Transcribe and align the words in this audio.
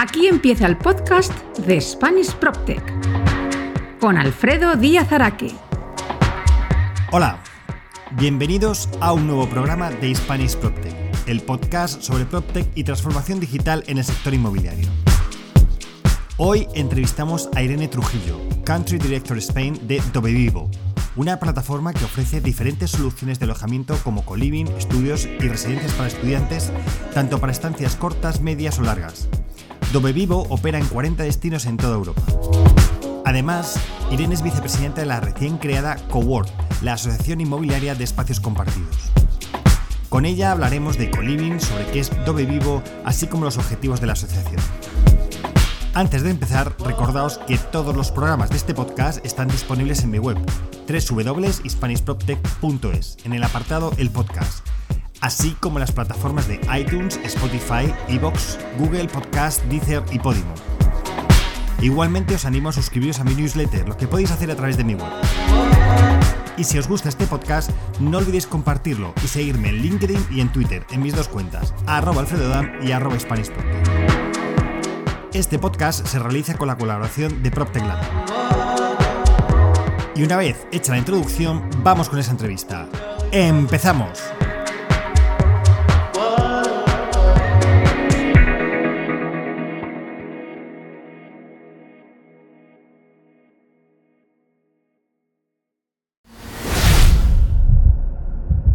Aquí 0.00 0.28
empieza 0.28 0.64
el 0.64 0.78
podcast 0.78 1.32
de 1.66 1.80
Spanish 1.80 2.32
PropTech 2.34 2.80
con 3.98 4.16
Alfredo 4.16 4.76
Díaz 4.76 5.10
Araque. 5.10 5.50
Hola, 7.10 7.42
bienvenidos 8.12 8.88
a 9.00 9.12
un 9.12 9.26
nuevo 9.26 9.48
programa 9.48 9.90
de 9.90 10.14
Spanish 10.14 10.54
PropTech, 10.54 10.94
el 11.26 11.40
podcast 11.40 12.00
sobre 12.00 12.26
PropTech 12.26 12.68
y 12.76 12.84
transformación 12.84 13.40
digital 13.40 13.82
en 13.88 13.98
el 13.98 14.04
sector 14.04 14.32
inmobiliario. 14.32 14.86
Hoy 16.36 16.68
entrevistamos 16.76 17.48
a 17.56 17.62
Irene 17.64 17.88
Trujillo, 17.88 18.38
Country 18.64 18.98
Director 18.98 19.36
Spain 19.38 19.88
de 19.88 20.00
Dobevivo, 20.12 20.70
una 21.16 21.40
plataforma 21.40 21.92
que 21.92 22.04
ofrece 22.04 22.40
diferentes 22.40 22.92
soluciones 22.92 23.40
de 23.40 23.46
alojamiento 23.46 23.96
como 24.04 24.24
co-living, 24.24 24.66
estudios 24.78 25.26
y 25.26 25.48
residencias 25.48 25.90
para 25.94 26.06
estudiantes, 26.06 26.70
tanto 27.12 27.40
para 27.40 27.50
estancias 27.50 27.96
cortas, 27.96 28.40
medias 28.40 28.78
o 28.78 28.82
largas. 28.82 29.28
Dobevivo 29.92 30.46
opera 30.50 30.78
en 30.78 30.86
40 30.86 31.22
destinos 31.22 31.64
en 31.64 31.78
toda 31.78 31.94
Europa. 31.94 32.20
Además, 33.24 33.80
Irene 34.10 34.34
es 34.34 34.42
vicepresidenta 34.42 35.00
de 35.00 35.06
la 35.06 35.20
recién 35.20 35.56
creada 35.56 35.96
Cowork, 36.10 36.50
la 36.82 36.92
Asociación 36.92 37.40
Inmobiliaria 37.40 37.94
de 37.94 38.04
Espacios 38.04 38.38
Compartidos. 38.38 39.10
Con 40.10 40.26
ella 40.26 40.52
hablaremos 40.52 40.98
de 40.98 41.10
co-living, 41.10 41.58
sobre 41.58 41.86
qué 41.86 42.00
es 42.00 42.10
Dobevivo, 42.26 42.82
así 43.04 43.28
como 43.28 43.44
los 43.44 43.56
objetivos 43.56 43.98
de 44.00 44.08
la 44.08 44.12
asociación. 44.12 44.60
Antes 45.94 46.22
de 46.22 46.30
empezar, 46.30 46.76
recordaos 46.80 47.38
que 47.38 47.56
todos 47.56 47.96
los 47.96 48.12
programas 48.12 48.50
de 48.50 48.56
este 48.56 48.74
podcast 48.74 49.24
están 49.24 49.48
disponibles 49.48 50.04
en 50.04 50.10
mi 50.10 50.18
web, 50.18 50.36
www.hispanishproptech.es, 50.86 53.16
en 53.24 53.32
el 53.32 53.42
apartado 53.42 53.94
El 53.96 54.10
Podcast, 54.10 54.66
así 55.20 55.56
como 55.60 55.78
las 55.78 55.92
plataformas 55.92 56.48
de 56.48 56.60
iTunes, 56.78 57.18
Spotify, 57.24 57.92
Evox, 58.08 58.58
Google 58.78 59.06
Podcast, 59.06 59.62
Deezer 59.64 60.02
y 60.12 60.18
Podimo. 60.18 60.54
Igualmente 61.80 62.34
os 62.34 62.44
animo 62.44 62.70
a 62.70 62.72
suscribiros 62.72 63.20
a 63.20 63.24
mi 63.24 63.34
newsletter, 63.34 63.88
lo 63.88 63.96
que 63.96 64.08
podéis 64.08 64.30
hacer 64.30 64.50
a 64.50 64.56
través 64.56 64.76
de 64.76 64.84
mi 64.84 64.94
web. 64.94 65.12
Y 66.56 66.64
si 66.64 66.76
os 66.76 66.88
gusta 66.88 67.08
este 67.08 67.26
podcast, 67.26 67.70
no 68.00 68.18
olvidéis 68.18 68.46
compartirlo 68.46 69.14
y 69.22 69.28
seguirme 69.28 69.68
en 69.68 69.76
LinkedIn 69.76 70.26
y 70.30 70.40
en 70.40 70.50
Twitter, 70.50 70.84
en 70.90 71.02
mis 71.02 71.14
dos 71.14 71.28
cuentas, 71.28 71.72
arroba 71.86 72.20
alfredodam 72.20 72.72
y 72.82 72.90
arroba. 72.90 73.16
Este 75.32 75.58
podcast 75.58 76.04
se 76.04 76.18
realiza 76.18 76.54
con 76.54 76.66
la 76.66 76.76
colaboración 76.76 77.44
de 77.44 77.50
PropTech 77.52 77.86
Lab. 77.86 78.00
Y 80.16 80.24
una 80.24 80.36
vez 80.36 80.66
hecha 80.72 80.92
la 80.92 80.98
introducción, 80.98 81.70
vamos 81.84 82.08
con 82.08 82.18
esa 82.18 82.32
entrevista. 82.32 82.88
¡Empezamos! 83.30 84.18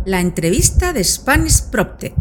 La 0.05 0.19
entrevista 0.19 0.91
de 0.91 1.01
Spanish 1.01 1.69
PropTech. 1.71 2.13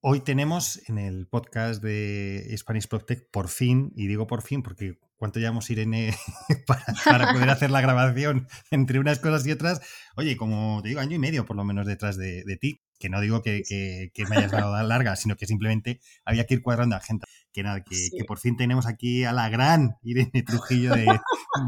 Hoy 0.00 0.20
tenemos 0.20 0.88
en 0.88 0.98
el 0.98 1.26
podcast 1.26 1.82
de 1.82 2.54
Spanish 2.56 2.86
PropTech, 2.86 3.32
por 3.32 3.48
fin, 3.48 3.92
y 3.96 4.06
digo 4.06 4.28
por 4.28 4.42
fin 4.42 4.62
porque 4.62 5.00
cuánto 5.16 5.40
llevamos 5.40 5.68
Irene 5.70 6.14
para, 6.68 6.84
para, 7.04 7.32
poder 7.32 7.50
hacer 7.50 7.72
la 7.72 7.80
grabación 7.80 8.46
entre 8.70 9.00
unas 9.00 9.18
cosas 9.18 9.44
y 9.44 9.50
otras. 9.50 9.80
Oye, 10.14 10.36
como 10.36 10.82
te 10.82 10.90
digo, 10.90 11.00
año 11.00 11.16
y 11.16 11.18
medio 11.18 11.46
por 11.46 11.56
lo 11.56 11.64
menos 11.64 11.84
detrás 11.86 12.16
de, 12.16 12.44
de 12.44 12.56
ti, 12.56 12.80
que 13.00 13.08
no 13.08 13.20
digo 13.20 13.42
que, 13.42 13.62
que, 13.68 14.12
que, 14.14 14.24
me 14.26 14.36
hayas 14.36 14.52
dado 14.52 14.80
larga, 14.84 15.16
sino 15.16 15.34
que 15.36 15.46
simplemente 15.46 16.00
había 16.24 16.46
que 16.46 16.54
ir 16.54 16.62
cuadrando 16.62 16.94
a 16.94 17.00
gente. 17.00 17.26
Que 17.52 17.62
nada, 17.62 17.82
que, 17.82 17.94
sí. 17.94 18.16
que, 18.16 18.24
por 18.24 18.38
fin 18.38 18.56
tenemos 18.56 18.86
aquí 18.86 19.24
a 19.24 19.32
la 19.32 19.48
gran 19.48 19.96
Irene 20.02 20.42
Trujillo 20.42 20.94
de, 20.94 21.06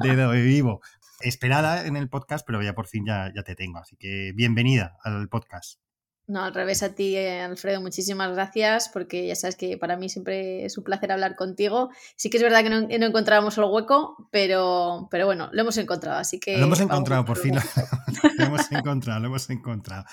de, 0.03 0.17
de 0.17 0.43
Vivo. 0.43 0.81
Esperada 1.21 1.87
en 1.87 1.97
el 1.97 2.09
podcast, 2.09 2.47
pero 2.47 2.63
ya 2.63 2.75
por 2.75 2.87
fin 2.87 3.05
ya, 3.07 3.33
ya 3.35 3.43
te 3.43 3.55
tengo. 3.55 3.79
Así 3.79 3.97
que 3.97 4.33
bienvenida 4.35 4.97
al 5.03 5.29
podcast. 5.29 5.79
No, 6.27 6.43
al 6.43 6.55
revés 6.55 6.83
a 6.83 6.95
ti, 6.95 7.19
Alfredo, 7.19 7.83
muchísimas 7.83 8.33
gracias, 8.33 8.89
porque 8.89 9.27
ya 9.27 9.37
sabes 9.37 9.57
que 9.57 9.77
para 9.77 9.99
mí 9.99 10.09
siempre 10.09 10.65
es 10.65 10.79
un 10.79 10.85
placer 10.85 11.13
hablar 11.13 11.37
contigo. 11.37 11.91
Sí 12.17 12.31
que 12.31 12.39
es 12.39 12.43
verdad 12.43 12.63
que 12.63 12.71
no, 12.71 12.81
no 12.81 13.07
encontrábamos 13.07 13.59
el 13.59 13.65
hueco, 13.65 14.29
pero, 14.31 15.07
pero 15.11 15.27
bueno, 15.27 15.51
lo 15.53 15.61
hemos 15.61 15.77
encontrado, 15.77 16.19
así 16.19 16.41
que... 16.41 16.57
Lo 16.57 16.65
hemos 16.65 16.81
encontrado, 16.81 17.27
por 17.27 17.37
fin. 17.37 17.55
Lo, 17.55 17.61
lo 18.39 18.45
hemos 18.47 18.73
encontrado, 18.73 19.21
lo 19.21 19.27
hemos 19.27 19.51
encontrado. 19.51 20.07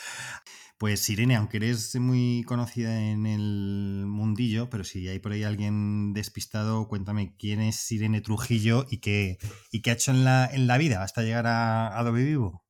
Pues 0.81 1.08
Irene, 1.12 1.36
aunque 1.36 1.58
eres 1.58 1.96
muy 1.97 2.44
conocida 2.47 3.00
en 3.00 3.28
el 3.28 4.03
mundillo, 4.08 4.68
pero 4.72 4.84
si 4.84 5.08
hay 5.08 5.19
por 5.19 5.31
ahí 5.31 5.44
alguien 5.44 6.12
despistado, 6.12 6.88
cuéntame 6.88 7.36
quién 7.38 7.62
es 7.62 7.92
Irene 7.92 8.19
Trujillo 8.19 8.88
y 8.90 8.97
qué, 8.97 9.38
y 9.72 9.84
qué 9.84 9.91
ha 9.91 9.94
hecho 9.94 10.09
en 10.09 10.25
la, 10.25 10.50
en 10.52 10.66
la 10.66 10.80
vida 10.80 11.03
hasta 11.03 11.22
llegar 11.22 11.46
a 11.46 11.96
Adobe 12.00 12.24
Vivo. 12.24 12.66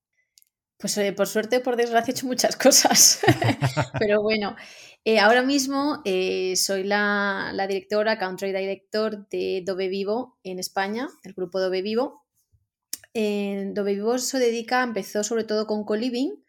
Pues 0.77 0.97
eh, 0.97 1.13
por 1.13 1.25
suerte, 1.25 1.61
por 1.61 1.77
desgracia, 1.77 2.11
he 2.11 2.13
hecho 2.13 2.27
muchas 2.27 2.57
cosas. 2.57 3.21
Pero 3.99 4.21
bueno, 4.21 4.57
eh, 5.05 5.19
ahora 5.19 5.41
mismo 5.41 6.01
eh, 6.03 6.57
soy 6.57 6.83
la, 6.83 7.51
la, 7.53 7.65
directora, 7.65 8.19
country 8.19 8.51
director 8.51 9.29
de 9.29 9.63
Dove 9.65 9.87
Vivo 9.87 10.37
en 10.43 10.59
España, 10.59 11.07
el 11.23 11.31
grupo 11.31 11.61
Dove 11.61 11.81
Vivo. 11.81 12.25
Dove 13.13 13.93
Vivo 13.93 14.17
se 14.17 14.37
dedica, 14.37 14.83
empezó 14.83 15.23
sobre 15.23 15.45
todo 15.45 15.65
con 15.65 15.85
co-living, 15.85 16.41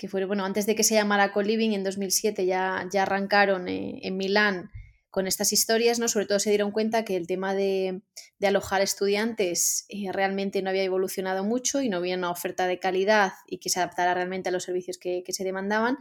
que 0.00 0.08
fue, 0.08 0.24
bueno, 0.24 0.46
antes 0.46 0.64
de 0.64 0.74
que 0.74 0.82
se 0.82 0.94
llamara 0.94 1.30
co-living, 1.30 1.72
en 1.72 1.84
2007 1.84 2.46
ya, 2.46 2.88
ya 2.90 3.02
arrancaron 3.02 3.68
en 3.68 4.16
Milán 4.16 4.70
con 5.10 5.26
estas 5.26 5.52
historias, 5.52 5.98
¿no? 5.98 6.08
Sobre 6.08 6.24
todo 6.24 6.38
se 6.38 6.48
dieron 6.48 6.70
cuenta 6.70 7.04
que 7.04 7.16
el 7.16 7.26
tema 7.26 7.54
de, 7.54 8.00
de 8.38 8.46
alojar 8.46 8.80
estudiantes 8.80 9.84
eh, 9.90 10.10
realmente 10.10 10.62
no 10.62 10.70
había 10.70 10.84
evolucionado 10.84 11.44
mucho 11.44 11.82
y 11.82 11.90
no 11.90 11.98
había 11.98 12.16
una 12.16 12.30
oferta 12.30 12.66
de 12.66 12.78
calidad 12.78 13.32
y 13.46 13.58
que 13.58 13.68
se 13.68 13.78
adaptara 13.78 14.14
realmente 14.14 14.48
a 14.48 14.52
los 14.52 14.62
servicios 14.62 14.96
que, 14.96 15.22
que, 15.22 15.34
se 15.34 15.44
demandaban. 15.44 15.98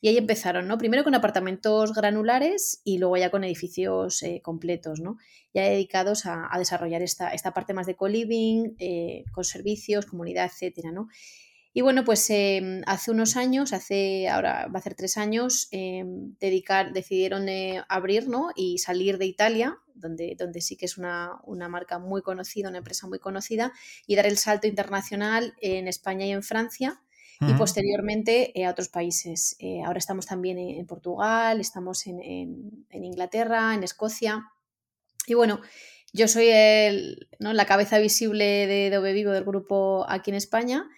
Y 0.00 0.06
ahí 0.06 0.16
empezaron, 0.16 0.68
¿no? 0.68 0.78
Primero 0.78 1.02
con 1.02 1.16
apartamentos 1.16 1.92
granulares 1.92 2.82
y 2.84 2.98
luego 2.98 3.16
ya 3.16 3.32
con 3.32 3.42
edificios 3.42 4.22
eh, 4.22 4.42
completos, 4.44 5.00
¿no? 5.00 5.16
Ya 5.52 5.62
dedicados 5.62 6.24
a, 6.26 6.54
a, 6.54 6.58
desarrollar 6.60 7.02
esta, 7.02 7.30
esta 7.30 7.52
parte 7.52 7.74
más 7.74 7.88
de 7.88 7.96
co-living, 7.96 8.76
eh, 8.78 9.24
con 9.32 9.42
servicios, 9.42 10.06
comunidad, 10.06 10.46
etcétera, 10.46 10.92
¿no? 10.92 11.08
Y 11.76 11.80
bueno, 11.80 12.04
pues 12.04 12.30
eh, 12.30 12.82
hace 12.86 13.10
unos 13.10 13.36
años, 13.36 13.72
hace 13.72 14.28
ahora 14.28 14.68
va 14.72 14.78
a 14.78 14.82
ser 14.82 14.94
tres 14.94 15.16
años, 15.16 15.66
eh, 15.72 16.04
dedicar, 16.38 16.92
decidieron 16.92 17.48
eh, 17.48 17.82
abrir 17.88 18.28
¿no? 18.28 18.50
y 18.54 18.78
salir 18.78 19.18
de 19.18 19.26
Italia, 19.26 19.76
donde, 19.92 20.36
donde 20.38 20.60
sí 20.60 20.76
que 20.76 20.86
es 20.86 20.96
una, 20.98 21.32
una, 21.42 21.68
marca 21.68 21.98
muy 21.98 22.22
conocida, 22.22 22.68
una 22.68 22.78
empresa 22.78 23.08
muy 23.08 23.18
conocida, 23.18 23.72
y 24.06 24.14
dar 24.14 24.26
el 24.26 24.38
salto 24.38 24.68
internacional 24.68 25.54
en 25.60 25.88
España 25.88 26.24
y 26.24 26.30
en 26.30 26.44
Francia. 26.44 27.02
Uh 27.40 27.46
-huh. 27.46 27.50
Y 27.50 27.54
posteriormente 27.54 28.52
a 28.64 28.70
otros 28.70 28.88
países. 28.88 29.56
ahora 29.84 29.98
estamos 29.98 30.26
también 30.26 30.58
en, 30.58 30.78
en 30.78 30.86
Portugal, 30.86 31.60
estamos 31.60 32.06
en, 32.06 32.22
en, 32.22 32.86
en, 32.88 33.04
Inglaterra, 33.04 33.74
en 33.74 33.82
Escocia. 33.82 34.48
Y 35.26 35.34
bueno, 35.34 35.60
yo 36.12 36.28
soy 36.28 36.50
el, 36.50 37.28
¿no? 37.40 37.52
la 37.52 37.66
cabeza 37.66 37.98
visible 37.98 38.68
de 38.68 38.90
Dove 38.90 39.12
Vivo 39.12 39.32
del 39.32 39.42
grupo 39.42 40.06
aquí 40.08 40.30
en 40.30 40.36
España. 40.36 40.88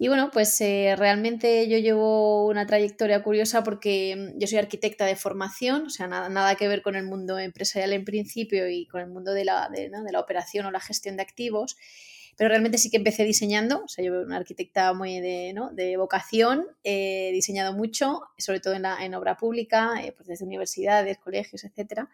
Y 0.00 0.06
bueno, 0.06 0.30
pues 0.32 0.60
eh, 0.60 0.94
realmente 0.96 1.68
yo 1.68 1.76
llevo 1.78 2.46
una 2.46 2.66
trayectoria 2.66 3.20
curiosa 3.24 3.64
porque 3.64 4.32
yo 4.36 4.46
soy 4.46 4.58
arquitecta 4.58 5.04
de 5.06 5.16
formación, 5.16 5.86
o 5.86 5.90
sea, 5.90 6.06
nada, 6.06 6.28
nada 6.28 6.54
que 6.54 6.68
ver 6.68 6.82
con 6.82 6.94
el 6.94 7.04
mundo 7.04 7.36
empresarial 7.36 7.92
en 7.92 8.04
principio 8.04 8.68
y 8.68 8.86
con 8.86 9.00
el 9.00 9.08
mundo 9.08 9.32
de 9.32 9.44
la, 9.44 9.68
de, 9.68 9.90
de 9.90 10.12
la 10.12 10.20
operación 10.20 10.66
o 10.66 10.70
la 10.70 10.78
gestión 10.78 11.16
de 11.16 11.22
activos, 11.22 11.76
pero 12.36 12.50
realmente 12.50 12.78
sí 12.78 12.88
que 12.88 12.98
empecé 12.98 13.24
diseñando, 13.24 13.82
o 13.82 13.88
sea, 13.88 14.04
yo 14.04 14.12
soy 14.12 14.22
una 14.22 14.36
arquitecta 14.36 14.94
muy 14.94 15.18
de, 15.18 15.52
¿no? 15.52 15.70
de 15.70 15.96
vocación, 15.96 16.68
he 16.84 17.32
diseñado 17.32 17.72
mucho, 17.72 18.22
sobre 18.38 18.60
todo 18.60 18.74
en, 18.74 19.14
obra 19.16 19.36
pública, 19.36 19.94
eh, 20.00 20.12
pues 20.12 20.28
desde 20.28 20.44
universidades, 20.44 21.18
colegios, 21.18 21.64
etcétera. 21.64 22.08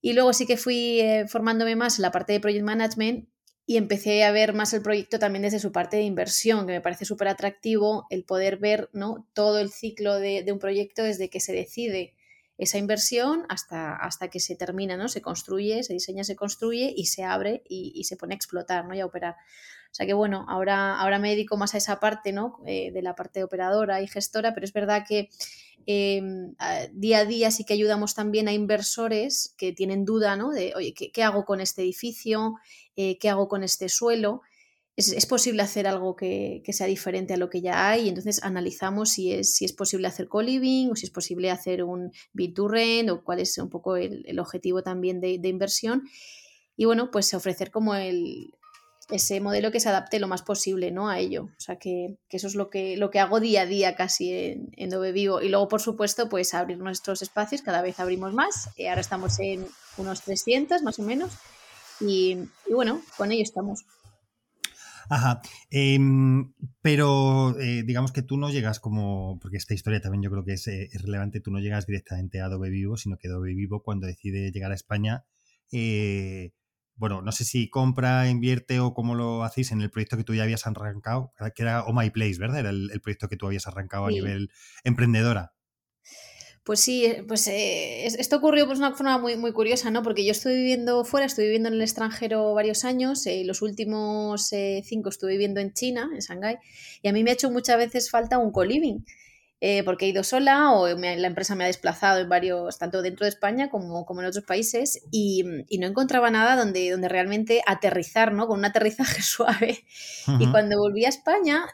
Y 0.00 0.12
luego 0.12 0.32
sí 0.32 0.46
que 0.46 0.56
fui 0.56 1.00
eh, 1.00 1.26
formándome 1.26 1.74
más 1.74 1.98
en 1.98 2.02
la 2.02 2.12
parte 2.12 2.32
de 2.32 2.38
project 2.38 2.64
management 2.64 3.28
y 3.70 3.76
empecé 3.76 4.24
a 4.24 4.32
ver 4.32 4.52
más 4.52 4.74
el 4.74 4.82
proyecto 4.82 5.20
también 5.20 5.42
desde 5.42 5.60
su 5.60 5.70
parte 5.70 5.96
de 5.96 6.02
inversión, 6.02 6.66
que 6.66 6.72
me 6.72 6.80
parece 6.80 7.04
súper 7.04 7.28
atractivo 7.28 8.04
el 8.10 8.24
poder 8.24 8.56
ver 8.56 8.90
¿no? 8.92 9.28
todo 9.32 9.60
el 9.60 9.70
ciclo 9.70 10.18
de, 10.18 10.44
un 10.50 10.58
proyecto 10.58 11.04
desde 11.04 11.30
que 11.30 11.38
se 11.38 11.52
decide 11.52 12.16
esa 12.58 12.78
inversión 12.78 13.46
hasta, 13.48 13.94
hasta 13.94 14.26
que 14.26 14.40
se 14.40 14.56
termina, 14.56 14.96
¿no? 14.96 15.08
se 15.08 15.22
construye, 15.22 15.84
se 15.84 15.92
diseña, 15.92 16.24
se 16.24 16.34
construye 16.34 16.92
y 16.96 17.06
se 17.06 17.22
abre 17.22 17.62
y, 17.68 17.92
y 17.94 18.02
se 18.02 18.16
pone 18.16 18.34
a 18.34 18.38
explotar 18.38 18.86
¿no? 18.86 18.94
y 18.96 18.98
a 18.98 19.06
operar. 19.06 19.36
O 19.90 19.94
sea 19.94 20.04
que 20.04 20.14
bueno, 20.14 20.46
ahora, 20.48 20.98
ahora 20.98 21.20
me 21.20 21.30
dedico 21.30 21.56
más 21.56 21.74
a 21.74 21.78
esa 21.78 22.00
parte 22.00 22.32
¿no? 22.32 22.58
Eh, 22.66 22.90
de 22.90 23.02
la 23.02 23.14
parte 23.14 23.44
operadora 23.44 24.00
y 24.00 24.08
gestora, 24.08 24.52
pero 24.52 24.64
es 24.64 24.72
verdad 24.72 25.04
que 25.06 25.28
eh, 25.86 26.22
día 26.92 27.18
a 27.18 27.24
día 27.24 27.50
sí 27.50 27.64
que 27.64 27.74
ayudamos 27.74 28.14
también 28.14 28.48
a 28.48 28.52
inversores 28.52 29.54
que 29.56 29.72
tienen 29.72 30.04
duda 30.04 30.36
¿no? 30.36 30.50
de, 30.50 30.72
oye, 30.76 30.94
¿qué, 30.94 31.22
hago 31.22 31.44
con 31.44 31.60
este 31.60 31.82
edificio? 31.82 32.54
Eh, 32.96 33.18
¿Qué 33.18 33.28
hago 33.28 33.48
con 33.48 33.62
este 33.62 33.88
suelo? 33.88 34.42
es, 34.96 35.26
posible 35.26 35.62
hacer 35.62 35.86
algo 35.86 36.16
que, 36.16 36.62
sea 36.68 36.86
diferente 36.86 37.34
a 37.34 37.36
lo 37.36 37.50
que 37.50 37.60
ya 37.60 37.88
hay 37.90 38.06
y 38.06 38.08
entonces 38.08 38.42
analizamos 38.42 39.10
si 39.10 39.32
es, 39.32 39.54
si 39.54 39.64
es 39.64 39.72
posible 39.72 40.08
hacer 40.08 40.28
co-living 40.28 40.90
o 40.90 40.96
si 40.96 41.06
es 41.06 41.10
posible 41.10 41.50
hacer 41.50 41.82
un 41.82 42.12
b 42.32 42.52
2 42.54 42.70
rent 42.70 43.10
o 43.10 43.24
cuál 43.24 43.40
es 43.40 43.56
un 43.58 43.70
poco 43.70 43.96
el, 43.96 44.38
objetivo 44.38 44.82
también 44.82 45.20
de, 45.20 45.40
inversión. 45.48 46.02
Y 46.76 46.84
bueno, 46.84 47.10
pues 47.10 47.34
ofrecer 47.34 47.70
como 47.70 47.94
el, 47.94 48.52
ese 49.12 49.40
modelo 49.40 49.70
que 49.70 49.80
se 49.80 49.88
adapte 49.88 50.20
lo 50.20 50.28
más 50.28 50.42
posible 50.42 50.90
¿no? 50.90 51.08
a 51.08 51.18
ello. 51.18 51.44
O 51.44 51.60
sea, 51.60 51.76
que, 51.76 52.16
eso 52.30 52.46
es 52.46 52.54
lo 52.54 52.70
que, 52.70 52.96
lo 52.96 53.10
que 53.10 53.20
hago 53.20 53.40
día 53.40 53.62
a 53.62 53.66
día 53.66 53.94
casi 53.94 54.32
en, 54.32 54.70
en 54.76 54.90
Dove 54.90 55.12
Vivo. 55.12 55.40
Y 55.40 55.48
luego, 55.48 55.68
por 55.68 55.80
supuesto, 55.80 56.28
pues 56.28 56.54
abrir 56.54 56.78
nuestros 56.78 57.22
espacios, 57.22 57.62
cada 57.62 57.82
vez 57.82 58.00
abrimos 58.00 58.34
más. 58.34 58.70
Eh, 58.76 58.88
ahora 58.88 59.00
estamos 59.00 59.38
en 59.40 59.66
unos 59.96 60.22
300 60.22 60.82
más 60.82 60.98
o 60.98 61.02
menos. 61.02 61.32
Y, 62.00 62.38
y 62.66 62.72
bueno, 62.72 63.02
con 63.16 63.32
ello 63.32 63.42
estamos. 63.42 63.84
Ajá. 65.10 65.42
Em, 65.70 66.52
pero 66.82 67.58
eh, 67.58 67.82
digamos 67.84 68.12
que 68.12 68.22
tú 68.22 68.36
no 68.36 68.48
llegas 68.50 68.78
como, 68.78 69.40
porque 69.42 69.56
esta 69.56 69.74
historia 69.74 70.00
también 70.00 70.22
yo 70.22 70.30
creo 70.30 70.44
que 70.44 70.52
es, 70.52 70.68
eh, 70.68 70.88
relevante, 71.02 71.40
tú 71.40 71.50
no 71.50 71.58
llegas 71.58 71.86
directamente 71.86 72.40
a 72.40 72.44
Adobe 72.44 72.70
Vivo, 72.70 72.96
sino 72.96 73.18
que 73.18 73.26
Adobe 73.26 73.54
Vivo 73.54 73.82
cuando 73.82 74.06
decide 74.06 74.52
llegar 74.52 74.70
a 74.70 74.76
España, 74.76 75.24
bueno, 77.00 77.22
no 77.22 77.32
sé 77.32 77.44
si 77.44 77.70
compra, 77.70 78.28
invierte 78.28 78.78
o 78.78 78.92
cómo 78.92 79.14
lo 79.14 79.42
hacéis 79.42 79.72
en 79.72 79.80
el 79.80 79.90
proyecto 79.90 80.18
que 80.18 80.22
tú 80.22 80.34
ya 80.34 80.42
habías 80.42 80.66
arrancado, 80.66 81.32
que 81.54 81.62
era 81.62 81.82
Oh 81.84 81.94
My 81.94 82.10
Place, 82.10 82.38
¿verdad? 82.38 82.60
Era 82.60 82.68
el, 82.68 83.00
proyecto 83.02 83.26
que 83.26 83.36
tú 83.36 83.46
habías 83.46 83.66
arrancado 83.66 84.04
a 84.04 84.10
nivel 84.10 84.50
emprendedora. 84.84 85.54
Pues 86.62 86.80
sí, 86.80 87.06
eh, 87.06 87.24
pues 87.26 87.48
eh, 87.48 88.04
esto 88.04 88.36
ocurrió 88.36 88.66
pues, 88.66 88.78
de 88.78 88.84
una 88.84 88.94
forma 88.94 89.16
muy, 89.16 89.34
muy 89.38 89.52
curiosa, 89.54 89.90
¿no? 89.90 90.02
Porque 90.02 90.26
yo 90.26 90.32
estoy 90.32 90.54
viviendo 90.56 91.02
fuera, 91.06 91.24
estoy 91.24 91.44
viviendo 91.46 91.70
en 91.70 91.76
el 91.76 91.80
extranjero 91.80 92.52
varios 92.52 92.84
años, 92.84 93.26
eh, 93.26 93.44
los 93.46 93.62
últimos 93.62 94.50
cinco 94.84 95.08
estuve 95.08 95.32
viviendo 95.32 95.60
en 95.60 95.72
China, 95.72 96.10
en 96.12 96.20
Shanghái, 96.20 96.58
y 97.00 97.08
a 97.08 97.14
mí 97.14 97.24
me 97.24 97.30
ha 97.30 97.32
hecho 97.32 97.50
muchas 97.50 97.78
veces 97.78 98.10
falta 98.10 98.36
un 98.36 98.52
co-living, 98.52 99.06
porque 99.84 100.06
he 100.06 100.08
ido 100.08 100.24
sola 100.24 100.72
o 100.72 100.88
la 100.88 101.26
empresa 101.26 101.54
me 101.54 101.64
ha 101.64 101.66
desplazado 101.66 102.20
en 102.20 102.28
varios, 102.28 102.78
tanto 102.78 103.02
dentro 103.02 103.24
de 103.24 103.30
España 103.30 103.68
como, 103.68 104.06
como 104.06 104.20
en 104.20 104.26
otros 104.26 104.44
países, 104.44 105.02
y, 105.10 105.44
no 105.78 105.86
encontraba 105.86 106.30
nada 106.30 106.56
donde, 106.56 106.90
donde 106.90 107.08
realmente 107.08 107.62
aterrizar, 107.66 108.32
¿no? 108.32 108.46
Con 108.46 108.58
un 108.58 108.64
aterrizaje 108.64 109.22
suave. 109.22 109.84
Y 110.38 110.50
cuando 110.50 110.78
volví 110.78 111.04
a 111.04 111.08
España, 111.08 111.66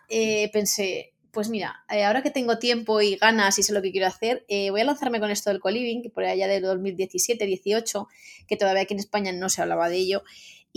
pensé, 0.52 1.16
pues 1.36 1.50
mira, 1.50 1.84
eh, 1.90 2.02
ahora 2.02 2.22
que 2.22 2.30
tengo 2.30 2.58
tiempo 2.58 3.02
y 3.02 3.16
ganas 3.16 3.58
y 3.58 3.62
sé 3.62 3.74
lo 3.74 3.82
que 3.82 3.92
quiero 3.92 4.06
hacer, 4.06 4.46
eh, 4.48 4.70
voy 4.70 4.80
a 4.80 4.84
lanzarme 4.84 5.20
con 5.20 5.30
esto 5.30 5.50
del 5.50 5.60
co-living, 5.60 6.00
que 6.00 6.08
por 6.08 6.24
allá 6.24 6.48
del 6.48 6.64
2017-18, 6.64 8.06
que 8.48 8.56
todavía 8.56 8.84
aquí 8.84 8.94
en 8.94 9.00
España 9.00 9.32
no 9.32 9.50
se 9.50 9.60
hablaba 9.60 9.90
de 9.90 9.98
ello, 9.98 10.22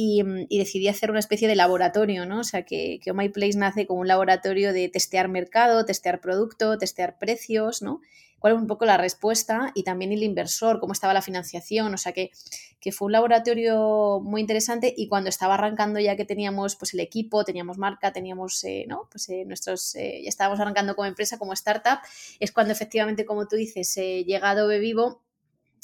y, 0.01 0.57
decidí 0.57 0.87
hacer 0.87 1.11
una 1.11 1.19
especie 1.19 1.49
de 1.49 1.57
laboratorio, 1.57 2.25
¿no? 2.25 2.39
O 2.39 2.43
sea, 2.45 2.63
que, 2.63 3.01
que 3.03 3.11
oh 3.11 3.15
Place 3.33 3.57
nace 3.57 3.85
como 3.85 3.99
un 3.99 4.07
laboratorio 4.07 4.71
de 4.71 4.87
testear 4.87 5.27
mercado, 5.27 5.83
testear 5.83 6.21
producto, 6.21 6.77
testear 6.77 7.17
precios, 7.17 7.81
¿no? 7.81 7.99
cuál 8.39 8.53
es 8.53 8.59
un 8.61 8.67
poco 8.67 8.85
la 8.85 8.95
respuesta 8.95 9.73
y 9.75 9.83
también 9.83 10.13
el 10.13 10.23
inversor, 10.23 10.79
cómo 10.79 10.93
estaba 10.93 11.13
la 11.13 11.21
financiación, 11.21 11.93
o 11.93 11.97
sea 11.97 12.13
que, 12.13 12.31
que, 12.79 12.93
fue 12.93 13.07
un 13.07 13.11
laboratorio 13.11 14.21
muy 14.23 14.39
interesante 14.39 14.93
y 14.95 15.09
cuando 15.09 15.27
estaba 15.27 15.55
arrancando 15.55 15.99
ya 15.99 16.15
que 16.15 16.23
teníamos 16.23 16.77
pues 16.77 16.93
el 16.93 17.01
equipo, 17.01 17.43
teníamos 17.43 17.77
marca, 17.77 18.13
teníamos, 18.13 18.63
eh, 18.63 18.85
¿no? 18.87 19.09
Pues 19.11 19.27
eh, 19.27 19.43
nuestros, 19.45 19.93
eh, 19.95 20.21
ya 20.23 20.29
estábamos 20.29 20.61
arrancando 20.61 20.95
como 20.95 21.07
empresa, 21.07 21.37
como 21.37 21.51
startup, 21.51 21.99
es 22.39 22.53
cuando 22.53 22.71
efectivamente, 22.71 23.25
como 23.25 23.45
tú 23.45 23.57
dices, 23.57 23.93
llega 23.95 24.51
Adobe 24.51 24.79
Vivo 24.79 25.21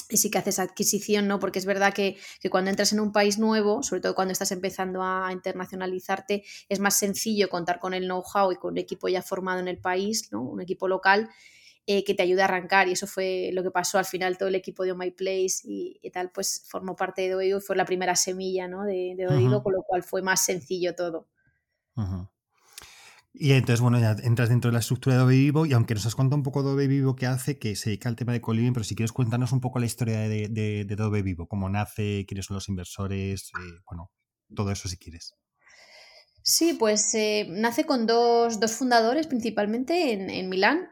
y 0.10 0.18
sí 0.18 0.30
que 0.30 0.38
haces 0.38 0.60
adquisición, 0.60 1.28
¿no? 1.28 1.40
Porque 1.40 1.60
es 1.60 1.66
verdad 1.66 1.94
que, 1.94 2.18
que, 2.40 2.50
cuando 2.50 2.70
entras 2.70 2.94
en 2.94 3.00
un 3.00 3.12
país 3.12 3.40
nuevo, 3.40 3.84
sobre 3.84 4.02
todo 4.02 4.16
cuando 4.16 4.32
estás 4.32 4.52
empezando 4.52 5.04
a 5.04 5.32
internacionalizarte, 5.32 6.44
es 6.70 6.80
más 6.80 6.98
sencillo 6.98 7.50
contar 7.50 7.80
con 7.80 7.94
el 7.94 8.06
know-how 8.06 8.52
y 8.52 8.58
con 8.58 8.74
un 8.74 8.78
equipo 8.78 9.08
ya 9.08 9.22
formado 9.22 9.60
en 9.60 9.68
el 9.68 9.78
país, 9.78 10.32
¿no? 10.32 10.42
Un 10.42 10.62
equipo 10.62 10.88
local 10.88 11.30
eh, 11.88 12.04
que 12.04 12.16
te 12.16 12.24
ayude 12.24 12.42
a 12.42 12.46
arrancar 12.46 12.88
y 12.88 12.94
eso 12.94 13.06
fue 13.06 13.52
lo 13.54 13.62
que 13.62 13.70
pasó 13.70 14.00
al 14.00 14.06
final 14.06 14.40
todo 14.40 14.50
el 14.50 14.56
equipo 14.56 14.84
de 14.84 14.94
oh 14.94 14.96
My 14.96 15.12
Place 15.12 15.62
y, 15.64 16.00
tal 16.12 16.32
pues 16.32 16.64
formó 16.68 16.96
parte 16.96 17.22
de 17.22 17.36
Oigo 17.36 17.60
y 17.60 17.62
fue 17.62 17.76
la 17.76 17.86
primera 17.86 18.16
semilla 18.16 18.68
¿no? 18.68 18.86
de, 18.86 19.14
de 19.16 19.26
con 19.62 19.74
lo 19.74 19.84
cual 19.84 20.02
fue 20.02 20.24
más 20.24 20.44
sencillo 20.44 20.96
todo. 20.96 21.28
Y 23.38 23.52
entonces, 23.52 23.82
bueno, 23.82 24.00
ya 24.00 24.16
entras 24.24 24.48
dentro 24.48 24.70
de 24.70 24.74
la 24.74 24.80
estructura 24.80 25.16
de 25.16 25.22
Dove 25.22 25.36
Vivo 25.36 25.66
y 25.66 25.74
aunque 25.74 25.94
nos 25.94 26.06
has 26.06 26.16
contado 26.16 26.38
un 26.38 26.44
poco 26.44 26.64
de 26.64 26.70
Dove 26.70 26.88
Vivo 26.88 27.16
que 27.16 27.26
hace, 27.26 27.60
que 27.60 27.76
se 27.76 27.90
dedica 27.90 28.08
al 28.08 28.16
tema 28.16 28.32
de 28.32 28.40
Coliving, 28.40 28.72
pero 28.72 28.86
si 28.86 28.96
quieres 28.96 29.12
cuéntanos 29.12 29.52
un 29.52 29.60
poco 29.60 29.80
la 29.80 29.86
historia 29.86 30.20
de, 30.20 30.48
de, 30.48 30.86
de 30.86 31.22
Vivo, 31.22 31.48
cómo 31.48 31.68
nace, 31.68 32.26
quiénes 32.28 32.46
son 32.46 32.56
los 32.56 32.70
inversores, 32.70 33.52
eh, 33.60 33.82
bueno, 33.86 34.12
todo 34.56 34.72
eso 34.72 34.88
si 34.88 34.98
quieres. 34.98 35.36
Sí, 36.44 36.76
pues 36.80 37.14
eh, 37.16 37.48
nace 37.50 37.86
con 37.86 38.08
dos, 38.08 38.60
dos, 38.60 38.72
fundadores 38.72 39.28
principalmente 39.28 40.14
en, 40.14 40.30
en 40.30 40.48
Milán, 40.48 40.90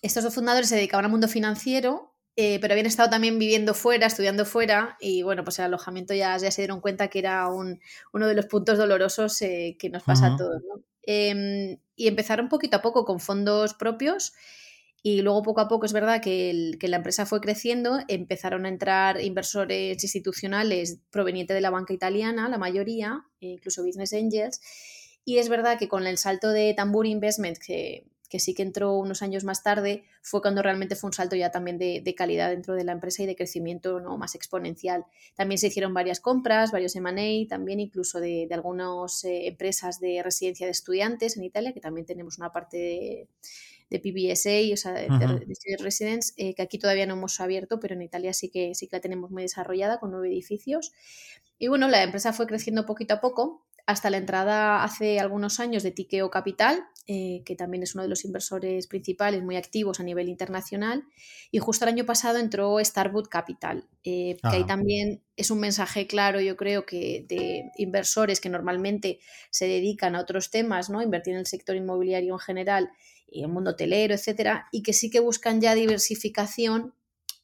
estos 0.00 0.24
dos 0.24 0.34
fundadores 0.34 0.70
se 0.70 0.76
dedicaban 0.76 1.04
al 1.04 1.10
mundo 1.10 1.28
financiero, 1.28 2.16
eh, 2.36 2.58
pero 2.60 2.72
habían 2.72 2.86
estado 2.86 3.10
también 3.10 3.38
viviendo 3.38 3.74
fuera, 3.74 4.06
estudiando 4.06 4.46
fuera, 4.46 4.96
y 4.98 5.22
bueno, 5.22 5.44
pues 5.44 5.58
el 5.58 5.66
alojamiento 5.66 6.14
ya, 6.14 6.38
ya 6.38 6.50
se 6.50 6.62
dieron 6.62 6.80
cuenta 6.80 7.08
que 7.08 7.18
era 7.18 7.48
un, 7.48 7.80
uno 8.12 8.26
de 8.26 8.34
los 8.34 8.46
puntos 8.46 8.78
dolorosos 8.78 9.42
eh, 9.42 9.76
que 9.78 9.90
nos 9.90 10.02
pasa 10.04 10.28
a 10.28 10.36
todos. 10.36 10.62
Em, 11.02 11.78
y 11.96 12.08
empezaron 12.08 12.48
poquito 12.48 12.76
a 12.78 12.82
poco 12.82 13.04
con 13.04 13.20
fondos 13.20 13.74
propios. 13.74 14.32
Y 15.02 15.22
luego 15.22 15.42
poco 15.42 15.62
a 15.62 15.68
poco 15.68 15.86
es 15.86 15.94
verdad 15.94 16.20
que, 16.20 16.72
que, 16.78 16.88
la 16.88 16.98
empresa 16.98 17.24
fue 17.24 17.40
creciendo, 17.40 18.00
empezaron 18.08 18.66
a 18.66 18.68
entrar 18.68 19.20
inversores 19.22 20.02
institucionales 20.02 20.98
provenientes 21.10 21.54
de 21.54 21.62
la 21.62 21.70
banca 21.70 21.94
italiana, 21.94 22.50
la 22.50 22.58
mayoría, 22.58 23.24
incluso 23.40 23.82
business 23.82 24.12
angels. 24.12 24.60
Y 25.24 25.38
es 25.38 25.48
verdad 25.48 25.78
que 25.78 25.88
con 25.88 26.06
el 26.06 26.18
salto 26.18 26.50
de 26.50 26.74
Tambur 26.74 27.06
Investment, 27.06 27.56
que 27.58 28.04
que 28.30 28.38
sí 28.38 28.54
que 28.54 28.62
entró 28.62 28.94
unos 28.94 29.22
años 29.22 29.42
más 29.42 29.62
tarde, 29.62 30.04
fue 30.22 30.40
cuando 30.40 30.62
realmente 30.62 30.94
fue 30.94 31.08
un 31.08 31.12
salto 31.12 31.34
ya 31.34 31.50
también 31.50 31.78
de, 31.78 32.14
calidad 32.16 32.50
dentro 32.50 32.74
de 32.74 32.84
la 32.84 32.92
empresa 32.92 33.24
y 33.24 33.26
de 33.26 33.34
crecimiento 33.34 34.00
¿no? 34.00 34.16
más 34.16 34.34
exponencial. 34.36 35.04
También 35.34 35.58
se 35.58 35.66
hicieron 35.66 35.92
varias 35.92 36.20
compras, 36.20 36.70
varios 36.70 36.94
M&A, 36.94 37.48
también 37.48 37.80
incluso 37.80 38.20
de, 38.20 38.48
algunas 38.52 39.24
eh, 39.24 39.48
empresas 39.48 40.00
de 40.00 40.22
residencia 40.22 40.66
de 40.66 40.72
estudiantes 40.72 41.36
en 41.36 41.44
Italia, 41.44 41.72
que 41.72 41.80
también 41.80 42.06
tenemos 42.06 42.38
una 42.38 42.52
parte 42.52 42.76
de, 42.76 43.28
de 43.90 43.98
PBSA, 43.98 44.72
o 44.72 44.76
sea, 44.76 44.92
de, 44.92 45.08
de 45.08 45.76
Residence, 45.82 46.32
eh, 46.36 46.54
que 46.54 46.62
aquí 46.62 46.78
todavía 46.78 47.06
no 47.06 47.14
hemos 47.14 47.40
abierto, 47.40 47.80
pero 47.80 47.94
en 47.94 48.02
Italia 48.02 48.32
sí 48.32 48.48
que, 48.48 48.76
sí 48.76 48.86
que 48.86 48.96
la 48.96 49.00
tenemos 49.00 49.32
muy 49.32 49.42
desarrollada 49.42 49.98
con 49.98 50.12
nueve 50.12 50.28
edificios. 50.28 50.92
Y 51.58 51.66
bueno, 51.66 51.88
la 51.88 52.02
empresa 52.04 52.32
fue 52.32 52.46
creciendo 52.46 52.86
poquito 52.86 53.14
a 53.14 53.20
poco 53.20 53.66
hasta 53.90 54.10
la 54.10 54.16
entrada 54.16 54.84
hace 54.84 55.20
algunos 55.20 55.60
años 55.60 55.82
de 55.82 55.90
Tikeo 55.90 56.30
Capital, 56.30 56.84
eh, 57.06 57.42
que 57.44 57.56
también 57.56 57.82
es 57.82 57.94
uno 57.94 58.04
de 58.04 58.08
los 58.08 58.24
inversores 58.24 58.86
principales 58.86 59.42
muy 59.42 59.56
activos 59.56 60.00
a 60.00 60.02
nivel 60.02 60.28
internacional. 60.28 61.04
Y 61.50 61.58
justo 61.58 61.84
el 61.84 61.90
año 61.90 62.06
pasado 62.06 62.38
entró 62.38 62.78
Starwood 62.78 63.28
Capital, 63.28 63.88
eh, 64.04 64.36
que 64.42 64.56
ahí 64.56 64.64
también 64.64 65.22
es 65.36 65.50
un 65.50 65.60
mensaje 65.60 66.06
claro, 66.06 66.40
yo 66.40 66.56
creo, 66.56 66.86
que 66.86 67.24
de 67.28 67.70
inversores 67.76 68.40
que 68.40 68.48
normalmente 68.48 69.18
se 69.50 69.66
dedican 69.66 70.14
a 70.14 70.20
otros 70.20 70.50
temas, 70.50 70.88
¿no? 70.88 71.02
Invertir 71.02 71.34
en 71.34 71.40
el 71.40 71.46
sector 71.46 71.74
inmobiliario 71.74 72.34
en 72.34 72.38
general 72.38 72.90
y 73.26 73.42
el 73.42 73.48
mundo 73.48 73.70
hotelero, 73.70 74.14
etcétera, 74.14 74.66
y 74.70 74.82
que 74.82 74.92
sí 74.92 75.10
que 75.10 75.20
buscan 75.20 75.60
ya 75.60 75.74
diversificación 75.74 76.94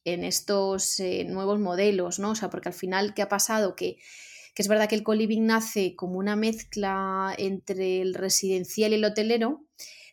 en 0.05 0.23
estos 0.23 0.99
eh, 1.01 1.25
nuevos 1.25 1.59
modelos, 1.59 2.19
¿no? 2.19 2.31
O 2.31 2.35
sea, 2.35 2.49
porque 2.49 2.69
al 2.69 2.73
final, 2.73 3.13
¿qué 3.13 3.21
ha 3.21 3.29
pasado? 3.29 3.75
Que 3.75 3.97
que 4.57 4.63
es 4.63 4.69
verdad 4.69 4.89
que 4.89 4.95
el 4.95 5.03
co-living 5.03 5.45
nace 5.45 5.95
como 5.95 6.17
una 6.17 6.35
mezcla 6.35 7.31
entre 7.37 8.01
el 8.01 8.15
residencial 8.15 8.91
y 8.91 8.95
el 8.95 9.05
hotelero, 9.05 9.67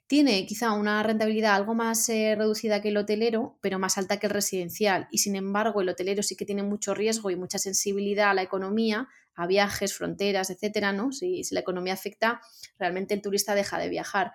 tiene 0.06 0.44
quizá 0.44 0.72
una 0.72 1.02
rentabilidad 1.02 1.54
algo 1.54 1.74
más 1.74 2.06
eh, 2.10 2.34
reducida 2.36 2.82
que 2.82 2.90
el 2.90 2.98
hotelero, 2.98 3.56
pero 3.62 3.78
más 3.78 3.96
alta 3.96 4.18
que 4.18 4.26
el 4.26 4.34
residencial. 4.34 5.08
Y 5.10 5.16
sin 5.16 5.34
embargo, 5.34 5.80
el 5.80 5.88
hotelero 5.88 6.22
sí 6.22 6.36
que 6.36 6.44
tiene 6.44 6.62
mucho 6.62 6.92
riesgo 6.92 7.30
y 7.30 7.36
mucha 7.36 7.56
sensibilidad 7.56 8.28
a 8.28 8.34
la 8.34 8.42
economía, 8.42 9.08
a 9.34 9.46
viajes, 9.46 9.94
fronteras, 9.94 10.50
etcétera, 10.50 10.92
¿no? 10.92 11.10
Si, 11.10 11.40
la 11.50 11.60
economía 11.60 11.94
afecta, 11.94 12.42
realmente 12.78 13.14
el 13.14 13.22
turista 13.22 13.54
deja 13.54 13.78
de 13.78 13.88
viajar. 13.88 14.32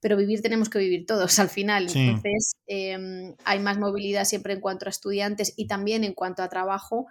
Pero 0.00 0.16
vivir 0.16 0.40
tenemos 0.40 0.70
que 0.70 0.78
vivir 0.78 1.04
todos 1.04 1.38
al 1.38 1.50
final. 1.50 1.86
Entonces, 1.94 2.54
em, 2.66 3.34
hay 3.44 3.58
más 3.58 3.76
movilidad 3.76 4.24
siempre 4.24 4.54
en 4.54 4.60
cuanto 4.60 4.86
a 4.86 4.88
estudiantes 4.88 5.52
y 5.54 5.66
también 5.66 6.02
en 6.02 6.14
cuanto 6.14 6.42
a 6.42 6.48
trabajo 6.48 7.08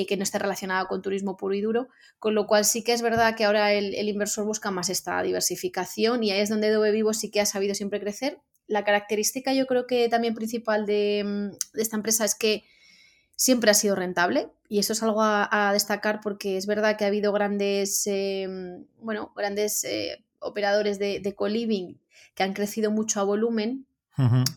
eh, 0.00 0.06
que 0.06 0.16
no 0.16 0.22
esté 0.22 0.38
relacionado 0.38 0.86
con 0.86 1.02
turismo 1.02 1.36
puro 1.36 1.54
y 1.54 1.60
duro, 1.60 1.88
con 2.20 2.34
lo 2.34 2.46
cual 2.46 2.64
sí 2.64 2.84
que 2.84 2.92
es 2.92 3.02
verdad 3.02 3.34
que 3.34 3.44
ahora 3.44 3.72
el, 3.72 4.08
inversor 4.08 4.44
busca 4.44 4.70
más 4.70 4.90
esta 4.90 5.20
diversificación 5.22 6.22
y 6.22 6.30
ahí 6.30 6.40
es 6.40 6.48
donde 6.48 6.70
Dove 6.70 6.92
Vivo 6.92 7.12
sí 7.12 7.30
que 7.30 7.40
ha 7.40 7.46
sabido 7.46 7.74
siempre 7.74 7.98
crecer. 7.98 8.38
La 8.68 8.84
característica 8.84 9.52
yo 9.54 9.66
creo 9.66 9.86
que 9.88 10.08
también 10.08 10.34
principal 10.34 10.86
de, 10.86 11.24
mm, 11.24 11.78
esta 11.80 11.96
empresa 11.96 12.24
es 12.24 12.36
que 12.36 12.62
siempre 13.34 13.72
ha 13.72 13.74
sido 13.74 13.96
rentable 13.96 14.50
y 14.68 14.78
eso 14.78 14.92
es 14.92 15.02
algo 15.02 15.20
a, 15.22 15.70
destacar 15.72 16.20
porque 16.22 16.56
es 16.56 16.66
verdad 16.66 16.96
que 16.96 17.04
ha 17.04 17.08
habido 17.08 17.32
grandes, 17.32 18.06
em, 18.06 18.84
bueno, 19.00 19.32
grandes 19.34 19.82
eh, 19.84 20.24
operadores 20.38 21.00
de, 21.00 21.18
de 21.18 21.34
co-living 21.34 21.96
que 22.36 22.44
han 22.44 22.52
crecido 22.52 22.92
mucho 22.92 23.18
a 23.20 23.24
volumen 23.24 23.87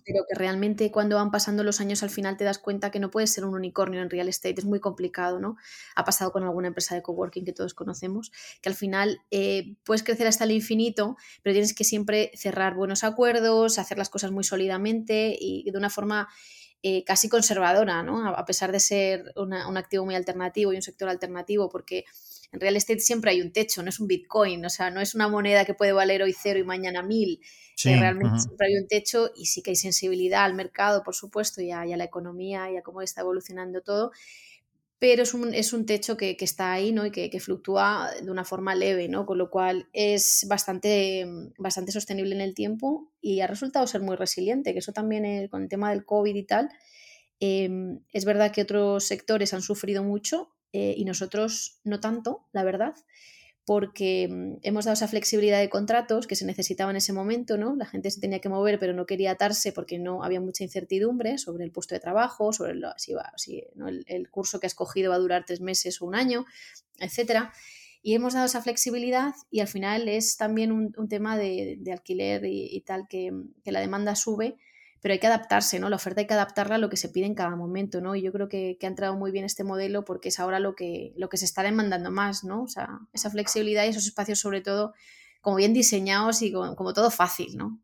pero 0.05 0.25
que 0.27 0.35
realmente 0.35 0.91
cuando 0.91 1.17
van 1.17 1.29
pasando 1.29 1.63
los 1.63 1.79
años 1.79 2.01
al 2.03 2.09
final 2.09 2.35
te 2.35 2.43
das 2.43 2.57
cuenta 2.57 2.89
que 2.89 2.99
no 2.99 3.11
puedes 3.11 3.31
ser 3.31 3.45
un 3.45 3.53
unicornio 3.53 4.01
en 4.01 4.09
real 4.09 4.27
estate, 4.27 4.55
es 4.57 4.65
muy 4.65 4.79
complicado, 4.79 5.39
¿no? 5.39 5.57
Ha 5.95 6.03
pasado 6.03 6.31
con 6.31 6.43
alguna 6.43 6.67
empresa 6.67 6.95
de 6.95 7.01
coworking 7.01 7.45
que 7.45 7.53
todos 7.53 7.73
conocemos, 7.73 8.31
que 8.61 8.69
al 8.69 8.75
final 8.75 9.21
eh, 9.29 9.75
puedes 9.83 10.03
crecer 10.03 10.27
hasta 10.27 10.45
el 10.45 10.51
infinito, 10.51 11.15
pero 11.43 11.53
tienes 11.53 11.73
que 11.73 11.83
siempre 11.83 12.31
cerrar 12.35 12.73
buenos 12.75 13.03
acuerdos, 13.03 13.77
hacer 13.77 13.97
las 13.97 14.09
cosas 14.09 14.31
muy 14.31 14.43
sólidamente 14.43 15.37
y 15.39 15.69
de 15.69 15.77
una 15.77 15.89
forma 15.89 16.27
eh, 16.83 17.03
casi 17.03 17.29
conservadora, 17.29 18.01
¿no? 18.01 18.27
A, 18.27 18.43
pesar 18.43 18.71
de 18.71 18.79
ser 18.79 19.31
un 19.35 19.53
activo 19.77 20.03
muy 20.03 20.15
alternativo 20.15 20.73
y 20.73 20.77
un 20.77 20.81
sector 20.81 21.09
alternativo, 21.09 21.69
porque 21.69 22.05
en 22.51 22.59
real 22.59 22.75
estate 22.75 22.99
siempre 22.99 23.31
hay 23.31 23.41
un 23.41 23.53
techo, 23.53 23.81
no 23.81 23.89
es 23.89 23.99
un 23.99 24.07
Bitcoin, 24.07 24.65
o 24.65 24.69
sea, 24.69 24.89
no 24.89 24.99
es 24.99 25.15
una 25.15 25.27
moneda 25.27 25.63
que 25.65 25.73
puede 25.73 25.93
valer 25.93 26.21
hoy 26.21 26.35
cero 26.37 26.59
y 26.59 26.63
mañana 26.63 27.01
mil. 27.01 27.39
Eh, 27.85 27.99
realmente 27.99 28.39
siempre 28.39 28.67
hay 28.67 28.75
un 28.75 28.87
techo 28.87 29.31
y 29.35 29.45
sí 29.45 29.63
que 29.63 29.71
hay 29.71 29.75
sensibilidad 29.75 30.43
al 30.43 30.53
mercado, 30.53 31.01
por 31.01 31.15
supuesto, 31.15 31.61
y 31.61 31.71
a, 31.71 31.85
la 31.85 32.03
economía 32.03 32.69
y 32.69 32.77
a 32.77 32.83
cómo 32.83 33.01
está 33.01 33.21
evolucionando 33.21 33.81
todo 33.81 34.11
pero 34.99 35.23
es 35.23 35.33
un, 35.33 35.51
es 35.55 35.73
un 35.73 35.87
techo 35.87 36.15
que, 36.15 36.37
está 36.39 36.73
ahí 36.73 36.91
¿no? 36.91 37.07
y 37.07 37.09
que, 37.09 37.39
fluctúa 37.39 38.11
de 38.21 38.29
una 38.29 38.45
forma 38.45 38.75
leve, 38.75 39.07
¿no? 39.07 39.25
con 39.25 39.39
lo 39.39 39.49
cual 39.49 39.89
es 39.93 40.45
bastante, 40.47 41.25
bastante 41.57 41.91
sostenible 41.91 42.35
en 42.35 42.41
el 42.41 42.53
tiempo 42.53 43.11
y 43.19 43.39
ha 43.39 43.47
resultado 43.47 43.87
ser 43.87 44.01
muy 44.01 44.15
resiliente, 44.15 44.73
que 44.73 44.77
eso 44.77 44.93
también 44.93 45.47
con 45.47 45.63
el 45.63 45.69
tema 45.69 45.89
del 45.89 46.05
COVID 46.05 46.35
y 46.35 46.43
tal, 46.43 46.69
em, 47.39 48.01
es 48.13 48.25
verdad 48.25 48.51
que 48.51 48.61
otros 48.61 49.07
sectores 49.07 49.55
han 49.55 49.63
sufrido 49.63 50.03
mucho 50.03 50.51
eh, 50.73 50.93
y 50.97 51.05
nosotros 51.05 51.79
no 51.83 51.99
tanto, 51.99 52.47
la 52.51 52.63
verdad 52.63 52.95
porque 53.65 54.27
mm, 54.29 54.57
hemos 54.63 54.85
dado 54.85 54.93
esa 54.93 55.07
flexibilidad 55.07 55.59
de 55.59 55.69
contratos 55.69 56.27
que 56.27 56.35
se 56.35 56.45
necesitaba 56.45 56.91
en 56.91 56.97
ese 56.97 57.13
momento, 57.13 57.57
¿no? 57.57 57.75
La 57.75 57.85
gente 57.85 58.09
se 58.11 58.19
tenía 58.19 58.39
que 58.39 58.49
mover, 58.49 58.79
pero 58.79 58.93
no 58.93 59.05
quería 59.05 59.31
atarse 59.31 59.71
porque 59.71 59.99
no 59.99 60.23
había 60.23 60.41
mucha 60.41 60.63
incertidumbre 60.63 61.37
sobre 61.37 61.63
el 61.63 61.71
puesto 61.71 61.95
de 61.95 61.99
trabajo, 61.99 62.53
sobre 62.53 62.79
si, 62.97 63.63
el, 64.07 64.29
curso 64.29 64.59
que 64.59 64.67
has 64.67 64.75
cogido 64.75 65.11
va 65.11 65.15
a 65.15 65.19
durar 65.19 65.45
tres 65.45 65.61
meses 65.61 66.01
o 66.01 66.05
un 66.05 66.15
año, 66.15 66.45
etcétera. 66.99 67.53
Y 68.03 68.15
hemos 68.15 68.33
dado 68.33 68.47
esa 68.47 68.63
flexibilidad 68.63 69.35
y 69.51 69.59
al 69.59 69.67
final 69.67 70.07
es 70.09 70.35
también 70.35 70.71
un, 70.71 71.07
tema 71.07 71.37
de, 71.37 71.79
alquiler 71.91 72.43
y, 72.45 72.81
tal 72.81 73.07
que, 73.07 73.31
que 73.63 73.71
la 73.71 73.79
demanda 73.79 74.15
sube 74.15 74.57
pero 75.01 75.13
hay 75.13 75.19
que 75.19 75.27
adaptarse, 75.27 75.79
¿no? 75.79 75.89
La 75.89 75.95
oferta 75.95 76.21
hay 76.21 76.27
que 76.27 76.35
adaptarla 76.35 76.75
a 76.75 76.77
lo 76.77 76.89
que 76.89 76.97
se 76.97 77.09
pide 77.09 77.25
en 77.25 77.33
cada 77.33 77.55
momento, 77.55 78.01
¿no? 78.01 78.15
Y 78.15 78.21
yo 78.21 78.31
creo 78.31 78.47
que, 78.47 78.77
ha 78.81 78.85
entrado 78.85 79.15
muy 79.17 79.31
bien 79.31 79.45
este 79.45 79.63
modelo 79.63 80.05
porque 80.05 80.29
es 80.29 80.39
ahora 80.39 80.59
lo 80.59 80.75
que, 80.75 81.13
lo 81.17 81.27
que 81.27 81.37
se 81.37 81.45
está 81.45 81.63
demandando 81.63 82.11
más, 82.11 82.43
¿no? 82.43 82.61
O 82.61 82.67
sea, 82.67 82.99
esa 83.11 83.31
flexibilidad 83.31 83.85
y 83.85 83.89
esos 83.89 84.05
espacios 84.05 84.39
sobre 84.39 84.61
todo 84.61 84.93
como 85.41 85.55
bien 85.55 85.73
diseñados 85.73 86.43
y 86.43 86.51
como, 86.51 86.93
todo 86.93 87.09
fácil, 87.09 87.57
¿no? 87.57 87.81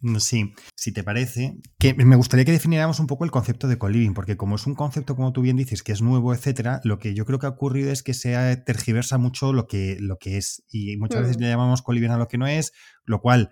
Mm, 0.00 0.16
sí, 0.16 0.54
si 0.74 0.92
te 0.92 1.04
parece, 1.04 1.58
que 1.78 1.92
me 1.92 2.16
gustaría 2.16 2.46
que 2.46 2.52
definiéramos 2.52 2.98
un 2.98 3.08
poco 3.08 3.26
el 3.26 3.30
concepto 3.30 3.68
de 3.68 3.76
co-living, 3.76 4.14
porque 4.14 4.38
como 4.38 4.56
es 4.56 4.66
un 4.66 4.74
concepto, 4.74 5.16
como 5.16 5.34
tú 5.34 5.42
bien 5.42 5.56
dices, 5.56 5.82
que 5.82 5.92
es 5.92 6.00
nuevo, 6.00 6.32
etcétera, 6.32 6.80
lo 6.82 6.98
que 6.98 7.12
yo 7.12 7.26
creo 7.26 7.38
que 7.38 7.46
ha 7.46 7.50
ocurrido 7.50 7.92
es 7.92 8.02
que 8.02 8.14
se 8.14 8.56
tergiversa 8.56 9.18
mucho 9.18 9.52
lo 9.52 9.66
que, 9.66 9.98
lo 10.00 10.16
que 10.16 10.38
es. 10.38 10.64
Y 10.70 10.96
muchas 10.96 11.20
veces 11.20 11.36
mm. 11.36 11.40
le 11.42 11.48
llamamos 11.50 11.82
co-living 11.82 12.10
a 12.10 12.16
lo 12.16 12.26
que 12.26 12.38
no 12.38 12.46
es, 12.46 12.72
lo 13.04 13.20
cual 13.20 13.50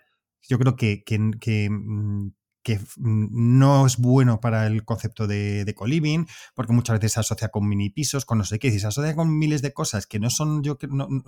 yo 0.49 0.59
creo 0.59 0.77
que, 0.77 1.03
que 1.05 1.69
mm, 1.69 2.31
que 2.67 2.81
no 2.97 3.87
es 3.87 3.97
bueno 3.97 4.41
para 4.41 4.67
el 4.67 4.85
concepto 4.85 5.29
de, 5.29 5.65
de 5.65 5.75
co-living, 5.77 6.27
porque 6.53 6.73
muchas 6.73 6.99
veces 6.99 7.13
se 7.13 7.21
asocia 7.21 7.51
con 7.51 7.69
mini 7.69 7.91
pisos, 7.91 8.25
con 8.25 8.39
no 8.39 8.45
sé 8.45 8.59
qué, 8.59 8.73
si 8.73 8.81
se 8.81 8.89
asocia 8.89 9.15
con 9.15 9.39
miles 9.39 9.63
de 9.63 9.73
cosas 9.73 10.09
que 10.09 10.19
no 10.19 10.31
son, 10.31 10.65
yo 10.65 10.77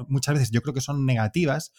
muchas 0.08 0.34
veces 0.34 0.50
yo 0.50 0.62
creo 0.62 0.74
que 0.74 0.80
son 0.80 1.06
negativas, 1.06 1.72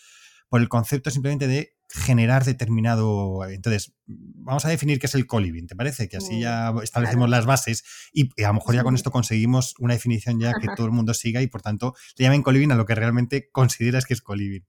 por 0.48 0.62
el 0.62 0.70
concepto 0.70 1.12
simplemente 1.12 1.46
de 1.46 1.76
generar 1.90 2.46
determinado. 2.46 3.46
Entonces, 3.50 3.92
vamos 4.08 4.64
a 4.64 4.70
definir 4.70 4.98
qué 4.98 5.08
es 5.08 5.16
el 5.16 5.28
co-living, 5.28 5.68
¿te 5.68 5.76
parece? 5.76 6.08
Que 6.08 6.16
así 6.16 6.40
ya 6.40 6.74
establecemos 6.82 7.30
las 7.30 7.46
bases 7.46 7.84
y, 8.14 8.30
a 8.42 8.48
lo 8.48 8.54
mejor 8.54 8.76
ya 8.76 8.84
con 8.84 8.96
esto 8.96 9.12
conseguimos 9.12 9.76
una 9.78 9.94
definición 9.94 10.40
ya 10.40 10.54
que 10.54 10.68
todo 10.78 10.86
el 10.86 10.94
mundo 10.94 11.14
siga 11.14 11.42
y 11.42 11.48
por 11.48 11.62
tanto 11.62 11.96
le 12.16 12.24
llamen 12.24 12.44
co-living 12.44 12.72
a 12.72 12.76
lo 12.76 12.86
que 12.86 12.96
realmente 12.96 13.50
consideras 13.52 14.06
que 14.06 14.14
es 14.14 14.22
co-living. 14.22 14.66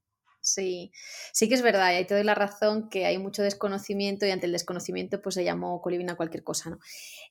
Sí, 0.54 0.92
sí 1.32 1.48
que 1.48 1.54
es 1.54 1.62
verdad, 1.62 1.98
y 1.98 2.04
te 2.06 2.14
doy 2.14 2.24
la 2.24 2.34
razón 2.34 2.88
que 2.90 3.06
hay 3.06 3.18
mucho 3.18 3.42
desconocimiento 3.42 4.26
y 4.26 4.30
ante 4.30 4.46
el 4.46 4.52
desconocimiento 4.52 5.20
pues 5.22 5.34
se 5.36 5.44
llamó 5.44 5.80
coliving 5.80 6.10
a 6.10 6.16
cualquier 6.16 6.42
cosa, 6.44 6.70
¿no? 6.70 6.78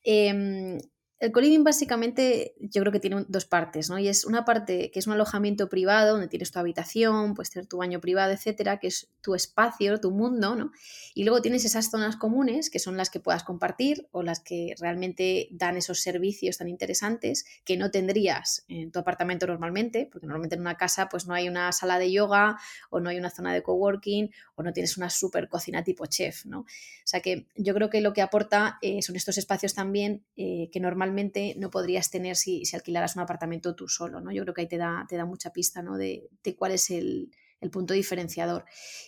Em, 0.04 0.80
el 1.20 1.34
co 1.34 1.42
básicamente 1.60 2.56
yo 2.60 2.82
creo 2.82 2.94
que 2.94 3.02
tiene 3.02 3.26
dos 3.28 3.44
partes, 3.44 3.90
¿no? 3.90 4.00
Y 4.00 4.08
es 4.08 4.24
una 4.24 4.46
parte 4.46 4.90
que 4.90 5.00
es 5.00 5.08
un 5.08 5.14
alojamiento 5.14 5.68
privado 5.68 6.14
donde 6.14 6.30
tienes 6.30 6.52
tu 6.52 6.60
habitación, 6.60 7.34
puedes 7.34 7.50
tener 7.50 7.68
tu 7.68 7.78
baño 7.78 8.00
privado, 8.00 8.32
etcétera, 8.32 8.80
que 8.80 8.88
es 8.88 9.10
tu 9.20 9.36
espacio, 9.36 10.00
tu 10.00 10.12
mundo, 10.12 10.56
¿no? 10.56 10.72
Y 11.14 11.26
luego 11.26 11.42
tienes 11.42 11.66
esas 11.66 11.92
zonas 11.92 12.16
comunes 12.16 12.70
que 12.70 12.80
son 12.80 12.96
las 12.96 13.10
que 13.10 13.20
puedas 13.20 13.44
compartir 13.44 14.08
o 14.12 14.24
las 14.24 14.40
que 14.40 14.76
realmente 14.80 15.50
dan 15.52 15.76
esos 15.76 16.00
servicios 16.00 16.58
tan 16.58 16.70
interesantes 16.70 17.46
que 17.66 17.76
no 17.76 17.92
tendrías 17.92 18.64
en 18.70 18.92
tu 18.92 19.00
apartamento 19.00 19.46
normalmente, 19.46 20.08
porque 20.10 20.26
normalmente 20.26 20.56
en 20.56 20.62
una 20.62 20.76
casa 20.76 21.10
pues 21.10 21.28
no 21.28 21.34
hay 21.34 21.50
una 21.50 21.70
sala 21.74 22.00
de 22.00 22.14
yoga 22.14 22.58
o 22.90 23.02
no 23.02 23.10
hay 23.10 23.18
una 23.18 23.30
zona 23.30 23.54
de 23.54 23.62
coworking 23.62 24.32
o 24.56 24.64
no 24.64 24.72
tienes 24.72 24.96
una 24.96 25.10
super 25.10 25.50
cocina 25.50 25.84
tipo 25.84 26.06
chef, 26.06 26.46
¿no? 26.46 26.62
O 26.62 26.66
sea 27.04 27.20
que 27.20 27.48
yo 27.56 27.74
creo 27.74 27.90
que 27.90 28.00
lo 28.00 28.14
que 28.14 28.22
aporta 28.22 28.78
eh, 28.82 29.02
son 29.02 29.18
estos 29.18 29.38
espacios 29.38 29.74
también 29.74 30.24
eh, 30.38 30.70
que 30.72 30.80
normalmente 30.80 31.09
no 31.58 31.70
podrías 31.70 32.10
tener 32.10 32.36
si, 32.36 32.66
si, 32.66 32.76
alquilaras 32.76 33.16
un 33.16 33.22
apartamento 33.22 33.76
tú 33.76 33.88
solo, 33.88 34.22
¿no? 34.22 34.32
Yo 34.32 34.44
creo 34.44 34.54
que 34.54 34.62
ahí 34.62 34.68
te 34.68 34.78
da, 34.78 35.06
te 35.08 35.18
da 35.18 35.26
mucha 35.26 35.52
pista, 35.52 35.82
¿no? 35.82 35.98
De, 35.98 36.30
cuál 36.58 36.72
es 36.72 36.90
el, 36.90 37.32
punto 37.72 37.94
diferenciador. 37.94 38.64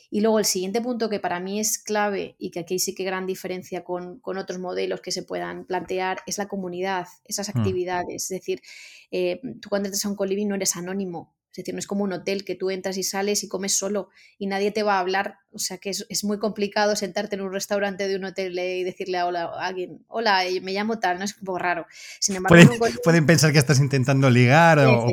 Y 0.09 0.19
luego 0.19 0.37
el 0.37 0.45
siguiente 0.45 0.81
punto 0.81 1.09
que 1.09 1.21
para 1.21 1.39
mí 1.39 1.59
es 1.59 1.77
clave 1.77 2.35
y 2.37 2.51
que 2.51 2.59
aquí 2.59 2.79
sí 2.79 2.93
que 2.93 3.05
gran 3.05 3.25
diferencia 3.25 3.83
con, 3.83 4.21
otros 4.23 4.59
modelos 4.59 4.99
que 4.99 5.11
se 5.11 5.23
puedan 5.23 5.65
plantear 5.65 6.19
es 6.25 6.37
la 6.37 6.49
comunidad, 6.49 7.07
esas 7.23 7.53
mm. 7.53 7.57
actividades. 7.57 8.23
Es 8.23 8.29
decir, 8.29 8.61
eh, 9.09 9.39
tú 9.61 9.69
cuando 9.69 9.87
entras 9.87 10.03
a 10.03 10.09
un 10.09 10.15
coliving 10.15 10.49
no 10.49 10.55
eres 10.55 10.75
anónimo, 10.75 11.33
es 11.51 11.57
decir, 11.57 11.73
no 11.73 11.79
es 11.79 11.87
como 11.87 12.05
un 12.05 12.13
hotel 12.13 12.45
que 12.45 12.55
tú 12.55 12.69
entras 12.71 12.97
y 12.97 13.03
sales 13.03 13.43
y 13.43 13.49
comes 13.49 13.77
solo 13.77 14.07
y 14.37 14.47
nadie 14.47 14.71
te 14.71 14.83
va 14.83 14.95
a 14.95 14.99
hablar. 14.99 15.39
O 15.53 15.59
sea 15.59 15.77
que 15.79 15.89
es, 15.89 16.23
muy 16.23 16.39
complicado 16.39 16.95
sentarte 16.95 17.35
en 17.35 17.41
un 17.41 17.51
restaurante 17.51 18.07
de 18.07 18.15
un 18.15 18.23
hotel 18.23 18.57
y 18.57 18.85
decirle 18.85 19.17
a, 19.17 19.25
hola, 19.25 19.51
alguien, 19.59 20.05
hola, 20.07 20.45
eh, 20.45 20.61
me 20.61 20.71
llamo 20.71 20.99
tal, 20.99 21.19
no 21.19 21.25
es 21.25 21.35
un 21.37 21.43
poco 21.43 21.59
raro. 21.59 21.85
Sin 22.21 22.37
embargo, 22.37 22.73
pueden, 23.03 23.25
pensar 23.25 23.51
que 23.51 23.59
estás 23.59 23.81
intentando 23.81 24.29
ligar 24.29 24.79
o, 24.79 25.11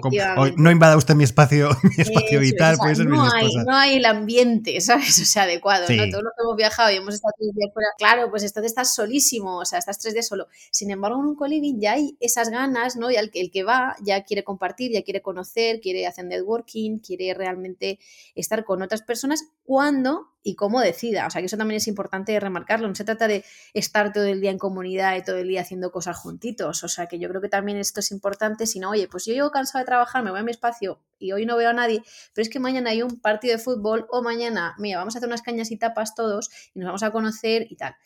no 0.56 0.70
invada 0.70 0.96
usted 0.96 1.16
mi 1.16 1.24
espacio, 1.24 1.70
mi 1.82 2.02
espacio 2.04 2.38
vital. 2.38 2.76
no, 3.04 3.24
hay, 3.32 3.48
no 3.66 3.76
hay 3.76 3.96
el 3.96 4.04
ambiente, 4.04 4.80
¿sabes? 4.80 5.18
O 5.20 5.24
sea, 5.24 5.42
adecuado. 5.42 5.86
¿no? 5.88 6.04
Todos 6.08 6.22
los 6.22 6.32
que 6.36 6.42
hemos 6.44 6.56
viajado 6.56 6.92
y 6.92 6.96
hemos 6.96 7.14
estado 7.14 7.34
tres 7.36 7.50
días 7.56 7.70
fuera, 7.74 7.88
claro, 7.98 8.30
pues 8.30 8.44
entonces 8.44 8.70
estás 8.70 8.94
solísimo, 8.94 9.58
o 9.58 9.64
sea, 9.64 9.80
estás 9.80 9.98
tres 9.98 10.14
días 10.14 10.28
solo. 10.28 10.46
Sin 10.70 10.92
embargo, 10.92 11.18
en 11.18 11.26
un 11.26 11.34
coliving 11.34 11.80
ya 11.80 11.94
hay 11.94 12.16
esas 12.20 12.48
ganas, 12.50 12.94
¿no? 12.94 13.10
Y 13.10 13.16
el 13.16 13.32
que, 13.32 13.40
el 13.40 13.50
que 13.50 13.64
va 13.64 13.96
ya 14.04 14.22
quiere 14.22 14.44
compartir, 14.44 14.92
ya 14.92 15.02
quiere 15.02 15.20
conocer, 15.20 15.80
quiere 15.80 16.06
hacer 16.06 16.27
networking, 16.28 16.98
quiere 16.98 17.34
realmente 17.34 17.98
estar 18.34 18.64
con 18.64 18.82
otras 18.82 19.02
personas 19.02 19.42
cuando 19.62 20.28
y 20.42 20.54
cómo 20.54 20.80
decida. 20.80 21.26
O 21.26 21.30
sea, 21.30 21.42
que 21.42 21.46
eso 21.46 21.56
también 21.56 21.76
es 21.76 21.88
importante 21.88 22.38
remarcarlo. 22.40 22.88
No 22.88 22.94
se 22.94 23.04
trata 23.04 23.28
de 23.28 23.44
estar 23.74 24.12
todo 24.12 24.24
el 24.24 24.40
día 24.40 24.50
en 24.50 24.58
comunidad 24.58 25.16
y 25.16 25.22
todo 25.22 25.36
el 25.36 25.48
día 25.48 25.60
haciendo 25.60 25.90
cosas 25.90 26.16
juntitos. 26.16 26.84
O 26.84 26.88
sea, 26.88 27.06
que 27.06 27.18
yo 27.18 27.28
creo 27.28 27.40
que 27.40 27.48
también 27.48 27.78
esto 27.78 28.00
es 28.00 28.10
importante, 28.10 28.66
sino, 28.66 28.90
oye, 28.90 29.08
pues 29.08 29.26
yo 29.26 29.34
llego 29.34 29.50
cansado 29.50 29.82
de 29.82 29.86
trabajar, 29.86 30.22
me 30.22 30.30
voy 30.30 30.40
a 30.40 30.42
mi 30.42 30.50
espacio 30.50 31.00
y 31.18 31.32
hoy 31.32 31.44
no 31.44 31.56
veo 31.56 31.70
a 31.70 31.72
nadie, 31.72 32.02
pero 32.32 32.42
es 32.42 32.48
que 32.48 32.60
mañana 32.60 32.90
hay 32.90 33.02
un 33.02 33.20
partido 33.20 33.56
de 33.56 33.62
fútbol 33.62 34.06
o 34.10 34.22
mañana, 34.22 34.74
mira, 34.78 34.98
vamos 34.98 35.16
a 35.16 35.18
hacer 35.18 35.28
unas 35.28 35.42
cañas 35.42 35.70
y 35.70 35.76
tapas 35.76 36.14
todos 36.14 36.48
y 36.74 36.78
nos 36.78 36.86
vamos 36.86 37.02
a 37.02 37.10
conocer 37.10 37.66
y 37.68 37.76
tal. 37.76 37.96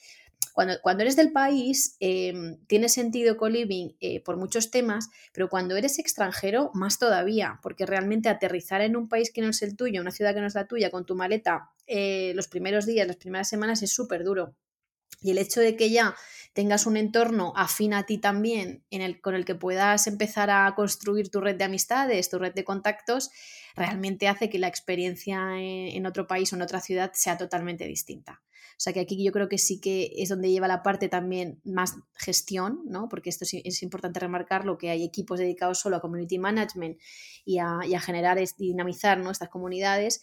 Cuando, 0.52 0.75
cuando 0.82 1.02
eres 1.02 1.16
del 1.16 1.32
país, 1.32 1.97
em, 2.00 2.59
tiene 2.66 2.88
sentido 2.88 3.37
co-living 3.37 3.97
eh, 4.00 4.23
por 4.23 4.37
muchos 4.37 4.71
temas, 4.71 5.09
pero 5.32 5.49
cuando 5.49 5.76
eres 5.76 5.99
extranjero, 5.99 6.71
más 6.75 6.99
todavía, 6.99 7.59
porque 7.62 7.87
realmente 7.87 8.28
aterrizar 8.28 8.80
en 8.82 8.97
un 8.97 9.09
país 9.09 9.32
que 9.32 9.42
no 9.42 9.49
es 9.49 9.62
el 9.62 9.76
tuyo, 9.76 10.00
una 10.00 10.11
ciudad 10.11 10.35
que 10.35 10.40
no 10.40 10.47
es 10.47 10.54
la 10.54 10.66
tuya, 10.66 10.90
con 10.90 11.06
tu 11.06 11.14
maleta, 11.14 11.71
eh, 11.87 12.32
los 12.35 12.49
primeros 12.49 12.87
días, 12.87 13.06
las 13.06 13.16
primeras 13.16 13.49
semanas, 13.49 13.82
es 13.82 13.92
súper 13.92 14.25
duro. 14.25 14.54
Y 15.23 15.31
el 15.31 15.38
hecho 15.38 15.61
de 15.61 15.76
que 15.76 15.91
ya 15.91 16.14
tengas 16.52 16.87
un 16.87 16.97
entorno 16.97 17.52
afín 17.57 17.95
a 17.95 18.05
ti 18.05 18.19
también, 18.19 18.85
en 18.91 19.00
el, 19.00 19.21
con 19.21 19.35
el 19.35 19.45
que 19.45 19.55
puedas 19.55 20.07
empezar 20.07 20.50
a 20.50 20.75
construir 20.75 21.31
tu 21.31 21.41
red 21.41 21.57
de 21.57 21.64
amistades, 21.64 22.29
tu 22.29 22.38
red 22.38 22.52
de 22.52 22.64
contactos, 22.64 23.31
realmente 23.75 24.29
hace 24.29 24.50
que 24.50 24.59
la 24.59 24.69
experiencia 24.69 25.59
en 25.59 26.05
otro 26.07 26.26
país 26.26 26.52
o 26.52 26.57
en 26.57 26.62
otra 26.62 26.81
ciudad 26.81 27.12
sea 27.14 27.38
totalmente 27.38 27.87
distinta. 27.87 28.43
O 28.73 28.81
sea 28.83 28.93
que 28.93 29.00
aquí 29.00 29.23
yo 29.23 29.31
creo 29.31 29.49
que 29.49 29.59
sí 29.59 29.81
que 29.81 30.11
es 30.17 30.29
donde 30.29 30.50
lleva 30.50 30.67
la 30.67 30.83
parte 30.83 31.09
también 31.09 31.61
más 31.62 31.95
gestión, 32.14 32.81
¿no? 32.85 33.09
Porque 33.09 33.31
esto 33.31 33.45
es, 33.45 33.83
importante 33.83 34.19
remarcarlo, 34.19 34.76
que 34.76 34.91
hay 34.91 35.05
equipos 35.05 35.38
dedicados 35.38 35.79
solo 35.79 35.97
a 35.97 36.00
community 36.00 36.38
management 36.38 36.99
y 37.45 37.59
a, 37.59 37.81
generar, 38.00 38.38
y 38.41 38.47
dinamizar 38.59 39.19
¿no? 39.19 39.31
estas 39.31 39.50
comunidades 39.50 40.21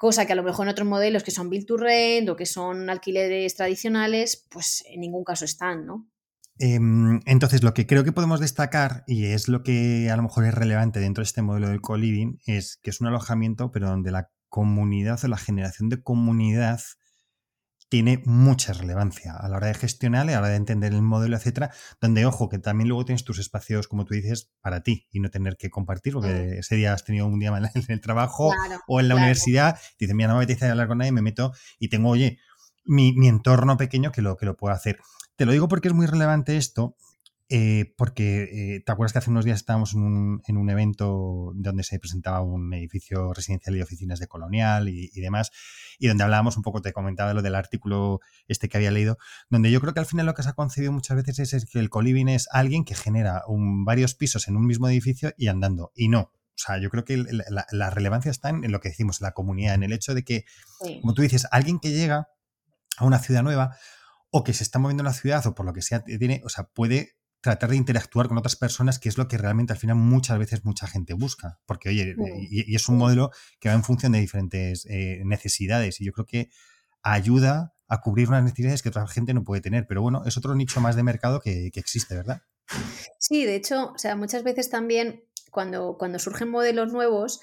cosa 0.00 0.24
que 0.24 0.32
a 0.32 0.36
lo 0.36 0.42
mejor 0.42 0.64
en 0.64 0.70
otros 0.70 0.88
modelos 0.88 1.22
que 1.22 1.30
son 1.30 1.50
build 1.50 1.66
to 1.66 1.76
rent 1.76 2.26
o 2.30 2.34
que 2.34 2.46
son 2.46 2.88
alquileres 2.88 3.54
tradicionales, 3.54 4.46
pues 4.48 4.82
en 4.88 5.00
ningún 5.00 5.24
caso 5.24 5.44
están, 5.44 5.84
¿no? 5.84 6.08
Em, 6.58 7.20
entonces, 7.26 7.62
lo 7.62 7.74
que 7.74 7.86
creo 7.86 8.02
que 8.02 8.10
podemos 8.10 8.40
destacar, 8.40 9.04
y 9.06 9.26
es 9.26 9.48
lo 9.48 9.62
que 9.62 10.08
a 10.10 10.16
lo 10.16 10.22
mejor 10.22 10.46
es 10.46 10.54
relevante 10.54 11.00
dentro 11.00 11.20
de 11.20 11.26
este 11.26 11.42
modelo 11.42 11.68
del 11.68 11.82
co-living, 11.82 12.38
es 12.46 12.78
que 12.82 12.88
es 12.88 13.02
un 13.02 13.08
alojamiento, 13.08 13.72
pero 13.72 13.88
donde 13.88 14.10
la 14.10 14.30
comunidad 14.48 15.22
o 15.22 15.28
la 15.28 15.36
generación 15.36 15.90
de 15.90 16.02
comunidad 16.02 16.80
tiene 17.90 18.22
mucha 18.24 18.72
relevancia 18.72 19.34
a 19.36 19.48
la 19.48 19.56
hora 19.56 19.66
de 19.66 19.74
gestionar, 19.74 20.22
a 20.22 20.30
la 20.30 20.38
hora 20.38 20.48
de 20.48 20.56
entender 20.56 20.94
el 20.94 21.02
modelo, 21.02 21.36
etcétera, 21.36 21.72
donde, 22.00 22.24
ojo, 22.24 22.48
que 22.48 22.60
también 22.60 22.88
luego 22.88 23.04
tienes 23.04 23.24
tus 23.24 23.40
espacios, 23.40 23.88
como 23.88 24.04
tú 24.04 24.14
dices, 24.14 24.52
para 24.60 24.82
ti 24.84 25.08
y 25.10 25.18
no 25.18 25.28
tener 25.28 25.56
que 25.56 25.70
compartir, 25.70 26.14
porque 26.14 26.28
mm. 26.28 26.58
ese 26.60 26.76
día 26.76 26.94
has 26.94 27.04
tenido 27.04 27.26
un 27.26 27.40
día 27.40 27.50
mal 27.50 27.68
en 27.74 27.84
el 27.88 28.00
trabajo 28.00 28.52
o 28.86 29.00
en 29.00 29.08
la 29.08 29.16
universidad, 29.16 29.78
dices, 29.98 30.14
mira, 30.14 30.28
no 30.28 30.36
me 30.36 30.44
apetece 30.44 30.68
hablar 30.68 30.86
con 30.86 30.98
nadie, 30.98 31.10
me 31.10 31.20
meto 31.20 31.52
y 31.80 31.88
tengo, 31.88 32.10
oye, 32.10 32.38
mi, 32.84 33.12
mi 33.12 33.26
entorno 33.26 33.76
pequeño 33.76 34.12
que 34.12 34.22
lo, 34.22 34.36
que 34.36 34.46
lo 34.46 34.56
puedo 34.56 34.72
hacer. 34.72 35.00
Te 35.34 35.44
lo 35.44 35.52
digo 35.52 35.66
porque 35.66 35.88
es 35.88 35.94
muy 35.94 36.06
relevante 36.06 36.56
esto, 36.56 36.96
eh, 37.52 37.92
porque 37.96 38.44
eh, 38.44 38.80
te 38.86 38.92
acuerdas 38.92 39.12
que 39.12 39.18
hace 39.18 39.30
unos 39.30 39.44
días 39.44 39.56
estábamos 39.56 39.94
en 39.94 40.02
un, 40.02 40.40
en 40.46 40.56
un, 40.56 40.70
evento 40.70 41.50
donde 41.56 41.82
se 41.82 41.98
presentaba 41.98 42.42
un 42.42 42.72
edificio 42.72 43.34
residencial 43.34 43.76
y 43.76 43.82
oficinas 43.82 44.20
de 44.20 44.28
colonial 44.28 44.88
y, 44.88 45.08
demás, 45.20 45.50
y 45.98 46.06
donde 46.06 46.22
hablábamos 46.22 46.56
un 46.56 46.62
poco, 46.62 46.80
te 46.80 46.92
comentaba 46.92 47.34
lo 47.34 47.42
del 47.42 47.56
artículo 47.56 48.20
este 48.46 48.68
que 48.68 48.76
había 48.76 48.92
leído, 48.92 49.18
donde 49.48 49.72
yo 49.72 49.80
creo 49.80 49.92
que 49.92 49.98
al 49.98 50.06
final 50.06 50.26
lo 50.26 50.34
que 50.34 50.44
se 50.44 50.50
ha 50.50 50.52
concebido 50.52 50.92
muchas 50.92 51.16
veces 51.16 51.52
es, 51.52 51.66
que 51.66 51.80
el 51.80 51.90
coliving 51.90 52.28
es 52.28 52.46
alguien 52.52 52.84
que 52.84 52.94
genera 52.94 53.42
un, 53.48 53.84
varios 53.84 54.14
pisos 54.14 54.46
en 54.46 54.56
un 54.56 54.64
mismo 54.64 54.88
edificio 54.88 55.32
y 55.36 55.48
andando, 55.48 55.90
y 55.96 56.06
no. 56.06 56.20
O 56.20 56.62
sea, 56.62 56.78
yo 56.78 56.88
creo 56.88 57.04
que 57.04 57.16
la, 57.16 57.90
relevancia 57.90 58.30
está 58.30 58.50
en, 58.50 58.70
lo 58.70 58.78
que 58.78 58.90
decimos, 58.90 59.20
la 59.20 59.32
comunidad, 59.32 59.74
en 59.74 59.82
el 59.82 59.92
hecho 59.92 60.14
de 60.14 60.22
que, 60.22 60.44
como 61.00 61.14
tú 61.14 61.22
dices, 61.22 61.48
alguien 61.50 61.80
que 61.80 61.90
llega 61.90 62.28
a 62.96 63.04
una 63.04 63.18
ciudad 63.18 63.42
nueva 63.42 63.76
o 64.30 64.44
que 64.44 64.52
se 64.52 64.62
está 64.62 64.78
moviendo 64.78 65.00
en 65.00 65.06
la 65.06 65.14
ciudad 65.14 65.44
o 65.48 65.54
por 65.56 65.66
lo 65.66 65.72
que 65.72 65.82
sea, 65.82 66.04
tiene, 66.04 66.42
o 66.44 66.48
sea, 66.48 66.64
puede 66.64 67.16
tratar 67.40 67.70
de 67.70 67.76
interactuar 67.76 68.28
con 68.28 68.38
otras 68.38 68.56
personas, 68.56 68.98
que 68.98 69.08
es 69.08 69.18
lo 69.18 69.28
que 69.28 69.38
realmente 69.38 69.72
al 69.72 69.78
final 69.78 69.96
muchas 69.96 70.38
veces 70.38 70.64
mucha 70.64 70.86
gente 70.86 71.14
busca. 71.14 71.58
Porque, 71.66 71.88
oye, 71.88 72.14
y, 72.50 72.74
es 72.74 72.88
un 72.88 72.98
modelo 72.98 73.30
que 73.58 73.68
va 73.68 73.74
en 73.74 73.84
función 73.84 74.12
de 74.12 74.20
diferentes 74.20 74.86
eh, 74.86 75.22
necesidades 75.24 76.00
y 76.00 76.04
yo 76.04 76.12
creo 76.12 76.26
que 76.26 76.50
ayuda 77.02 77.74
a 77.88 78.00
cubrir 78.00 78.28
unas 78.28 78.44
necesidades 78.44 78.82
que 78.82 78.90
otra 78.90 79.06
gente 79.06 79.34
no 79.34 79.44
puede 79.44 79.60
tener. 79.62 79.86
Pero 79.86 80.02
bueno, 80.02 80.22
es 80.26 80.36
otro 80.36 80.54
nicho 80.54 80.80
más 80.80 80.96
de 80.96 81.02
mercado 81.02 81.40
que, 81.40 81.70
que 81.72 81.80
existe, 81.80 82.14
¿verdad? 82.14 82.42
Sí, 83.18 83.44
de 83.44 83.56
hecho, 83.56 83.92
o 83.92 83.98
sea, 83.98 84.16
muchas 84.16 84.44
veces 84.44 84.70
también 84.70 85.24
cuando, 85.50 85.96
cuando 85.98 86.18
surgen 86.18 86.50
modelos 86.50 86.92
nuevos, 86.92 87.40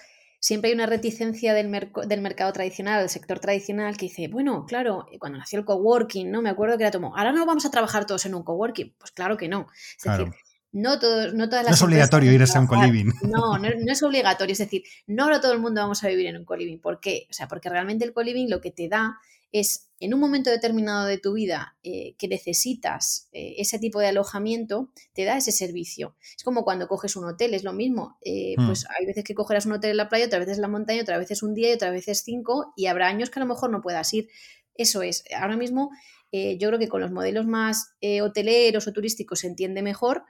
siempre 0.47 0.69
hay 0.69 0.75
una 0.75 0.85
reticencia 0.85 1.53
del, 1.53 1.69
del, 2.07 2.21
mercado 2.21 2.53
tradicional, 2.53 3.01
del 3.01 3.09
sector 3.09 3.39
tradicional, 3.39 3.97
que 3.97 4.05
dice, 4.05 4.29
bueno, 4.29 4.65
claro, 4.65 5.05
eh, 5.11 5.19
cuando 5.19 5.37
nació 5.37 5.59
el 5.59 5.65
coworking, 5.65 6.31
¿no? 6.31 6.41
Me 6.41 6.49
acuerdo 6.49 6.77
que 6.77 6.85
era 6.85 6.91
como, 6.91 7.17
ahora 7.17 7.33
no 7.33 7.45
vamos 7.45 7.65
a 7.65 7.69
trabajar 7.69 8.05
todos 8.05 8.25
en 8.25 8.33
un 8.33 8.43
coworking. 8.43 8.95
Pues 8.97 9.11
claro 9.11 9.35
que 9.35 9.49
no. 9.49 9.67
Es 9.97 10.03
decir, 10.05 10.33
no, 10.71 10.99
todos, 10.99 11.33
no 11.33 11.49
todas 11.49 11.65
las... 11.65 11.71
No 11.71 11.75
es 11.75 11.81
obligatorio 11.81 12.31
ir 12.31 12.41
a 12.41 12.59
un 12.61 12.67
coliving. 12.67 13.07
No, 13.23 13.57
no, 13.57 13.69
no, 13.69 13.91
es 13.91 14.01
obligatorio. 14.01 14.53
Es 14.53 14.59
decir, 14.59 14.83
no 15.05 15.25
ahora 15.25 15.41
todo 15.41 15.51
el 15.51 15.59
mundo 15.59 15.81
vamos 15.81 16.01
a 16.05 16.07
vivir 16.07 16.27
en 16.27 16.37
un 16.37 16.45
coliving. 16.45 16.79
¿Por 16.79 17.01
qué? 17.01 17.27
O 17.29 17.33
sea, 17.33 17.49
porque 17.49 17.67
realmente 17.67 18.05
el 18.05 18.13
coliving 18.13 18.49
lo 18.49 18.61
que 18.61 18.71
te 18.71 18.87
da 18.87 19.19
es 19.51 19.87
en 19.99 20.13
un 20.13 20.19
momento 20.19 20.51
determinado 20.51 21.07
de 21.07 21.17
tu 21.17 21.33
vida 21.33 21.75
eh, 21.83 22.15
que 22.17 22.27
necesitas 22.27 23.29
eh, 23.31 23.55
ese 23.57 23.79
tipo 23.79 23.99
de 23.99 24.07
alojamiento, 24.07 24.91
te 25.13 25.25
da 25.25 25.37
ese 25.37 25.51
servicio. 25.51 26.15
Es 26.35 26.43
como 26.43 26.63
cuando 26.63 26.87
coges 26.87 27.15
un 27.15 27.25
hotel, 27.25 27.53
es 27.53 27.63
lo 27.63 27.73
mismo. 27.73 28.17
Eh, 28.21 28.55
hmm. 28.57 28.67
Pues 28.67 28.85
hay 28.97 29.05
veces 29.05 29.23
que 29.23 29.33
cogerás 29.33 29.65
un 29.65 29.73
hotel 29.73 29.91
en 29.91 29.97
la 29.97 30.09
playa, 30.09 30.27
otras 30.27 30.41
veces 30.41 30.57
en 30.57 30.61
la 30.61 30.67
montaña, 30.67 31.01
otras 31.01 31.19
veces 31.19 31.41
un 31.41 31.55
día 31.55 31.71
y 31.71 31.73
otras 31.73 31.91
veces 31.91 32.21
cinco, 32.23 32.73
y 32.75 32.85
habrá 32.85 33.07
años 33.07 33.29
que 33.29 33.39
a 33.39 33.43
lo 33.43 33.47
mejor 33.47 33.71
no 33.71 33.81
puedas 33.81 34.13
ir. 34.13 34.29
Eso 34.75 35.01
es. 35.01 35.23
Ahora 35.35 35.57
mismo 35.57 35.89
yo 36.31 36.67
creo 36.67 36.77
que 36.77 36.89
con 36.89 37.01
los 37.01 37.09
modelos 37.09 37.47
más 37.47 37.95
hoteleros 38.21 38.85
o 38.85 38.93
turísticos 38.93 39.39
se 39.39 39.47
entiende 39.47 39.81
mejor 39.81 40.23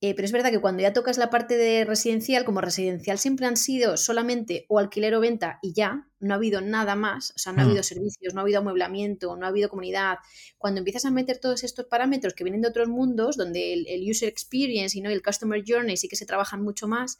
eh, 0.00 0.14
pero 0.14 0.26
es 0.26 0.32
verdad 0.32 0.50
que 0.50 0.60
cuando 0.60 0.82
ya 0.82 0.92
tocas 0.92 1.16
la 1.16 1.30
parte 1.30 1.56
de 1.56 1.84
residencial, 1.84 2.44
como 2.44 2.60
residencial 2.60 3.18
siempre 3.18 3.46
han 3.46 3.56
sido 3.56 3.96
solamente 3.96 4.66
o 4.68 4.78
alquiler 4.78 5.14
o 5.14 5.20
venta 5.20 5.58
y 5.62 5.72
ya, 5.72 6.08
no 6.20 6.34
ha 6.34 6.36
habido 6.36 6.60
nada 6.60 6.94
más, 6.94 7.30
o 7.30 7.38
sea, 7.38 7.52
no 7.52 7.60
ha 7.60 7.64
mm. 7.64 7.68
habido 7.68 7.82
servicios, 7.82 8.34
no 8.34 8.40
ha 8.40 8.42
habido 8.42 8.58
amueblamiento, 8.58 9.36
no 9.36 9.46
ha 9.46 9.48
habido 9.48 9.68
comunidad. 9.68 10.18
Cuando 10.58 10.80
empiezas 10.80 11.04
a 11.04 11.10
meter 11.10 11.38
todos 11.38 11.64
estos 11.64 11.86
parámetros 11.86 12.34
que 12.34 12.44
vienen 12.44 12.60
de 12.60 12.68
otros 12.68 12.88
mundos, 12.88 13.36
donde 13.36 13.72
el, 13.72 14.10
user 14.10 14.28
experience 14.28 14.98
y 14.98 15.00
¿no? 15.00 15.10
el 15.10 15.22
customer 15.22 15.62
journey 15.66 15.96
sí 15.96 16.08
que 16.08 16.16
se 16.16 16.26
trabajan 16.26 16.62
mucho 16.62 16.86
más, 16.86 17.18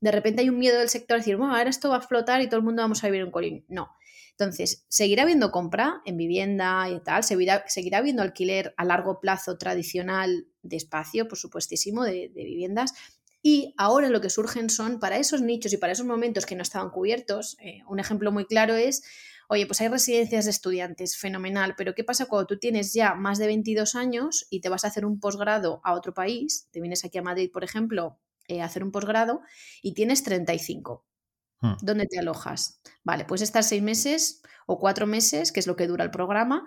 de 0.00 0.10
repente 0.12 0.42
hay 0.42 0.50
un 0.50 0.58
miedo 0.58 0.78
del 0.78 0.90
sector 0.90 1.16
a 1.16 1.18
decir, 1.18 1.36
bueno, 1.36 1.56
ahora 1.56 1.70
esto 1.70 1.90
va 1.90 1.96
a 1.96 2.00
flotar 2.00 2.42
y 2.42 2.46
todo 2.46 2.58
el 2.58 2.64
mundo 2.64 2.82
vamos 2.82 3.02
a 3.02 3.06
vivir 3.08 3.22
en 3.22 3.30
colín. 3.30 3.64
No. 3.68 3.88
Entonces, 4.36 4.84
seguirá 4.88 5.22
habiendo 5.22 5.52
compra 5.52 6.02
en 6.04 6.16
vivienda 6.16 6.88
y 6.90 7.00
tal, 7.00 7.22
seguirá, 7.22 7.64
seguirá 7.68 7.98
habiendo 7.98 8.22
alquiler 8.22 8.74
a 8.76 8.84
largo 8.84 9.20
plazo 9.20 9.58
tradicional 9.58 10.48
de 10.62 10.76
espacio, 10.76 11.28
por 11.28 11.38
supuestísimo, 11.38 12.02
de, 12.02 12.32
viviendas. 12.34 12.94
Y 13.42 13.74
ahora 13.76 14.08
lo 14.08 14.20
que 14.20 14.30
surgen 14.30 14.70
son, 14.70 14.98
para 14.98 15.18
esos 15.18 15.40
nichos 15.40 15.72
y 15.72 15.76
para 15.76 15.92
esos 15.92 16.06
momentos 16.06 16.46
que 16.46 16.56
no 16.56 16.62
estaban 16.62 16.90
cubiertos, 16.90 17.56
eh, 17.60 17.82
un 17.88 18.00
ejemplo 18.00 18.32
muy 18.32 18.46
claro 18.46 18.74
es, 18.74 19.02
oye, 19.48 19.66
pues 19.66 19.80
hay 19.80 19.88
residencias 19.88 20.46
de 20.46 20.50
estudiantes, 20.50 21.16
fenomenal, 21.16 21.74
pero 21.76 21.94
¿qué 21.94 22.02
pasa 22.02 22.26
cuando 22.26 22.46
tú 22.46 22.58
tienes 22.58 22.92
ya 22.92 23.14
más 23.14 23.38
de 23.38 23.46
22 23.46 23.94
años 23.94 24.46
y 24.50 24.62
te 24.62 24.68
vas 24.68 24.84
a 24.84 24.88
hacer 24.88 25.04
un 25.04 25.20
posgrado 25.20 25.80
a 25.84 25.92
otro 25.92 26.12
país? 26.12 26.68
Te 26.72 26.80
vienes 26.80 27.04
aquí 27.04 27.18
a 27.18 27.22
Madrid, 27.22 27.50
por 27.52 27.62
ejemplo, 27.62 28.18
eh, 28.48 28.62
a 28.62 28.64
hacer 28.64 28.82
un 28.82 28.90
posgrado 28.90 29.42
y 29.80 29.94
tienes 29.94 30.24
35. 30.24 31.04
Hmm. 31.60 31.74
¿Dónde 31.82 32.06
te 32.06 32.18
alojas? 32.18 32.80
Vale, 33.04 33.24
pues 33.24 33.42
estar 33.42 33.62
seis 33.64 33.82
meses 33.82 34.42
o 34.66 34.78
cuatro 34.78 35.06
meses, 35.06 35.52
que 35.52 35.60
es 35.60 35.66
lo 35.66 35.76
que 35.76 35.86
dura 35.86 36.04
el 36.04 36.10
programa, 36.10 36.64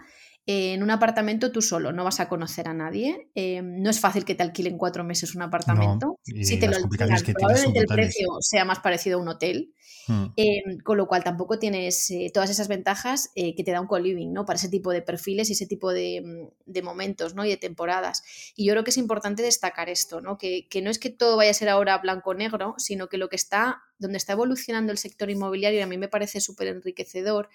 en 0.49 0.81
un 0.81 0.89
apartamento 0.91 1.51
tú 1.51 1.61
solo, 1.61 1.91
no 1.91 2.05
vas 2.05 2.21
a 2.21 2.29
conocer 2.29 2.69
a 2.69 2.73
nadie. 2.73 3.29
Eh, 3.35 3.61
no 3.61 3.89
es 3.89 3.99
fácil 3.99 4.23
que 4.23 4.33
te 4.33 4.43
alquilen 4.43 4.77
cuatro 4.77 5.03
meses 5.03 5.35
un 5.35 5.41
apartamento. 5.41 6.19
si 6.23 6.57
te 6.57 6.67
lo 6.67 6.77
alquilan, 6.77 7.09
probablemente 7.33 7.79
el 7.79 7.85
precio 7.85 8.29
sea 8.39 8.63
más 8.63 8.79
parecido 8.79 9.19
a 9.19 9.21
un 9.21 9.27
hotel. 9.27 9.73
Hmm. 10.07 10.27
Em, 10.37 10.79
con 10.79 10.95
lo 10.95 11.05
cual 11.05 11.21
tampoco 11.21 11.59
tienes 11.59 12.09
eh, 12.11 12.31
todas 12.33 12.49
esas 12.49 12.69
ventajas 12.69 13.29
eh, 13.35 13.55
que 13.55 13.63
te 13.65 13.71
da 13.71 13.81
un 13.81 13.87
co-living, 13.87 14.31
¿no? 14.31 14.45
Para 14.45 14.55
ese 14.55 14.69
tipo 14.69 14.91
de 14.91 15.01
perfiles 15.01 15.49
y 15.49 15.53
ese 15.53 15.65
tipo 15.65 15.91
de, 15.91 16.21
mm, 16.23 16.83
momentos, 16.83 17.35
¿no? 17.35 17.43
Y 17.43 17.49
de 17.49 17.57
temporadas. 17.57 18.23
Y 18.55 18.65
yo 18.65 18.71
creo 18.71 18.85
que 18.85 18.91
es 18.91 18.97
importante 18.97 19.43
destacar 19.43 19.89
esto, 19.89 20.21
¿no? 20.21 20.37
Que, 20.37 20.69
que 20.69 20.81
no 20.81 20.89
es 20.89 20.97
que 20.97 21.09
todo 21.09 21.35
vaya 21.35 21.51
a 21.51 21.53
ser 21.53 21.67
ahora 21.67 21.97
blanco-negro, 21.97 22.75
sino 22.77 23.09
que 23.09 23.17
lo 23.17 23.27
que 23.27 23.35
está, 23.35 23.81
donde 23.99 24.17
está 24.17 24.31
evolucionando 24.31 24.93
el 24.93 24.97
sector 24.97 25.29
inmobiliario, 25.29 25.79
y 25.79 25.83
a 25.83 25.87
mí 25.87 25.97
me 25.97 26.07
parece 26.07 26.39
súper 26.39 26.69
enriquecedor, 26.69 27.49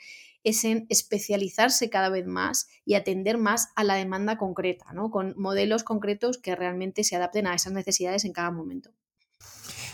es 0.45 0.65
en 0.65 0.87
especializarse 0.89 1.91
cada 1.91 2.09
vez 2.09 2.27
más 2.27 2.69
y 2.85 2.95
atender 2.95 3.39
más 3.39 3.69
a 3.77 3.85
la 3.85 3.95
demanda 3.95 4.39
concreta, 4.39 4.93
¿no? 4.93 5.11
Con 5.11 5.35
modelos 5.37 5.85
concretos 5.85 6.39
que 6.39 6.57
realmente 6.57 7.05
se 7.05 7.17
adapten 7.17 7.47
a 7.47 7.55
esas 7.55 7.73
necesidades 7.73 8.25
en 8.25 8.33
cada 8.33 8.51
momento. 8.51 8.93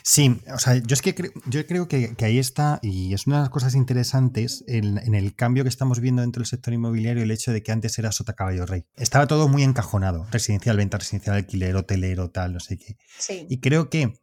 Sí, 0.03 0.41
o 0.55 0.59
sea, 0.59 0.77
yo 0.77 0.95
es 0.95 1.03
que 1.03 1.15
yo 1.47 1.67
creo 1.67 1.87
que, 1.87 2.15
ahí 2.23 2.39
está, 2.39 2.79
y 2.81 3.13
es 3.13 3.27
una 3.27 3.37
de 3.37 3.43
las 3.43 3.51
cosas 3.51 3.75
interesantes 3.75 4.65
en, 4.67 5.15
el 5.15 5.35
cambio 5.35 5.65
que 5.65 5.69
estamos 5.69 6.01
viendo 6.01 6.23
dentro 6.23 6.41
del 6.41 6.47
sector 6.47 6.73
inmobiliario, 6.73 7.23
el 7.23 7.31
hecho 7.31 7.53
de 7.53 7.63
que 7.63 7.73
antes 7.73 7.99
era 7.99 8.11
sota 8.11 8.33
caballo 8.33 8.65
rey. 8.65 8.87
Estaba 8.97 9.27
todo 9.27 9.49
muy 9.49 9.65
encajonado, 9.65 10.27
residencial, 10.31 10.79
venta 10.79 10.97
residencial, 10.97 11.37
alquiler, 11.37 11.77
hotelero, 11.77 12.31
tal, 12.31 12.55
no 12.55 12.61
sé 12.61 12.79
qué. 12.79 12.97
Sí. 13.19 13.47
Y 13.51 13.61
creo 13.61 13.91
que 13.91 14.15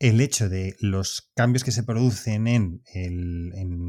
el 0.00 0.20
hecho 0.20 0.48
de 0.48 0.76
los 0.78 1.32
cambios 1.34 1.64
que 1.64 1.72
se 1.72 1.82
producen 1.82 2.46
en, 2.46 2.82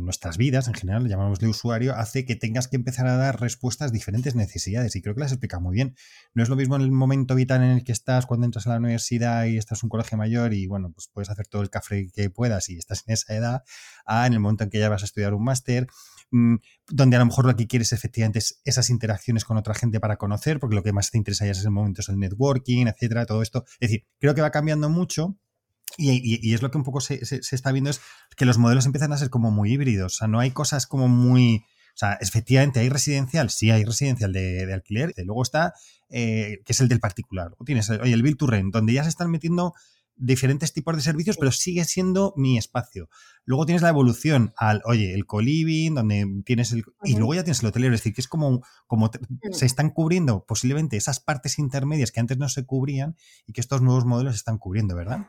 nuestras 0.04 0.38
vidas, 0.38 0.68
en 0.68 0.74
general, 0.74 1.08
llamamos 1.08 1.40
de 1.40 1.48
usuario, 1.48 1.96
hace 1.96 2.26
que 2.26 2.36
tengas 2.36 2.68
que 2.68 2.78
empezar 2.78 3.06
a 3.06 3.16
dar 3.16 3.40
respuestas 3.40 3.92
a 3.92 3.94
diferentes 3.94 4.34
necesidades. 4.34 4.96
Y 4.96 5.04
creo 5.04 5.14
que 5.14 5.22
las 5.22 5.32
explica 5.32 5.60
muy 5.60 5.76
bien. 5.76 5.96
No 6.34 6.42
es 6.42 6.50
lo 6.50 6.56
mismo 6.56 6.76
en 6.76 6.82
el 6.82 6.92
momento 6.92 7.36
vital 7.36 7.62
en 7.62 7.72
el 7.72 7.84
que 7.84 7.92
estás 7.92 8.26
cuando 8.26 8.46
entras 8.46 8.66
a 8.66 8.72
la 8.72 8.78
universidad 8.78 9.46
y 9.46 9.58
estás 9.58 9.84
en 9.84 9.88
un 9.88 9.90
colegio 9.90 10.18
mayor 10.18 10.54
y, 10.54 10.66
bueno, 10.66 10.92
pues 10.92 11.10
puedes 11.14 11.30
hacer 11.30 11.46
todo 11.48 11.62
el 11.62 11.70
café 11.70 12.10
que 12.12 12.32
puedas 12.32 12.70
y 12.70 12.78
estás 12.78 13.04
en 13.06 13.14
esa 13.14 13.36
edad, 13.36 13.64
a 14.06 14.26
en 14.26 14.34
el 14.34 14.40
momento 14.40 14.64
en 14.64 14.72
que 14.72 14.80
ya 14.80 14.90
vas 14.90 15.04
a 15.04 15.06
estudiar 15.06 15.36
un 15.36 15.44
máster, 15.44 15.86
mm, 16.32 16.56
donde 16.90 17.18
a 17.18 17.20
lo 17.20 17.28
mejor 17.28 17.46
lo 17.46 17.56
que 17.56 17.68
quieres 17.68 17.94
efectivamente 17.94 18.40
es 18.40 18.62
esas 18.66 18.90
interacciones 18.90 19.46
con 19.46 19.58
otra 19.58 19.76
gente 19.76 20.00
para 20.00 20.18
conocer, 20.18 20.60
porque 20.60 20.76
lo 20.76 20.82
que 20.82 20.92
más 20.92 21.12
te 21.12 21.20
interesa 21.20 21.46
ya 21.46 21.52
es 21.52 21.64
el 21.64 21.72
momento 21.72 22.02
es 22.02 22.10
el 22.10 22.18
networking, 22.18 22.88
etcétera, 22.88 23.28
todo 23.28 23.44
esto. 23.44 23.66
Es 23.80 23.92
decir, 23.92 24.08
creo 24.20 24.34
que 24.34 24.42
va 24.42 24.50
cambiando 24.50 24.90
mucho 24.90 25.38
y, 25.98 26.54
es 26.54 26.62
lo 26.62 26.72
que 26.72 26.78
un 26.78 26.84
poco 26.84 27.02
se, 27.02 27.20
está 27.22 27.72
viendo 27.72 27.90
es 27.90 28.02
que 28.38 28.46
los 28.46 28.58
modelos 28.58 28.86
empiezan 28.86 29.12
a 29.14 29.18
ser 29.18 29.30
como 29.30 29.52
muy 29.52 29.74
híbridos. 29.74 30.16
O 30.16 30.18
sea, 30.18 30.28
no 30.28 30.40
hay 30.40 30.52
cosas 30.52 30.88
como 30.88 31.08
muy. 31.08 31.66
O 31.96 32.00
sea, 32.00 32.14
efectivamente 32.22 32.80
hay 32.80 32.90
residencial, 32.90 33.50
sí 33.50 33.72
hay 33.72 33.84
residencial 33.84 34.32
de, 34.32 34.74
alquiler. 34.74 35.14
Y 35.18 35.24
luego 35.24 35.44
está, 35.44 35.74
eh, 36.10 36.62
que 36.66 36.74
es 36.74 36.80
el 36.80 36.88
del 36.88 37.00
particular. 37.00 37.52
O 37.58 37.66
tienes, 37.66 37.90
oye, 37.90 38.14
el 38.14 38.24
Bill 38.24 38.38
to 38.38 38.48
Rent, 38.48 38.74
donde 38.74 38.94
ya 38.94 39.04
se 39.04 39.10
están 39.10 39.30
metiendo 39.30 39.74
diferentes 40.20 40.74
tipos 40.74 40.96
de 40.96 41.02
servicios, 41.02 41.38
pero 41.38 41.52
sigue 41.52 41.86
siendo 41.86 42.34
mi 42.36 42.58
espacio. 42.58 43.10
Luego 43.46 43.66
tienes 43.66 43.82
la 43.82 43.90
evolución 43.90 44.54
al, 44.58 44.82
oye, 44.86 45.14
el 45.14 45.26
co-living, 45.26 45.96
donde 45.96 46.44
tienes 46.46 46.72
el... 46.74 46.84
Y 47.04 47.16
luego 47.16 47.34
ya 47.34 47.44
tienes 47.44 47.62
el 47.62 47.70
hotelero, 47.70 47.96
es 47.96 48.02
decir, 48.02 48.14
que 48.14 48.22
es 48.22 48.28
como, 48.28 48.62
como 48.86 49.08
mm. 49.08 49.54
se 49.54 49.66
están 49.66 49.90
cubriendo 49.90 50.46
posiblemente 50.46 50.98
esas 50.98 51.20
partes 51.20 51.58
intermedias 51.58 52.12
que 52.12 52.20
antes 52.20 52.38
no 52.38 52.50
se 52.50 52.66
cubrían 52.66 53.16
y 53.48 53.54
que 53.54 53.62
estos 53.62 53.82
nuevos 53.82 54.06
modelos 54.06 54.36
están 54.36 54.58
cubriendo, 54.58 54.96
¿verdad? 54.96 55.28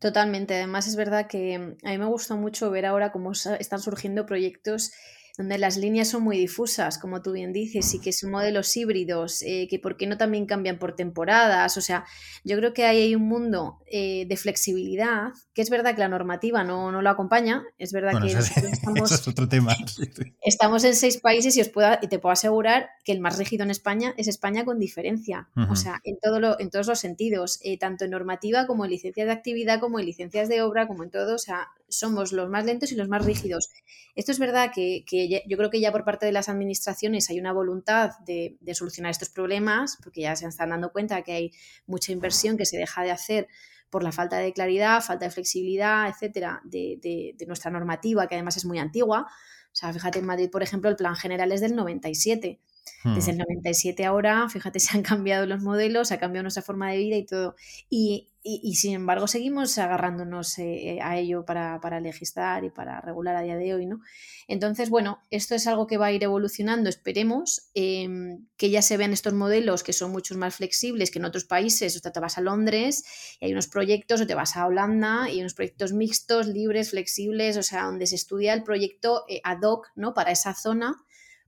Totalmente. 0.00 0.54
Además, 0.54 0.86
es 0.86 0.94
verdad 0.96 1.26
que 1.26 1.58
mm, 1.58 1.76
a 1.86 1.90
mí 1.90 1.98
me 1.98 2.06
gusta 2.06 2.34
mucho 2.36 2.70
ver 2.70 2.86
ahora 2.86 3.10
cómo 3.12 3.32
están 3.32 3.80
surgiendo 3.80 4.26
proyectos 4.26 4.92
donde 5.38 5.56
las 5.56 5.76
líneas 5.76 6.08
son 6.08 6.24
muy 6.24 6.36
difusas, 6.36 6.98
como 6.98 7.22
tú 7.22 7.30
bien 7.30 7.52
dices, 7.52 7.94
y 7.94 8.00
que 8.00 8.12
son 8.12 8.32
modelos 8.32 8.76
híbridos, 8.76 9.40
eh, 9.42 9.68
que 9.70 9.78
por 9.78 9.96
qué 9.96 10.08
no 10.08 10.18
también 10.18 10.46
cambian 10.46 10.80
por 10.80 10.96
temporadas. 10.96 11.76
O 11.76 11.80
sea, 11.80 12.04
yo 12.42 12.56
creo 12.56 12.74
que 12.74 12.84
ahí 12.84 13.00
hay 13.02 13.14
un 13.14 13.28
mundo 13.28 13.78
eh, 13.86 14.26
de 14.26 14.36
flexibilidad, 14.36 15.28
que 15.54 15.62
es 15.62 15.70
verdad 15.70 15.94
que 15.94 16.00
la 16.00 16.08
normativa 16.08 16.64
no, 16.64 16.90
no 16.90 17.02
lo 17.02 17.08
acompaña, 17.08 17.62
es 17.78 17.92
verdad 17.92 18.20
que 18.20 18.26
estamos, 18.72 19.12
es 19.12 19.28
otro 19.28 19.48
tema. 19.48 19.76
estamos 20.42 20.82
en 20.82 20.96
seis 20.96 21.18
países 21.18 21.56
y, 21.56 21.60
os 21.60 21.68
puedo, 21.68 21.96
y 22.02 22.08
te 22.08 22.18
puedo 22.18 22.32
asegurar 22.32 22.88
que 23.04 23.12
el 23.12 23.20
más 23.20 23.38
rígido 23.38 23.62
en 23.62 23.70
España 23.70 24.14
es 24.16 24.26
España 24.26 24.64
con 24.64 24.80
diferencia, 24.80 25.48
o 25.70 25.76
sea, 25.76 26.00
en, 26.02 26.18
todo 26.20 26.40
lo, 26.40 26.58
en 26.58 26.70
todos 26.70 26.88
los 26.88 26.98
sentidos, 26.98 27.60
eh, 27.62 27.78
tanto 27.78 28.04
en 28.04 28.10
normativa 28.10 28.66
como 28.66 28.84
en 28.84 28.90
licencias 28.90 29.28
de 29.28 29.32
actividad, 29.32 29.78
como 29.78 30.00
en 30.00 30.06
licencias 30.06 30.48
de 30.48 30.62
obra, 30.62 30.88
como 30.88 31.04
en 31.04 31.10
todo, 31.10 31.36
o 31.36 31.38
sea, 31.38 31.68
somos 31.88 32.32
los 32.32 32.50
más 32.50 32.64
lentos 32.64 32.92
y 32.92 32.96
los 32.96 33.08
más 33.08 33.24
rígidos. 33.24 33.70
Esto 34.14 34.32
es 34.32 34.38
verdad 34.38 34.70
que, 34.74 35.04
yo 35.28 35.56
creo 35.56 35.70
que 35.70 35.80
ya 35.80 35.92
por 35.92 36.04
parte 36.04 36.26
de 36.26 36.32
las 36.32 36.48
administraciones 36.48 37.30
hay 37.30 37.38
una 37.38 37.52
voluntad 37.52 38.12
de, 38.26 38.58
solucionar 38.72 39.10
estos 39.10 39.30
problemas, 39.30 39.98
porque 40.02 40.22
ya 40.22 40.36
se 40.36 40.46
están 40.46 40.70
dando 40.70 40.90
cuenta 40.92 41.22
que 41.22 41.32
hay 41.32 41.52
mucha 41.86 42.12
inversión 42.12 42.56
que 42.56 42.66
se 42.66 42.76
deja 42.76 43.02
de 43.02 43.10
hacer 43.10 43.48
por 43.90 44.02
la 44.02 44.12
falta 44.12 44.36
de 44.36 44.52
claridad, 44.52 45.02
falta 45.02 45.24
de 45.24 45.30
flexibilidad, 45.30 46.08
etcétera, 46.08 46.60
de, 46.64 46.98
de, 47.36 47.46
nuestra 47.46 47.70
normativa, 47.70 48.26
que 48.26 48.34
además 48.34 48.56
es 48.56 48.64
muy 48.64 48.78
antigua. 48.78 49.26
O 49.72 49.76
sea, 49.76 49.92
fíjate, 49.92 50.18
en 50.18 50.26
Madrid, 50.26 50.50
por 50.50 50.62
ejemplo, 50.62 50.90
el 50.90 50.96
plan 50.96 51.16
general 51.16 51.52
es 51.52 51.60
del 51.60 51.74
97. 51.74 52.60
Desde 53.04 53.32
el 53.32 53.38
97 53.38 54.02
hmm. 54.02 54.06
ahora, 54.06 54.48
fíjate, 54.48 54.80
se 54.80 54.96
han 54.96 55.02
cambiado 55.02 55.46
los 55.46 55.62
modelos, 55.62 56.08
se 56.08 56.14
ha 56.14 56.18
cambiado 56.18 56.42
nuestra 56.42 56.62
forma 56.62 56.90
de 56.90 56.98
vida 56.98 57.16
y 57.16 57.26
todo. 57.26 57.54
Y, 57.88 58.28
y, 58.42 58.76
sin 58.76 58.94
embargo 58.94 59.26
seguimos 59.26 59.76
agarrándonos 59.78 60.58
eh, 60.58 60.94
eh, 60.94 60.98
a 61.02 61.18
ello 61.18 61.44
para, 61.44 61.80
para, 61.80 62.00
legislar 62.00 62.64
y 62.64 62.70
para 62.70 63.00
regular 63.00 63.36
a 63.36 63.42
día 63.42 63.56
de 63.56 63.74
hoy, 63.74 63.84
¿no? 63.84 64.00
Entonces, 64.46 64.88
bueno, 64.88 65.20
esto 65.30 65.54
es 65.54 65.66
algo 65.66 65.86
que 65.86 65.98
va 65.98 66.06
a 66.06 66.12
ir 66.12 66.24
evolucionando, 66.24 66.88
esperemos, 66.88 67.68
em, 67.74 68.46
que 68.56 68.70
ya 68.70 68.80
se 68.80 68.96
vean 68.96 69.12
estos 69.12 69.34
modelos 69.34 69.82
que 69.82 69.92
son 69.92 70.12
muchos 70.12 70.36
más 70.36 70.54
flexibles 70.54 71.10
que 71.10 71.18
en 71.18 71.26
otros 71.26 71.44
países, 71.44 71.96
o 71.96 71.98
sea, 71.98 72.12
te 72.12 72.20
vas 72.20 72.38
a 72.38 72.40
Londres 72.40 73.04
y 73.40 73.46
hay 73.46 73.52
unos 73.52 73.66
proyectos, 73.66 74.20
o 74.20 74.26
te 74.26 74.34
vas 74.34 74.56
a 74.56 74.66
Holanda 74.66 75.28
y 75.28 75.32
hay 75.32 75.40
unos 75.40 75.54
proyectos 75.54 75.92
mixtos, 75.92 76.46
libres, 76.46 76.90
flexibles, 76.90 77.56
o 77.56 77.62
sea, 77.62 77.84
donde 77.84 78.06
se 78.06 78.14
estudia 78.14 78.54
el 78.54 78.62
proyecto 78.62 79.24
eh, 79.28 79.40
ad 79.44 79.60
hoc, 79.62 79.88
¿no? 79.94 80.14
Para 80.14 80.30
esa 80.30 80.54
zona, 80.54 80.96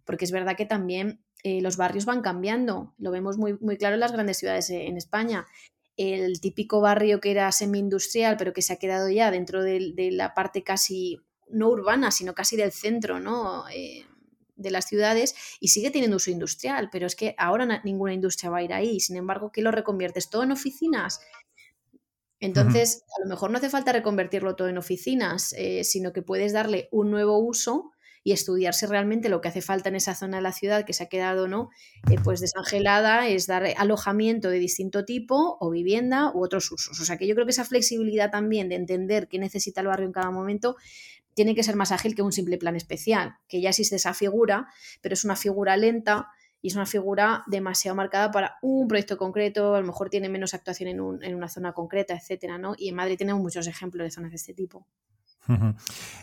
porque 0.04 0.24
es 0.24 0.32
verdad 0.32 0.56
que 0.56 0.66
también 0.66 1.22
los 1.44 1.76
barrios 1.76 2.04
van 2.04 2.20
cambiando. 2.20 2.94
Lo 2.98 3.10
vemos 3.10 3.38
muy, 3.38 3.56
muy 3.60 3.76
claro 3.76 3.94
en 3.94 4.00
las 4.00 4.12
grandes 4.12 4.38
ciudades 4.38 4.70
en 4.70 4.96
España 4.96 5.46
el 6.00 6.40
típico 6.40 6.80
barrio 6.80 7.20
que 7.20 7.30
era 7.30 7.52
semi-industrial, 7.52 8.38
pero 8.38 8.54
que 8.54 8.62
se 8.62 8.72
ha 8.72 8.78
quedado 8.78 9.10
ya 9.10 9.30
dentro 9.30 9.62
de, 9.62 10.08
la 10.12 10.32
parte 10.32 10.62
casi 10.62 11.20
no 11.50 11.68
urbana, 11.68 12.10
sino 12.10 12.34
casi 12.34 12.56
del 12.56 12.72
centro, 12.72 13.20
¿no? 13.20 13.68
Eh, 13.68 14.06
de 14.56 14.70
las 14.70 14.86
ciudades 14.86 15.34
y 15.58 15.68
sigue 15.68 15.90
teniendo 15.90 16.16
uso 16.16 16.30
industrial, 16.30 16.88
pero 16.90 17.06
es 17.06 17.16
que 17.16 17.34
ahora 17.38 17.82
ninguna 17.84 18.14
industria 18.14 18.50
va 18.50 18.58
a 18.58 18.62
ir 18.62 18.72
ahí. 18.72 19.00
Sin 19.00 19.16
embargo, 19.16 19.52
¿qué 19.52 19.62
lo 19.62 19.72
reconviertes? 19.72 20.30
¿Todo 20.30 20.42
en 20.42 20.52
oficinas? 20.52 21.20
Entonces, 22.40 23.04
a 23.18 23.22
lo 23.22 23.28
mejor 23.28 23.50
no 23.50 23.58
hace 23.58 23.68
falta 23.68 23.92
reconvertirlo 23.92 24.56
todo 24.56 24.68
en 24.68 24.78
oficinas, 24.78 25.54
eh, 25.58 25.84
sino 25.84 26.14
que 26.14 26.22
puedes 26.22 26.54
darle 26.54 26.88
un 26.90 27.10
nuevo 27.10 27.38
uso 27.38 27.92
y 28.22 28.32
estudiar 28.32 28.74
si 28.74 28.86
realmente 28.86 29.28
lo 29.28 29.40
que 29.40 29.48
hace 29.48 29.62
falta 29.62 29.88
en 29.88 29.96
esa 29.96 30.14
zona 30.14 30.38
de 30.38 30.42
la 30.42 30.52
ciudad 30.52 30.84
que 30.84 30.92
se 30.92 31.04
ha 31.04 31.08
quedado 31.08 31.48
no 31.48 31.70
eh, 32.10 32.16
pues 32.22 32.40
desangelada 32.40 33.26
es 33.28 33.46
dar 33.46 33.64
alojamiento 33.76 34.50
de 34.50 34.58
distinto 34.58 35.04
tipo 35.04 35.56
o 35.60 35.70
vivienda 35.70 36.30
u 36.34 36.44
otros 36.44 36.70
usos. 36.70 37.00
O 37.00 37.04
sea 37.04 37.16
que 37.16 37.26
yo 37.26 37.34
creo 37.34 37.46
que 37.46 37.52
esa 37.52 37.64
flexibilidad 37.64 38.30
también 38.30 38.68
de 38.68 38.74
entender 38.74 39.28
qué 39.28 39.38
necesita 39.38 39.80
el 39.80 39.86
barrio 39.86 40.06
en 40.06 40.12
cada 40.12 40.30
momento 40.30 40.76
tiene 41.34 41.54
que 41.54 41.62
ser 41.62 41.76
más 41.76 41.92
ágil 41.92 42.14
que 42.14 42.22
un 42.22 42.32
simple 42.32 42.58
plan 42.58 42.76
especial, 42.76 43.36
que 43.48 43.60
ya 43.60 43.70
existe 43.70 43.96
esa 43.96 44.14
figura, 44.14 44.68
pero 45.00 45.14
es 45.14 45.24
una 45.24 45.36
figura 45.36 45.76
lenta 45.76 46.28
y 46.62 46.68
es 46.68 46.74
una 46.74 46.86
figura 46.86 47.42
demasiado 47.46 47.94
marcada 47.94 48.30
para 48.30 48.58
un 48.62 48.86
proyecto 48.86 49.16
concreto, 49.16 49.74
a 49.74 49.80
lo 49.80 49.86
mejor 49.86 50.10
tiene 50.10 50.28
menos 50.28 50.54
actuación 50.54 50.88
en, 50.88 51.00
un, 51.00 51.22
en 51.22 51.34
una 51.34 51.48
zona 51.48 51.72
concreta, 51.72 52.14
etcétera, 52.14 52.58
¿no? 52.58 52.74
Y 52.76 52.88
en 52.88 52.96
Madrid 52.96 53.16
tenemos 53.16 53.42
muchos 53.42 53.66
ejemplos 53.66 54.04
de 54.04 54.10
zonas 54.10 54.30
de 54.30 54.36
este 54.36 54.54
tipo. 54.54 54.86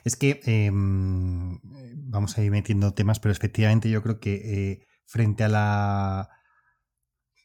Es 0.05 0.15
que 0.15 0.39
em, 0.45 1.59
vamos 1.95 2.37
a 2.37 2.43
ir 2.43 2.51
metiendo 2.51 2.93
temas, 2.93 3.19
pero 3.19 3.31
efectivamente 3.31 3.89
yo 3.89 4.01
creo 4.01 4.19
que 4.19 4.35
eh, 4.35 4.87
frente 5.05 5.43
a 5.43 5.49
la, 5.49 6.29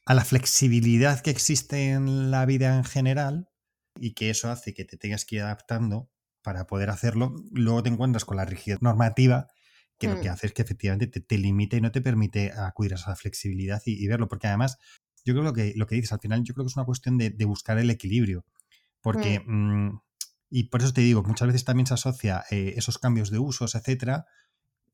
a 0.05 0.13
la 0.13 0.23
flexibilidad 0.23 1.21
que 1.21 1.31
existe 1.31 1.91
en 1.91 2.31
la 2.31 2.45
vida 2.45 2.77
en 2.77 2.83
general 2.83 3.49
y 3.99 4.13
que 4.13 4.29
eso 4.29 4.49
hace 4.49 4.73
que 4.73 4.85
te 4.85 4.97
tengas 4.97 5.25
que 5.25 5.37
ir 5.37 5.41
adaptando 5.41 6.09
para 6.41 6.67
poder 6.67 6.89
hacerlo, 6.89 7.35
luego 7.51 7.83
te 7.83 7.89
encuentras 7.89 8.23
con 8.25 8.37
la 8.37 8.45
rigidez 8.45 8.81
normativa 8.81 9.47
que 9.97 10.07
lo 10.07 10.19
que 10.19 10.29
mm. 10.29 10.33
hace 10.33 10.47
es 10.47 10.53
que 10.53 10.61
efectivamente 10.61 11.07
te, 11.07 11.37
limita 11.37 11.77
y 11.77 11.81
no 11.81 11.91
te 11.91 12.01
permite 12.01 12.51
acudir 12.51 12.93
a 12.93 12.95
esa 12.95 13.15
flexibilidad 13.15 13.81
y, 13.85 14.07
verlo, 14.07 14.27
porque 14.27 14.47
además 14.47 14.77
yo 15.25 15.33
creo 15.33 15.53
que 15.53 15.73
lo 15.75 15.87
que 15.87 15.95
dices 15.95 16.11
al 16.11 16.19
final, 16.19 16.43
yo 16.43 16.53
creo 16.53 16.65
que 16.65 16.69
es 16.69 16.77
una 16.77 16.85
cuestión 16.85 17.17
de, 17.17 17.45
buscar 17.45 17.77
el 17.77 17.89
equilibrio, 17.89 18.45
porque... 19.01 19.41
Mm. 19.45 19.87
Mm, 19.87 20.01
y 20.55 20.65
por 20.65 20.83
eso 20.83 20.93
te 20.93 21.01
digo, 21.01 21.23
muchas 21.23 21.47
veces 21.47 21.65
también 21.65 21.87
se 21.87 21.95
asocia 21.95 22.43
eh, 22.51 22.75
esos 22.77 22.99
cambios 22.99 23.31
de 23.31 23.39
usos, 23.39 23.73
etcétera, 23.73 24.27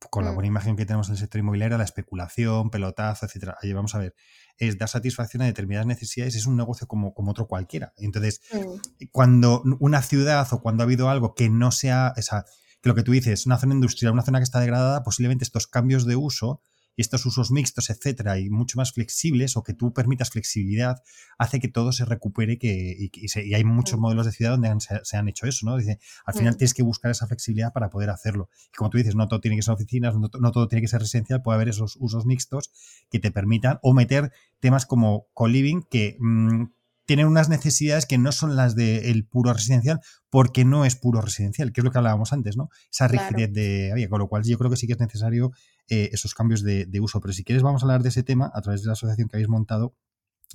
con 0.09 0.23
la 0.23 0.31
buena 0.31 0.47
imagen 0.47 0.77
que 0.77 0.85
tenemos 0.85 1.09
en 1.09 1.13
el 1.13 1.19
sector 1.19 1.39
inmobiliario, 1.39 1.77
la 1.77 1.83
especulación, 1.83 2.69
pelotazo, 2.69 3.25
etcétera. 3.25 3.57
Ahí 3.61 3.73
vamos 3.73 3.93
a 3.95 3.99
ver, 3.99 4.15
es 4.57 4.77
dar 4.77 4.87
satisfacción 4.87 5.41
a 5.41 5.45
determinadas 5.45 5.85
necesidades, 5.85 6.35
es 6.35 6.45
un 6.45 6.55
negocio 6.55 6.87
como, 6.87 7.13
como 7.13 7.31
otro 7.31 7.47
cualquiera. 7.47 7.93
Entonces, 7.97 8.41
mm. 8.53 9.07
cuando 9.11 9.61
una 9.79 10.01
ciudad 10.01 10.47
o 10.51 10.61
cuando 10.61 10.83
ha 10.83 10.85
habido 10.85 11.09
algo 11.09 11.35
que 11.35 11.49
no 11.49 11.71
sea, 11.71 12.13
esa, 12.15 12.45
que 12.81 12.89
lo 12.89 12.95
que 12.95 13.03
tú 13.03 13.11
dices, 13.11 13.45
una 13.45 13.57
zona 13.57 13.73
industrial, 13.73 14.13
una 14.13 14.23
zona 14.23 14.39
que 14.39 14.43
está 14.43 14.59
degradada, 14.59 15.03
posiblemente 15.03 15.43
estos 15.43 15.67
cambios 15.67 16.05
de 16.05 16.15
uso 16.15 16.61
y 16.95 17.01
estos 17.01 17.25
usos 17.25 17.49
mixtos, 17.49 17.89
etcétera, 17.89 18.39
y 18.39 18.49
mucho 18.49 18.77
más 18.77 18.91
flexibles 18.91 19.55
o 19.55 19.63
que 19.63 19.73
tú 19.73 19.93
permitas 19.93 20.31
flexibilidad, 20.31 21.01
hace 21.37 21.61
que 21.61 21.69
todo 21.69 21.93
se 21.93 22.03
recupere 22.03 22.57
que, 22.57 23.09
y, 23.13 23.53
hay 23.53 23.63
muchos 23.63 23.97
modelos 23.99 24.25
de 24.25 24.33
ciudad 24.33 24.51
donde 24.51 24.75
se, 25.03 25.15
han 25.17 25.29
hecho 25.29 25.47
eso, 25.47 25.65
¿no? 25.65 25.77
Dice, 25.77 25.99
al 26.25 26.33
final 26.33 26.57
tienes 26.57 26.73
que 26.73 26.83
buscar 26.83 27.09
esa 27.09 27.25
flexibilidad 27.25 27.71
para 27.71 27.89
poder 27.89 28.09
hacerlo. 28.09 28.49
Y 28.73 28.75
como 28.75 28.89
tú 28.89 28.97
dices, 28.97 29.15
no 29.15 29.29
todo 29.29 29.39
tiene 29.39 29.55
que 29.55 29.61
ser 29.61 29.75
oficinas, 29.75 30.13
no, 30.17 30.51
todo 30.51 30.67
tiene 30.67 30.81
que 30.81 30.89
ser 30.89 30.99
residencial, 30.99 31.41
puede 31.41 31.55
haber 31.55 31.69
esos 31.69 31.95
usos 32.01 32.25
mixtos 32.25 32.69
que 33.09 33.19
te 33.19 33.31
permitan 33.31 33.79
o 33.81 33.93
meter 33.93 34.33
temas 34.59 34.85
como 34.85 35.27
co-living 35.33 35.83
que... 35.89 36.17
Mm, 36.19 36.65
tienen 37.09 37.25
unas 37.25 37.49
necesidades 37.49 38.05
que 38.05 38.19
no 38.19 38.31
son 38.31 38.55
las 38.55 38.75
del 38.75 39.25
puro 39.25 39.51
residencial, 39.51 39.99
porque 40.29 40.63
no 40.63 40.85
es 40.85 40.95
puro 40.95 41.21
residencial, 41.21 41.73
que 41.73 41.81
es 41.81 41.85
lo 41.85 41.89
que 41.89 41.97
hablábamos 41.97 42.33
antes, 42.33 42.55
¿no? 42.55 42.69
Esa 42.93 43.07
rigidez 43.07 43.51
de 43.51 44.07
con 44.11 44.19
lo 44.19 44.27
cual 44.27 44.43
yo 44.43 44.59
creo 44.59 44.69
que 44.69 44.77
sí 44.77 44.85
que 44.85 44.93
es 44.93 44.99
necesario 44.99 45.49
eh, 45.87 46.11
esos 46.11 46.35
cambios 46.35 46.61
de, 46.61 46.87
uso. 47.01 47.19
Pero 47.19 47.33
si 47.33 47.43
quieres, 47.43 47.63
vamos 47.63 47.81
a 47.81 47.85
hablar 47.85 48.03
de 48.03 48.09
ese 48.09 48.21
tema 48.21 48.51
a 48.53 48.61
través 48.61 48.83
de 48.83 48.87
la 48.89 48.93
asociación 48.93 49.27
que 49.27 49.37
habéis 49.37 49.49
montado. 49.49 49.95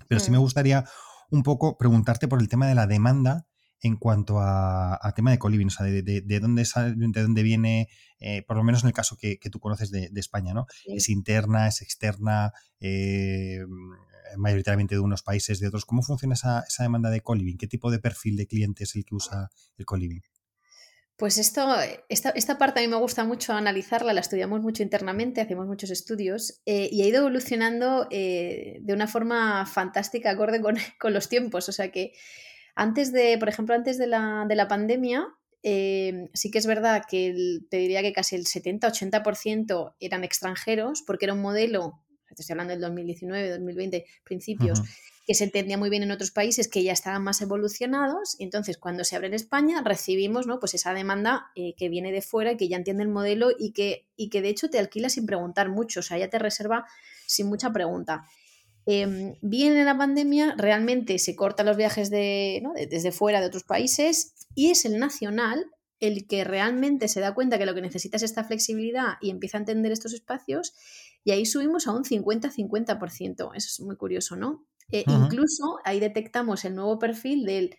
Pero 0.06 0.20
sí 0.20 0.30
me 0.30 0.38
mm. 0.38 0.42
gustaría 0.42 0.84
un 1.32 1.42
poco 1.42 1.76
preguntarte 1.76 2.28
por 2.28 2.40
el 2.40 2.46
tema 2.46 2.68
de 2.68 2.76
la 2.76 2.86
demanda 2.86 3.48
en 3.80 3.96
cuanto 3.96 4.38
a, 4.38 5.12
tema 5.16 5.32
de 5.32 5.40
coliving, 5.40 5.66
o 5.66 5.70
sea, 5.70 5.86
de, 5.86 6.38
dónde 6.40 6.64
sale, 6.66 6.94
de 6.96 7.20
dónde 7.20 7.42
viene, 7.42 7.88
eh, 8.20 8.44
por 8.46 8.56
lo 8.56 8.62
menos 8.62 8.84
en 8.84 8.86
el 8.86 8.94
caso 8.94 9.16
que, 9.18 9.40
tú 9.50 9.58
conoces 9.58 9.90
de, 9.90 10.08
España, 10.14 10.54
¿no? 10.54 10.66
¿Es 10.86 11.08
interna, 11.08 11.66
es 11.66 11.82
externa, 11.82 12.52
eh, 12.78 13.58
mayoritariamente 14.36 14.94
de 14.94 15.00
unos 15.00 15.22
países, 15.22 15.60
de 15.60 15.68
otros? 15.68 15.84
¿Cómo 15.84 16.02
funciona 16.02 16.34
esa, 16.34 16.64
esa 16.66 16.82
demanda 16.82 17.10
de 17.10 17.20
coliving? 17.20 17.58
¿Qué 17.58 17.66
tipo 17.66 17.90
de 17.90 17.98
perfil 17.98 18.36
de 18.36 18.46
cliente 18.46 18.84
es 18.84 18.94
el 18.96 19.04
que 19.04 19.14
usa 19.14 19.50
el 19.76 19.84
coliving? 19.84 20.22
Pues 21.16 21.38
esto, 21.38 21.76
esta, 22.08 22.30
esta, 22.30 22.58
parte 22.58 22.80
a 22.80 22.82
mí 22.82 22.88
me 22.88 22.96
gusta 22.96 23.22
mucho 23.22 23.52
analizarla, 23.52 24.12
la 24.12 24.20
estudiamos 24.20 24.60
mucho 24.62 24.82
internamente, 24.82 25.40
hacemos 25.40 25.68
muchos 25.68 25.90
estudios 25.90 26.60
eh, 26.66 26.88
y 26.90 27.02
ha 27.02 27.06
ido 27.06 27.20
evolucionando 27.20 28.08
eh, 28.10 28.78
de 28.80 28.92
una 28.92 29.06
forma 29.06 29.64
fantástica, 29.64 30.30
acorde 30.30 30.60
con, 30.60 30.76
los 31.14 31.28
tiempos. 31.28 31.68
O 31.68 31.72
sea 31.72 31.92
que 31.92 32.14
antes 32.74 33.12
de, 33.12 33.38
por 33.38 33.48
ejemplo, 33.48 33.76
antes 33.76 33.96
de 33.96 34.08
la, 34.08 34.44
de 34.48 34.56
la 34.56 34.66
pandemia, 34.66 35.24
eh, 35.62 36.30
sí 36.34 36.50
que 36.50 36.58
es 36.58 36.66
verdad 36.66 37.04
que 37.08 37.60
te 37.70 37.76
diría 37.76 38.02
que 38.02 38.12
casi 38.12 38.34
el 38.34 38.44
70-80% 38.44 39.94
eran 40.00 40.24
extranjeros, 40.24 41.04
porque 41.06 41.26
era 41.26 41.34
un 41.34 41.42
modelo, 41.42 42.03
estoy 42.42 42.54
hablando 42.54 42.72
del 42.72 42.80
2019, 42.80 43.50
2020, 43.50 44.04
principios, 44.24 44.82
que 45.26 45.34
se 45.34 45.44
entendía 45.44 45.78
muy 45.78 45.90
bien 45.90 46.02
en 46.02 46.10
otros 46.10 46.30
países 46.30 46.68
que 46.68 46.82
ya 46.82 46.92
estaban 46.92 47.22
más 47.22 47.40
evolucionados. 47.40 48.36
Y 48.38 48.44
entonces, 48.44 48.78
cuando 48.78 49.04
se 49.04 49.16
abre 49.16 49.28
en 49.28 49.34
España, 49.34 49.82
recibimos 49.84 50.46
¿no? 50.46 50.60
pues 50.60 50.74
esa 50.74 50.92
demanda 50.92 51.50
eh, 51.54 51.74
que 51.76 51.88
viene 51.88 52.12
de 52.12 52.22
fuera 52.22 52.52
y 52.52 52.56
que 52.56 52.68
ya 52.68 52.76
entiende 52.76 53.02
el 53.02 53.08
modelo 53.08 53.50
y 53.58 53.72
que, 53.72 54.06
y 54.16 54.28
que 54.28 54.42
de 54.42 54.48
hecho 54.50 54.68
te 54.68 54.78
alquila 54.78 55.08
sin 55.08 55.26
preguntar 55.26 55.68
mucho, 55.68 56.00
o 56.00 56.02
sea, 56.02 56.18
ya 56.18 56.28
te 56.28 56.38
reserva 56.38 56.86
sin 57.26 57.46
mucha 57.46 57.72
pregunta. 57.72 58.24
Eh, 58.86 59.36
bien 59.40 59.76
en 59.76 59.86
la 59.86 59.96
pandemia, 59.96 60.54
realmente 60.58 61.18
se 61.18 61.34
cortan 61.34 61.66
los 61.66 61.76
viajes 61.76 62.10
de, 62.10 62.62
desde 62.90 63.12
fuera 63.12 63.40
de 63.40 63.46
otros 63.46 63.64
países 63.64 64.34
y 64.54 64.70
es 64.70 64.84
el 64.84 64.98
nacional 64.98 65.66
el 66.00 66.26
que 66.26 66.44
realmente 66.44 67.08
se 67.08 67.20
da 67.20 67.34
cuenta 67.34 67.58
que 67.58 67.66
lo 67.66 67.74
que 67.74 67.80
necesita 67.80 68.18
es 68.18 68.22
esta 68.22 68.44
flexibilidad 68.44 69.14
y 69.22 69.30
empieza 69.30 69.56
a 69.56 69.60
entender 69.60 69.90
estos 69.92 70.12
espacios 70.12 70.74
y 71.24 71.30
ahí 71.30 71.46
subimos 71.46 71.86
a 71.86 71.92
un 71.92 72.04
50-50%. 72.04 73.50
Eso 73.54 73.68
es 73.68 73.80
muy 73.80 73.96
curioso, 73.96 74.36
¿no? 74.36 74.66
Eh, 74.92 75.04
incluso 75.06 75.78
ahí 75.84 75.98
detectamos 75.98 76.64
el 76.64 76.74
nuevo 76.74 76.98
perfil 76.98 77.44
del, 77.46 77.76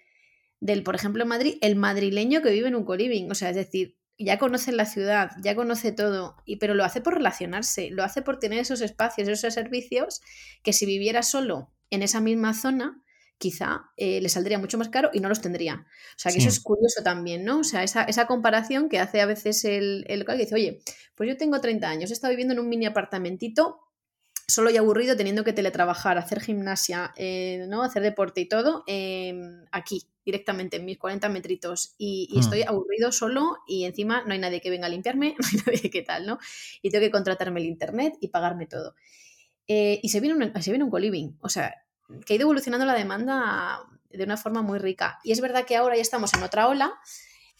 del, 0.59 0.83
por 0.83 0.95
ejemplo, 0.95 1.23
en 1.23 1.29
Madrid, 1.29 1.57
el 1.61 1.75
madrileño 1.75 2.41
que 2.41 2.51
vive 2.51 2.67
en 2.67 2.75
un 2.75 2.83
coliving. 2.83 3.29
O 3.29 3.35
sea, 3.35 3.51
es 3.51 3.55
decir, 3.55 3.95
ya 4.17 4.39
conoce 4.39 4.71
la 4.71 4.85
ciudad, 4.85 5.31
ya 5.43 5.55
conoce 5.55 5.91
todo, 5.91 6.37
y, 6.45 6.57
pero 6.57 6.73
lo 6.73 6.83
hace 6.83 7.01
por 7.01 7.13
relacionarse, 7.13 7.89
lo 7.91 8.03
hace 8.03 8.21
por 8.21 8.39
tener 8.39 8.59
esos 8.59 8.81
espacios, 8.81 9.27
esos 9.27 9.53
servicios 9.53 10.21
que 10.63 10.73
si 10.73 10.85
viviera 10.85 11.21
solo 11.21 11.71
en 11.89 12.01
esa 12.01 12.21
misma 12.21 12.53
zona, 12.53 13.03
quizá 13.37 13.91
eh, 13.97 14.21
le 14.21 14.29
saldría 14.29 14.57
mucho 14.57 14.77
más 14.77 14.89
caro 14.89 15.09
y 15.13 15.19
no 15.19 15.29
los 15.29 15.41
tendría. 15.41 15.85
O 15.85 16.17
sea, 16.17 16.31
que 16.31 16.39
eso 16.39 16.49
es 16.49 16.59
curioso 16.59 17.03
también, 17.03 17.43
¿no? 17.43 17.59
O 17.59 17.63
sea, 17.63 17.83
esa, 17.83 18.27
comparación 18.27 18.89
que 18.89 18.99
hace 18.99 19.21
a 19.21 19.25
veces 19.25 19.65
el, 19.65 20.05
el 20.07 20.19
local 20.19 20.37
que 20.37 20.43
dice, 20.43 20.55
oye, 20.55 20.81
pues 21.15 21.29
yo 21.29 21.37
tengo 21.37 21.59
30 21.59 21.89
años, 21.89 22.09
he 22.09 22.13
estado 22.13 22.31
viviendo 22.31 22.53
en 22.53 22.59
un 22.59 22.69
mini 22.69 22.85
apartamentito 22.85 23.85
solo 24.47 24.69
y 24.69 24.77
aburrido 24.77 25.15
teniendo 25.15 25.43
que 25.43 25.53
teletrabajar, 25.53 26.17
hacer 26.17 26.39
gimnasia, 26.39 27.13
eh, 27.17 27.65
¿no? 27.67 27.83
hacer 27.83 28.03
deporte 28.03 28.41
y 28.41 28.47
todo 28.47 28.83
em, 28.87 29.65
aquí, 29.71 30.03
directamente 30.23 30.77
en 30.77 30.85
mis 30.85 30.97
40 30.97 31.29
metritos. 31.29 31.95
Y, 31.97 32.29
hmm. 32.31 32.39
estoy 32.39 32.63
aburrido 32.63 33.11
solo 33.11 33.57
y 33.67 33.85
encima 33.85 34.23
no 34.25 34.33
hay 34.33 34.39
nadie 34.39 34.61
que 34.61 34.69
venga 34.69 34.87
a 34.87 34.89
limpiarme, 34.89 35.35
no 35.39 35.47
hay 35.47 35.59
nadie 35.65 35.89
que 35.89 36.01
tal, 36.01 36.25
¿no? 36.25 36.39
Y 36.81 36.89
tengo 36.89 37.03
que 37.03 37.11
contratarme 37.11 37.59
el 37.59 37.65
internet 37.65 38.13
y 38.21 38.27
pagarme 38.29 38.67
todo. 38.67 38.95
Eh, 39.67 39.99
y 40.03 40.09
se 40.09 40.19
viene, 40.19 40.35
un, 40.35 40.61
se 40.61 40.71
viene 40.71 40.83
un 40.83 40.91
co-living. 40.91 41.37
O 41.41 41.49
sea, 41.49 41.73
que 42.25 42.33
ha 42.33 42.35
ido 42.35 42.43
evolucionando 42.43 42.85
la 42.85 42.93
demanda 42.93 43.79
de 44.09 44.23
una 44.23 44.37
forma 44.37 44.61
muy 44.61 44.79
rica. 44.79 45.19
Y 45.23 45.31
es 45.31 45.41
verdad 45.41 45.65
que 45.65 45.75
ahora 45.75 45.95
ya 45.95 46.01
estamos 46.01 46.33
en 46.33 46.43
otra 46.43 46.67
ola 46.67 46.93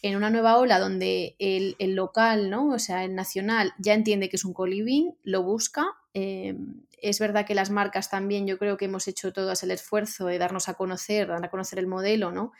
en 0.02 0.16
una 0.16 0.30
nueva 0.30 0.58
ola 0.58 0.78
donde 0.78 1.36
el, 1.38 1.76
local, 1.94 2.50
¿no? 2.50 2.68
O 2.68 2.78
sea, 2.78 3.04
el 3.04 3.14
nacional 3.14 3.72
ya 3.78 3.94
entiende 3.94 4.28
que 4.28 4.36
es 4.36 4.44
un 4.44 4.52
co-living, 4.52 5.12
lo 5.24 5.42
busca. 5.42 5.86
Em, 6.12 6.82
es 7.00 7.18
verdad 7.18 7.46
que 7.46 7.54
las 7.54 7.70
marcas 7.70 8.10
también, 8.10 8.46
yo 8.46 8.58
creo 8.58 8.76
que 8.76 8.86
hemos 8.86 9.08
hecho 9.08 9.32
todas 9.32 9.62
el 9.62 9.70
esfuerzo 9.70 10.26
de 10.26 10.38
darnos 10.38 10.68
a 10.68 10.74
conocer, 10.74 11.28
dar 11.28 11.44
a 11.44 11.50
conocer 11.50 11.78
el 11.78 11.86
modelo, 11.86 12.30
¿no? 12.30 12.52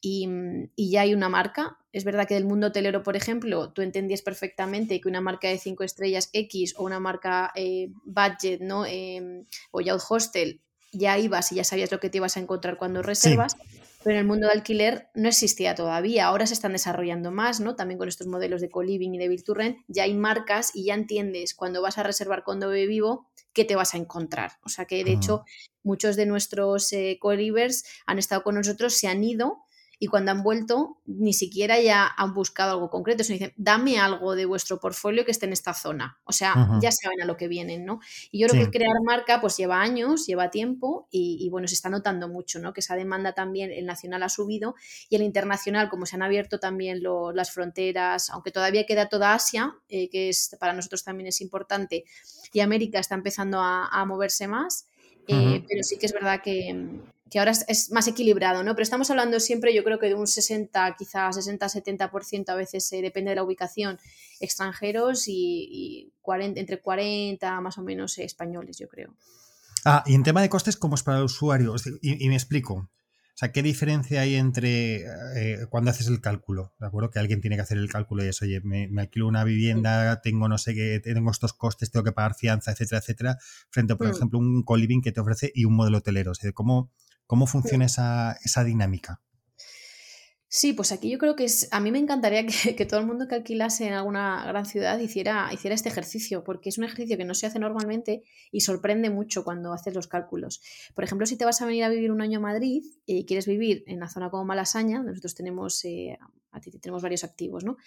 Y, 0.00 0.28
ya 0.76 1.02
hay 1.02 1.14
una 1.14 1.28
marca. 1.28 1.78
Es 1.92 2.04
verdad 2.04 2.26
que 2.26 2.34
del 2.34 2.44
mundo 2.44 2.68
hotelero, 2.68 3.02
por 3.02 3.16
ejemplo, 3.16 3.72
tú 3.72 3.82
entendías 3.82 4.22
perfectamente 4.22 5.00
que 5.00 5.08
una 5.08 5.20
marca 5.20 5.48
de 5.48 5.58
5 5.58 5.84
estrellas 5.84 6.28
X 6.32 6.74
o 6.76 6.84
una 6.84 7.00
marca 7.00 7.52
eh, 7.54 7.88
budget, 8.04 8.60
¿no? 8.60 8.84
Em, 8.84 9.44
o 9.70 9.80
Yacht 9.80 10.04
Hostel, 10.08 10.60
ya 10.92 11.18
ibas 11.18 11.50
y 11.52 11.56
ya 11.56 11.64
sabías 11.64 11.90
lo 11.90 12.00
que 12.00 12.10
te 12.10 12.18
ibas 12.18 12.36
a 12.36 12.40
encontrar 12.40 12.76
cuando 12.76 13.02
reservas 13.02 13.56
pero 14.02 14.16
en 14.16 14.20
el 14.20 14.26
mundo 14.26 14.46
de 14.46 14.52
alquiler 14.52 15.08
no 15.14 15.28
existía 15.28 15.74
todavía. 15.74 16.26
Ahora 16.26 16.46
se 16.46 16.54
están 16.54 16.72
desarrollando 16.72 17.30
más, 17.30 17.60
¿no? 17.60 17.76
También 17.76 17.98
con 17.98 18.08
estos 18.08 18.26
modelos 18.26 18.60
de 18.60 18.70
co-living 18.70 19.12
y 19.12 19.18
de 19.18 19.28
build 19.28 19.76
ya 19.88 20.04
hay 20.04 20.14
marcas 20.14 20.72
y 20.74 20.84
ya 20.84 20.94
entiendes 20.94 21.54
cuando 21.54 21.82
vas 21.82 21.98
a 21.98 22.02
reservar 22.02 22.42
con 22.42 22.60
Dove 22.60 22.86
Vivo 22.86 23.28
qué 23.52 23.64
te 23.64 23.76
vas 23.76 23.94
a 23.94 23.98
encontrar. 23.98 24.52
O 24.64 24.68
sea 24.68 24.86
que, 24.86 25.04
de 25.04 25.12
hecho, 25.12 25.44
muchos 25.82 26.16
de 26.16 26.26
nuestros 26.26 26.92
eh, 26.92 27.18
co-livers 27.20 27.84
han 28.06 28.18
estado 28.18 28.42
con 28.42 28.54
nosotros, 28.54 28.94
se 28.94 29.08
han 29.08 29.22
ido 29.22 29.62
y 30.02 30.08
cuando 30.08 30.32
han 30.32 30.42
vuelto 30.42 30.98
ni 31.06 31.32
siquiera 31.32 31.80
ya 31.80 32.08
han 32.16 32.34
buscado 32.34 32.72
algo 32.72 32.90
concreto, 32.90 33.22
sino 33.22 33.34
dicen, 33.38 33.54
dame 33.56 34.00
algo 34.00 34.34
de 34.34 34.46
vuestro 34.46 34.80
portfolio 34.80 35.24
que 35.24 35.30
esté 35.30 35.46
en 35.46 35.52
esta 35.52 35.74
zona. 35.74 36.18
O 36.24 36.32
sea, 36.32 36.80
ya 36.80 36.90
saben 36.90 37.22
a 37.22 37.24
lo 37.24 37.36
que 37.36 37.46
vienen, 37.46 37.84
¿no? 37.84 38.00
Y 38.32 38.40
yo 38.40 38.48
creo 38.48 38.64
que 38.64 38.78
crear 38.78 38.96
marca 39.06 39.40
pues 39.40 39.56
lleva 39.56 39.80
años, 39.80 40.26
lleva 40.26 40.50
tiempo 40.50 41.06
y, 41.12 41.48
bueno, 41.50 41.68
se 41.68 41.74
está 41.74 41.88
notando 41.88 42.28
mucho, 42.28 42.58
¿no? 42.58 42.72
Que 42.72 42.80
esa 42.80 42.96
demanda 42.96 43.32
también, 43.32 43.70
el 43.70 43.86
nacional 43.86 44.24
ha 44.24 44.28
subido 44.28 44.74
y 45.08 45.14
el 45.14 45.22
internacional, 45.22 45.88
como 45.88 46.04
se 46.04 46.16
han 46.16 46.22
abierto 46.22 46.58
también 46.58 47.00
las 47.32 47.52
fronteras, 47.52 48.28
aunque 48.30 48.50
todavía 48.50 48.86
queda 48.86 49.08
toda 49.08 49.34
Asia, 49.34 49.76
eh, 49.88 50.10
que 50.10 50.30
es, 50.30 50.56
para 50.58 50.72
nosotros 50.72 51.04
también 51.04 51.28
es 51.28 51.40
importante, 51.40 52.06
y 52.52 52.58
América 52.58 52.98
está 52.98 53.14
empezando 53.14 53.60
a, 53.60 54.04
moverse 54.04 54.48
más, 54.48 54.88
eh, 55.28 55.64
pero 55.68 55.84
sí 55.84 55.96
que 55.96 56.06
es 56.06 56.12
verdad 56.12 56.40
que 56.42 56.74
que 57.32 57.38
ahora 57.38 57.52
es, 57.66 57.90
más 57.90 58.06
equilibrado, 58.08 58.62
¿no? 58.62 58.74
Pero 58.74 58.82
estamos 58.82 59.10
hablando 59.10 59.40
siempre, 59.40 59.74
yo 59.74 59.82
creo 59.82 59.98
que 59.98 60.08
de 60.08 60.14
un 60.14 60.26
60, 60.26 60.96
quizás 60.98 61.38
60-70%, 61.38 62.50
a 62.50 62.54
veces 62.54 62.92
eh, 62.92 63.00
depende 63.00 63.30
de 63.30 63.36
la 63.36 63.42
ubicación, 63.42 63.98
extranjeros 64.38 65.24
y, 65.28 66.12
40, 66.20 66.60
entre 66.60 66.82
40 66.82 67.58
más 67.62 67.78
o 67.78 67.82
menos 67.82 68.18
eh, 68.18 68.24
españoles, 68.24 68.76
yo 68.78 68.86
creo. 68.86 69.14
Ah, 69.86 70.04
y 70.04 70.14
en 70.14 70.24
tema 70.24 70.42
de 70.42 70.50
costes, 70.50 70.76
¿cómo 70.76 70.94
es 70.94 71.02
para 71.02 71.18
el 71.18 71.24
usuario? 71.24 71.74
Y, 72.02 72.28
me 72.28 72.34
explico. 72.34 72.74
O 72.74 73.34
sea, 73.34 73.50
¿qué 73.50 73.62
diferencia 73.62 74.20
hay 74.20 74.34
entre 74.34 75.06
eh, 75.34 75.66
cuando 75.70 75.90
haces 75.90 76.08
el 76.08 76.20
cálculo? 76.20 76.74
¿De 76.78 76.86
acuerdo? 76.86 77.10
Que 77.10 77.18
alguien 77.18 77.40
tiene 77.40 77.56
que 77.56 77.62
hacer 77.62 77.78
el 77.78 77.90
cálculo 77.90 78.22
y 78.22 78.28
es, 78.28 78.42
oye, 78.42 78.60
me, 78.60 78.88
alquilo 79.00 79.26
una 79.26 79.42
vivienda, 79.42 80.20
tengo 80.20 80.50
no 80.50 80.58
sé 80.58 80.74
qué, 80.74 81.00
tengo 81.00 81.30
estos 81.30 81.54
costes, 81.54 81.90
tengo 81.90 82.04
que 82.04 82.12
pagar 82.12 82.34
fianza, 82.34 82.72
etcétera, 82.72 82.98
etcétera, 82.98 83.38
frente 83.70 83.94
a, 83.94 83.96
por 83.96 84.06
mm. 84.06 84.10
ejemplo, 84.10 84.38
un 84.38 84.62
co-living 84.64 85.00
que 85.00 85.12
te 85.12 85.20
ofrece 85.20 85.50
y 85.54 85.64
un 85.64 85.74
modelo 85.74 85.98
hotelero. 85.98 86.32
O 86.32 86.34
sea, 86.34 86.52
¿cómo, 86.52 86.92
¿Cómo 87.26 87.46
funciona 87.46 87.86
esa, 87.86 88.64
dinámica? 88.64 89.20
Sí, 90.48 90.74
pues 90.74 90.92
aquí 90.92 91.08
yo 91.08 91.16
creo 91.16 91.34
que 91.34 91.44
es, 91.44 91.66
a 91.70 91.80
mí 91.80 91.90
me 91.90 91.98
encantaría 91.98 92.44
que, 92.76 92.84
todo 92.84 93.00
el 93.00 93.06
mundo 93.06 93.26
que 93.26 93.36
alquilase 93.36 93.86
en 93.86 93.94
alguna 93.94 94.44
gran 94.46 94.66
ciudad 94.66 94.98
hiciera, 94.98 95.50
hiciera 95.52 95.74
este 95.74 95.88
ejercicio, 95.88 96.44
porque 96.44 96.68
es 96.68 96.76
un 96.76 96.84
ejercicio 96.84 97.16
que 97.16 97.24
no 97.24 97.34
se 97.34 97.46
hace 97.46 97.58
normalmente 97.58 98.22
y 98.50 98.60
sorprende 98.60 99.08
mucho 99.08 99.44
cuando 99.44 99.72
haces 99.72 99.94
los 99.94 100.08
cálculos. 100.08 100.60
Por 100.94 101.04
ejemplo, 101.04 101.26
si 101.26 101.36
te 101.36 101.46
vas 101.46 101.62
a 101.62 101.66
venir 101.66 101.84
a 101.84 101.88
vivir 101.88 102.12
un 102.12 102.20
año 102.20 102.38
a 102.38 102.42
Madrid 102.42 102.84
y 103.06 103.24
quieres 103.24 103.46
vivir 103.46 103.82
en 103.86 103.98
la 103.98 104.10
zona 104.10 104.28
como 104.28 104.44
Malasaña, 104.44 105.02
nosotros 105.02 105.34
tenemos, 105.34 105.82
eh, 105.86 106.18
tenemos 106.82 107.02
varios 107.02 107.24
activos, 107.24 107.64
¿no? 107.64 107.78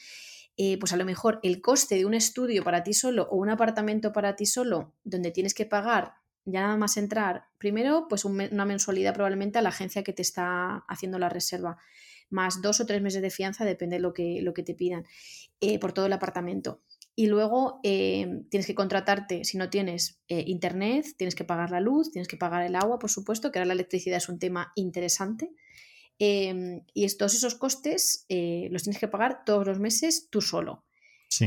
Eh, 0.58 0.78
pues 0.80 0.94
a 0.94 0.98
lo 0.98 1.04
mejor 1.04 1.40
el 1.44 1.62
coste 1.62 1.96
de 1.96 2.06
un 2.06 2.14
estudio 2.14 2.64
para 2.64 2.82
ti 2.84 2.94
solo 2.94 3.28
o 3.30 3.36
un 3.36 3.50
apartamento 3.50 4.14
para 4.14 4.36
ti 4.38 4.46
solo, 4.46 4.94
donde 5.04 5.32
tienes 5.32 5.54
que 5.54 5.66
pagar 5.66 6.14
ya 6.46 6.62
nada 6.62 6.78
más 6.78 6.98
entrar, 6.98 7.46
primero, 7.58 8.08
pues 8.08 8.24
una 8.24 8.66
mensualidad 8.66 9.14
probablemente 9.14 9.58
a 9.58 9.62
la 9.62 9.70
agencia 9.70 10.04
que 10.04 10.14
te 10.14 10.22
está 10.22 10.86
haciendo 10.88 11.18
la 11.18 11.28
reserva, 11.28 11.78
más 12.30 12.62
dos 12.62 12.80
o 12.80 12.86
tres 12.86 13.02
meses 13.02 13.22
de 13.22 13.32
fianza, 13.32 13.66
depende 13.66 13.98
de 13.98 14.02
lo 14.02 14.14
que, 14.14 14.42
lo 14.42 14.54
que 14.54 14.64
te 14.64 14.76
pidan, 14.76 15.06
eh, 15.60 15.80
por 15.80 15.94
todo 15.94 16.06
el 16.06 16.14
apartamento. 16.14 16.82
Y 17.16 17.28
luego 17.28 17.80
em, 17.84 18.48
tienes 18.50 18.68
que 18.68 18.76
contratarte, 18.76 19.44
si 19.44 19.58
no 19.58 19.70
tienes 19.70 20.20
eh, 20.28 20.44
internet, 20.46 21.08
tienes 21.18 21.34
que 21.34 21.46
pagar 21.46 21.72
la 21.72 21.80
luz, 21.80 22.12
tienes 22.12 22.28
que 22.28 22.38
pagar 22.38 22.64
el 22.64 22.76
agua, 22.76 23.00
por 23.00 23.10
supuesto, 23.10 23.52
que 23.52 23.60
ahora 23.60 23.68
la 23.68 23.74
electricidad 23.74 24.18
es 24.18 24.30
un 24.30 24.38
tema 24.38 24.72
interesante. 24.76 25.52
Y 26.18 27.18
todos 27.18 27.34
esos 27.34 27.56
costes 27.56 28.26
eh, 28.30 28.70
los 28.72 28.84
tienes 28.84 29.00
que 29.00 29.10
pagar 29.10 29.44
todos 29.46 29.68
los 29.68 29.80
meses 29.80 30.30
tú 30.30 30.42
solo. 30.42 30.86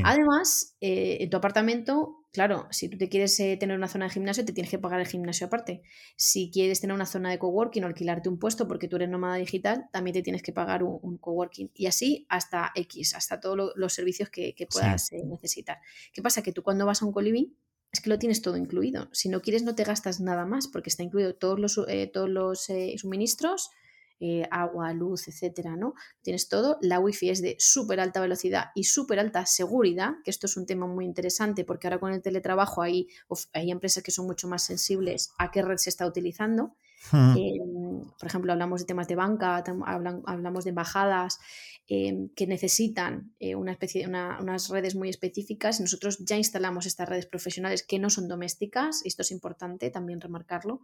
Además, 0.05 0.77
en 0.81 1.31
tu 1.31 1.37
apartamento 1.39 2.18
claro, 2.33 2.67
si 2.71 2.89
tú 2.89 2.99
te 2.99 3.09
quieres 3.09 3.39
eh, 3.41 3.57
tener 3.59 3.77
una 3.77 3.89
zona 3.89 4.07
de 4.07 4.13
gimnasio, 4.13 4.45
te 4.45 4.53
tienes 4.53 4.71
que 4.71 4.79
pagar 4.79 5.01
el 5.01 5.07
gimnasio 5.07 5.47
aparte. 5.47 5.83
Si 6.17 6.51
quieres 6.51 6.81
tener 6.81 6.95
una 6.95 7.07
zona 7.07 7.31
de 7.31 7.39
coworking 7.39 7.85
o 7.85 7.87
alquilarte 7.87 8.29
un 8.29 8.39
puesto 8.39 8.69
porque 8.69 8.89
tú 8.89 8.97
eres 8.97 9.09
nómada 9.09 9.37
digital, 9.37 9.89
también 9.93 10.15
te 10.15 10.23
tienes 10.23 10.43
que 10.43 10.53
pagar 10.53 10.83
un, 10.83 11.19
coworking. 11.19 11.71
Y 11.75 11.87
así 11.87 12.27
hasta 12.29 12.73
X, 12.75 13.15
hasta 13.15 13.41
todos 13.41 13.73
los 13.75 13.93
servicios 13.93 14.31
que, 14.31 14.55
puedas 14.71 15.13
eh, 15.13 15.23
necesitar. 15.25 15.79
¿Qué 16.13 16.23
pasa? 16.23 16.43
Que 16.43 16.53
tú 16.53 16.63
cuando 16.63 16.87
vas 16.87 17.03
a 17.03 17.07
un 17.07 17.13
co-living 17.13 17.55
es 17.91 18.01
que 18.01 18.11
lo 18.11 18.19
tienes 18.19 18.43
todo 18.43 18.57
incluido. 18.57 19.09
Si 19.13 19.29
no 19.29 19.41
quieres, 19.41 19.63
no 19.63 19.75
te 19.75 19.85
gastas 19.85 20.21
nada 20.21 20.45
más 20.45 20.69
porque 20.69 20.91
está 20.91 21.03
incluido 21.03 21.35
todos 21.35 21.59
los, 21.59 21.81
eh, 21.89 22.11
todos 22.13 22.29
los 22.29 22.69
suministros 22.97 23.71
eh, 24.21 24.49
agua, 24.51 24.93
luz, 24.93 25.29
etcétera, 25.29 25.77
¿no? 25.77 25.95
Tienes 26.23 26.49
todo. 26.49 26.79
La 26.81 26.99
wifi 26.99 27.31
es 27.31 27.41
de 27.41 27.57
súper 27.59 28.01
alta 28.01 28.21
velocidad 28.21 28.67
y 28.75 28.85
súper 28.85 29.21
alta 29.21 29.47
seguridad, 29.47 30.15
que 30.25 30.31
esto 30.31 30.47
es 30.47 30.57
un 30.57 30.67
tema 30.67 30.87
muy 30.87 31.05
interesante 31.05 31.65
porque 31.65 31.87
ahora 31.87 32.01
con 32.01 32.13
el 32.13 32.23
teletrabajo 32.23 32.83
hay, 32.83 33.09
hay 33.53 33.71
empresas 33.71 34.03
que 34.03 34.11
son 34.11 34.27
mucho 34.27 34.49
más 34.49 34.65
sensibles 34.65 35.31
a 35.39 35.51
qué 35.51 35.63
red 35.63 35.77
se 35.77 35.91
está 35.91 36.07
utilizando. 36.07 36.75
Hmm. 37.13 37.37
Em, 37.37 38.11
por 38.19 38.27
ejemplo, 38.27 38.53
hablamos 38.53 38.81
de 38.81 38.87
temas 38.87 39.09
de 39.09 39.15
banca, 39.15 39.63
hablamos 40.27 40.65
de 40.65 40.71
embajadas 40.71 41.39
em, 41.87 42.29
que 42.35 42.47
necesitan 42.47 43.33
eh, 43.39 43.55
una 43.55 43.73
especie, 43.73 44.07
unas 44.07 44.69
redes 44.69 44.95
muy 44.95 45.09
específicas. 45.09 45.81
Nosotros 45.81 46.19
ya 46.19 46.37
instalamos 46.37 46.87
estas 46.87 47.09
redes 47.09 47.27
profesionales 47.27 47.83
que 47.83 47.99
no 47.99 48.11
son 48.11 48.29
domésticas, 48.29 49.03
y 49.05 49.09
esto 49.09 49.23
es 49.23 49.31
importante 49.31 49.91
también 49.91 50.21
remarcarlo. 50.21 50.83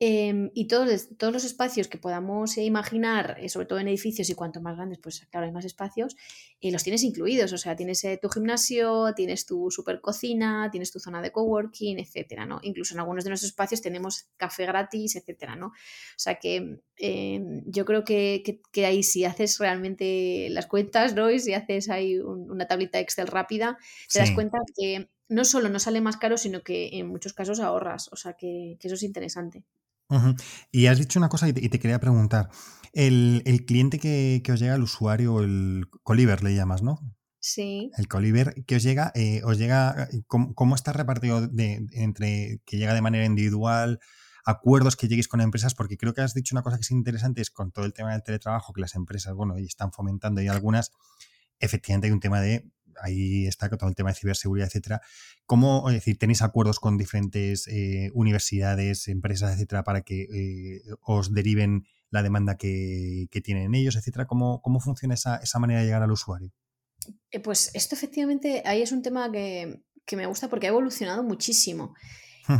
Em, 0.00 0.50
y 0.54 0.66
todos, 0.66 1.08
todos 1.16 1.32
los 1.32 1.44
espacios 1.44 1.86
que 1.86 1.98
podamos 1.98 2.58
eh, 2.58 2.64
imaginar, 2.64 3.36
eh, 3.40 3.48
sobre 3.48 3.66
todo 3.66 3.78
en 3.78 3.86
edificios 3.86 4.28
y 4.28 4.34
cuanto 4.34 4.60
más 4.60 4.74
grandes, 4.74 4.98
pues 4.98 5.24
claro, 5.30 5.46
hay 5.46 5.52
más 5.52 5.64
espacios, 5.64 6.16
eh, 6.60 6.72
los 6.72 6.82
tienes 6.82 7.04
incluidos. 7.04 7.52
O 7.52 7.58
sea, 7.58 7.76
tienes 7.76 8.04
tu 8.20 8.28
gimnasio, 8.28 9.14
tienes 9.14 9.46
tu 9.46 9.70
super 9.70 10.00
cocina, 10.00 10.68
tienes 10.72 10.90
tu 10.90 10.98
zona 10.98 11.22
de 11.22 11.30
coworking, 11.30 12.00
etcétera, 12.00 12.44
¿no? 12.44 12.58
Incluso 12.62 12.94
en 12.94 13.00
algunos 13.00 13.22
de 13.24 13.30
nuestros 13.30 13.50
espacios 13.50 13.82
tenemos 13.82 14.26
café 14.36 14.66
gratis, 14.66 15.14
etcétera, 15.14 15.54
¿no? 15.54 15.68
O 15.68 15.72
sea 16.18 16.36
que 16.36 16.80
em, 16.96 17.62
yo 17.66 17.84
creo 17.84 18.04
que, 18.04 18.60
que, 18.72 18.86
ahí 18.86 19.02
si 19.04 19.24
haces 19.24 19.58
realmente 19.58 20.48
las 20.50 20.66
cuentas, 20.66 21.14
¿no? 21.14 21.30
Y 21.30 21.38
si 21.38 21.54
haces 21.54 21.88
ahí 21.88 22.18
una 22.18 22.66
tablita 22.66 22.98
Excel 22.98 23.28
rápida, 23.28 23.78
te 24.12 24.18
das 24.18 24.32
cuenta 24.32 24.58
que 24.76 25.08
no 25.28 25.44
solo 25.44 25.68
no 25.68 25.78
sale 25.78 26.00
más 26.00 26.16
caro, 26.16 26.36
sino 26.36 26.62
que 26.62 26.90
en 26.98 27.08
muchos 27.08 27.32
casos 27.32 27.60
ahorras. 27.60 28.08
O 28.12 28.16
sea 28.16 28.34
que 28.34 28.76
eso 28.80 28.94
es 28.94 29.02
interesante. 29.02 29.64
Y 30.70 30.86
has 30.86 30.98
dicho 30.98 31.18
una 31.18 31.28
cosa 31.28 31.48
y 31.48 31.52
te, 31.52 31.78
quería 31.78 32.00
preguntar. 32.00 32.50
El, 32.92 33.64
cliente 33.66 33.98
que, 33.98 34.42
os 34.52 34.60
llega, 34.60 34.74
el 34.74 34.82
usuario, 34.82 35.40
el 35.40 35.86
Coliver 36.02 36.42
le 36.42 36.54
llamas, 36.54 36.82
¿no? 36.82 36.98
Sí. 37.40 37.90
El 37.98 38.08
Coliver 38.08 38.64
que 38.66 38.76
os 38.76 38.82
llega, 38.82 39.12
eh, 39.14 39.42
os 39.44 39.58
llega, 39.58 40.08
eh, 40.12 40.22
¿cómo, 40.26 40.74
está 40.74 40.92
repartido 40.92 41.48
entre 41.58 42.60
que 42.64 42.78
llega 42.78 42.94
de 42.94 43.02
manera 43.02 43.26
individual, 43.26 43.98
acuerdos 44.46 44.96
que 44.96 45.08
lleguéis 45.08 45.28
con 45.28 45.40
empresas? 45.40 45.74
Porque 45.74 45.96
creo 45.96 46.14
que 46.14 46.22
has 46.22 46.34
dicho 46.34 46.54
una 46.54 46.62
cosa 46.62 46.76
que 46.76 46.82
es 46.82 46.90
interesante, 46.90 47.42
es 47.42 47.50
con 47.50 47.72
todo 47.72 47.84
el 47.84 47.92
tema 47.92 48.12
del 48.12 48.22
teletrabajo, 48.22 48.72
que 48.72 48.80
las 48.80 48.94
empresas, 48.94 49.34
bueno, 49.34 49.58
y 49.58 49.66
están 49.66 49.92
fomentando 49.92 50.40
y 50.40 50.48
algunas 50.48 50.92
efectivamente 51.58 52.06
hay 52.06 52.12
un 52.12 52.20
tema 52.20 52.40
de 52.40 52.70
ahí 53.02 53.46
está 53.46 53.68
todo 53.68 53.88
el 53.88 53.94
tema 53.94 54.10
de 54.10 54.16
ciberseguridad, 54.16 54.68
etcétera. 54.68 55.00
¿Cómo, 55.46 55.88
es 55.88 55.94
decir, 55.94 56.18
tenéis 56.18 56.42
acuerdos 56.42 56.80
con 56.80 56.96
diferentes 56.96 57.66
eh, 57.68 58.10
universidades, 58.14 59.08
empresas, 59.08 59.54
etcétera, 59.54 59.84
para 59.84 60.02
que 60.02 60.22
eh, 60.22 60.82
os 61.02 61.32
deriven 61.32 61.86
la 62.10 62.22
demanda 62.22 62.56
que, 62.56 63.28
tienen 63.42 63.74
ellos, 63.74 63.96
etcétera? 63.96 64.26
¿Cómo, 64.26 64.60
cómo 64.62 64.80
funciona 64.80 65.14
esa, 65.14 65.36
esa, 65.36 65.58
manera 65.58 65.80
de 65.80 65.86
llegar 65.86 66.02
al 66.02 66.12
usuario? 66.12 66.52
Eh, 67.30 67.40
pues 67.40 67.70
esto 67.74 67.94
efectivamente 67.94 68.62
ahí 68.64 68.82
es 68.82 68.92
un 68.92 69.02
tema 69.02 69.30
que, 69.30 69.82
que 70.06 70.16
me 70.16 70.26
gusta 70.26 70.48
porque 70.48 70.66
ha 70.66 70.70
evolucionado 70.70 71.22
muchísimo. 71.22 71.94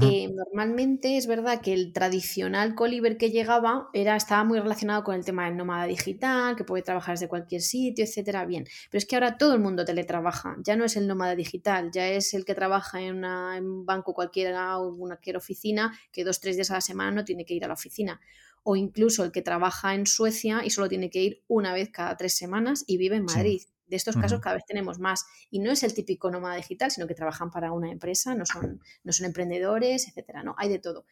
Eh, 0.01 0.29
normalmente 0.33 1.19
es 1.19 1.27
verdad 1.27 1.61
que 1.61 1.75
el 1.75 1.93
tradicional 1.93 2.75
Coliver 2.75 3.19
que 3.19 3.31
llegaba 3.31 3.91
era, 3.93 4.17
estaba 4.17 4.43
muy 4.45 4.59
relacionado 4.59 5.05
con 5.05 5.15
el 5.15 5.25
tema 5.25 5.45
del 5.45 5.57
nómada 5.57 5.85
digital, 5.85 6.57
que 6.57 6.65
puede 6.65 6.83
trabajar 6.83 7.15
desde 7.15 7.29
cualquier 7.29 7.61
sitio, 7.61 8.05
etcétera. 8.05 8.47
Bien, 8.47 8.65
pero 8.91 8.99
es 8.99 9.07
que 9.07 9.17
ahora 9.17 9.37
todo 9.37 9.53
el 9.53 9.61
mundo 9.61 9.85
teletrabaja. 9.85 10.57
Ya 10.63 10.77
no 10.77 10.85
es 10.85 10.97
el 10.97 11.07
nómada 11.07 11.35
digital, 11.35 11.91
ya 11.93 12.09
es 12.09 12.33
el 12.33 12.45
que 12.45 12.55
trabaja 12.55 13.01
en, 13.01 13.25
un 13.25 13.85
banco 13.85 14.15
cualquiera 14.15 14.79
o 14.79 14.95
en 14.95 15.01
una 15.01 15.15
cualquier 15.17 15.37
oficina 15.37 15.99
que 16.13 16.25
dos 16.25 16.41
tres 16.41 16.57
días 16.57 16.71
a 16.71 16.75
la 16.75 16.81
semana 16.81 17.11
no 17.11 17.25
tiene 17.25 17.45
que 17.45 17.55
ir 17.55 17.65
a 17.65 17.69
la 17.69 17.75
oficina. 17.75 18.21
O 18.63 18.77
incluso 18.77 19.25
el 19.25 19.33
que 19.33 19.43
trabaja 19.43 19.95
en 19.95 20.07
Suecia 20.07 20.63
y 20.65 20.71
solo 20.71 20.89
tiene 20.89 21.11
que 21.11 21.23
ir 21.23 21.43
una 21.47 21.75
vez 21.75 21.91
cada 21.91 22.17
tres 22.17 22.35
semanas 22.35 22.85
y 22.87 22.97
vive 22.97 23.17
en 23.17 23.25
Madrid. 23.25 23.63
De 23.87 23.97
estos 23.97 24.17
casos 24.17 24.41
cada 24.41 24.57
vez 24.57 24.65
tenemos 24.67 24.99
más. 24.99 25.27
Y 25.51 25.59
no 25.59 25.71
es 25.71 25.83
el 25.83 25.95
típico 25.95 26.31
nómada 26.31 26.57
digital, 26.57 26.91
sino 26.91 27.07
que 27.07 27.15
trabajan 27.15 27.51
para 27.51 27.73
una 27.73 27.91
empresa, 27.91 28.35
no 28.35 28.47
son, 28.47 28.81
no 29.03 29.13
son 29.13 29.27
emprendedores, 29.27 30.09
etcétera. 30.09 30.43
No, 30.43 30.55
hay 30.59 30.69
de 30.69 30.79
todo. 30.79 31.07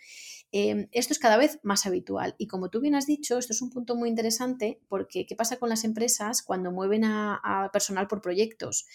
Em, 0.54 0.88
esto 0.92 1.12
es 1.12 1.18
cada 1.18 1.38
vez 1.38 1.58
más 1.62 1.87
habitual. 1.87 2.35
Y 2.38 2.46
como 2.46 2.68
tú 2.68 2.80
bien 2.80 2.94
has 2.94 3.06
dicho, 3.06 3.38
esto 3.38 3.52
es 3.52 3.62
un 3.62 3.70
punto 3.70 3.96
muy 3.96 4.08
interesante 4.08 4.80
porque 4.88 5.24
¿qué 5.26 5.35
pasa 5.35 5.56
con 5.56 5.70
las 5.70 5.85
empresas 5.85 6.42
cuando 6.42 6.70
mueven 6.70 7.04
a, 7.04 7.70
personal 7.72 8.06
por 8.06 8.20
proyectos? 8.20 8.87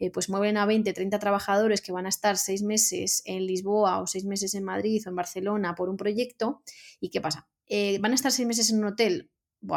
Eh, 0.00 0.10
pues 0.10 0.28
mueven 0.28 0.56
a 0.56 0.66
20, 0.66 0.92
30 0.92 1.18
trabajadores 1.20 1.80
que 1.80 1.92
van 1.92 2.06
a 2.06 2.08
estar 2.08 2.36
seis 2.36 2.62
meses 2.62 3.22
en 3.26 3.46
Lisboa 3.46 4.00
o 4.00 4.08
seis 4.08 4.24
meses 4.24 4.54
en 4.54 4.64
Madrid 4.64 5.02
o 5.06 5.10
en 5.10 5.16
Barcelona 5.16 5.74
por 5.76 5.88
un 5.88 5.96
proyecto. 5.96 6.62
¿Y 6.98 7.10
qué 7.10 7.20
pasa? 7.20 7.48
Eh, 7.66 7.98
van 8.00 8.12
a 8.12 8.16
estar 8.16 8.32
seis 8.32 8.46
meses 8.46 8.70
en 8.70 8.78
un 8.78 8.86
hotel 8.86 9.30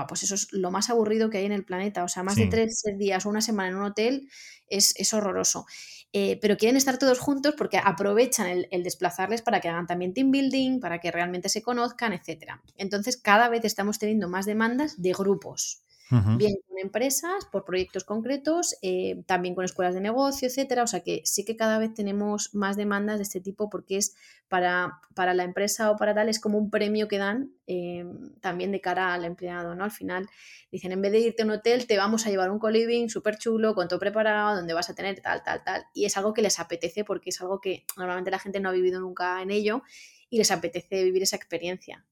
pues 0.08 0.24
eso 0.24 0.36
es 0.36 0.52
lo 0.52 0.72
más 0.72 0.90
aburrido 0.90 1.30
que 1.30 1.40
hay 1.40 1.46
en 1.46 1.52
el 1.52 1.66
planeta. 1.66 2.04
O 2.04 2.08
sea, 2.08 2.24
más 2.24 2.36
de 2.36 2.48
tres 2.48 2.84
días 2.98 3.26
o 3.26 3.30
una 3.30 3.42
semana 3.42 3.70
en 3.70 3.76
un 3.76 3.84
hotel 3.84 4.30
es, 4.70 5.14
horroroso. 5.14 5.66
Eh, 6.14 6.40
pero 6.42 6.58
quieren 6.58 6.78
estar 6.78 6.98
todos 6.98 7.20
juntos 7.20 7.54
porque 7.58 7.78
aprovechan 7.78 8.66
el, 8.70 8.84
desplazarles 8.84 9.42
para 9.42 9.60
que 9.60 9.70
hagan 9.70 9.88
también 9.88 10.14
team 10.14 10.32
building, 10.32 10.80
para 10.80 11.00
que 11.00 11.12
realmente 11.12 11.50
se 11.50 11.62
conozcan, 11.62 12.14
etc. 12.14 12.54
Entonces, 12.78 13.18
cada 13.18 13.50
vez 13.50 13.66
estamos 13.66 14.00
teniendo 14.00 14.30
más 14.30 14.46
demandas 14.46 15.02
de 15.02 15.14
grupos 15.14 15.84
bien 16.10 16.56
con 16.68 16.80
empresas, 16.80 17.46
por 17.52 17.66
proyectos 17.66 18.04
concretos, 18.04 18.76
eh, 18.82 19.24
también 19.26 19.56
con 19.56 19.66
escuelas 19.66 19.94
de 19.94 20.02
negocio, 20.02 20.48
etcétera. 20.48 20.84
O 20.84 20.88
sea 20.88 21.02
que 21.02 21.22
sí 21.26 21.44
que 21.44 21.56
cada 21.56 21.78
vez 21.80 21.94
tenemos 21.94 22.54
más 22.56 22.78
demandas 22.78 23.18
de 23.18 23.24
este 23.24 23.42
tipo 23.42 23.70
porque 23.70 23.98
es 23.98 24.16
para, 24.48 25.00
para 25.14 25.34
la 25.34 25.44
empresa 25.44 25.92
o 25.92 25.98
para 25.98 26.16
tal, 26.16 26.30
es 26.30 26.40
como 26.40 26.58
un 26.58 26.70
premio 26.70 27.08
que 27.08 27.18
dan 27.18 27.52
eh, 27.68 28.06
también 28.40 28.72
de 28.72 28.80
cara 28.80 29.14
al 29.14 29.26
empleado, 29.26 29.76
¿no? 29.76 29.84
Al 29.84 29.92
final 29.92 30.28
dicen, 30.72 30.92
en 30.92 31.02
vez 31.02 31.12
de 31.12 31.20
irte 31.20 31.42
a 31.42 31.46
un 31.46 31.52
hotel, 31.52 31.88
te 31.88 31.98
vamos 31.98 32.26
a 32.26 32.30
llevar 32.30 32.52
un 32.52 32.60
co-living 32.60 33.10
súper 33.10 33.38
chulo, 33.38 33.76
con 33.76 33.88
todo 33.88 34.00
preparado, 34.00 34.56
donde 34.56 34.74
vas 34.74 34.90
a 34.90 34.96
tener 34.96 35.20
tal, 35.22 35.44
tal, 35.44 35.64
tal. 35.64 35.86
Y 35.94 36.06
es 36.06 36.16
algo 36.16 36.34
que 36.34 36.42
les 36.42 36.60
apetece 36.60 37.04
porque 37.04 37.32
es 37.32 37.42
algo 37.42 37.60
que 37.60 37.86
normalmente 37.98 38.32
la 38.32 38.40
gente 38.40 38.60
no 38.60 38.70
ha 38.70 38.74
vivido 38.74 39.00
nunca 39.00 39.42
en 39.42 39.52
ello 39.52 39.84
y 40.30 40.38
les 40.38 40.52
apetece 40.52 41.04
vivir 41.04 41.24
esa 41.24 41.36
experiencia. 41.36 42.06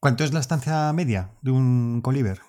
¿Cuánto 0.00 0.24
es 0.24 0.32
la 0.32 0.40
estancia 0.40 0.92
media 0.92 1.30
de 1.42 1.52
un 1.52 2.00
Coliver? 2.02 2.40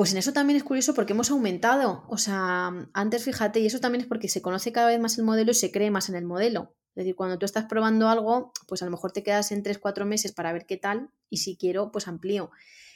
Pues 0.00 0.12
en 0.12 0.16
eso 0.16 0.32
también 0.32 0.56
es 0.56 0.64
curioso 0.64 0.94
porque 0.94 1.12
hemos 1.12 1.30
aumentado. 1.30 2.06
O 2.08 2.16
sea, 2.16 2.72
antes 2.94 3.22
fíjate, 3.22 3.60
y 3.60 3.66
eso 3.66 3.80
también 3.80 4.00
es 4.00 4.06
porque 4.06 4.30
se 4.30 4.40
conoce 4.40 4.72
cada 4.72 4.86
vez 4.86 4.98
más 4.98 5.18
el 5.18 5.24
modelo 5.24 5.50
y 5.50 5.54
se 5.54 5.70
cree 5.70 5.90
más 5.90 6.08
en 6.08 6.14
el 6.14 6.24
modelo. 6.24 6.74
Es 6.94 7.04
decir, 7.04 7.14
cuando 7.14 7.38
tú 7.38 7.44
estás 7.44 7.66
probando 7.66 8.08
algo, 8.08 8.50
pues 8.66 8.80
a 8.80 8.86
lo 8.86 8.92
mejor 8.92 9.12
te 9.12 9.22
quedas 9.22 9.52
en 9.52 9.62
3-4 9.62 10.06
meses 10.06 10.32
para 10.32 10.54
ver 10.54 10.64
qué 10.64 10.78
tal 10.78 11.10
y 11.28 11.36
si 11.36 11.58
quiero, 11.58 11.92
pues 11.92 12.08
amplío. 12.08 12.50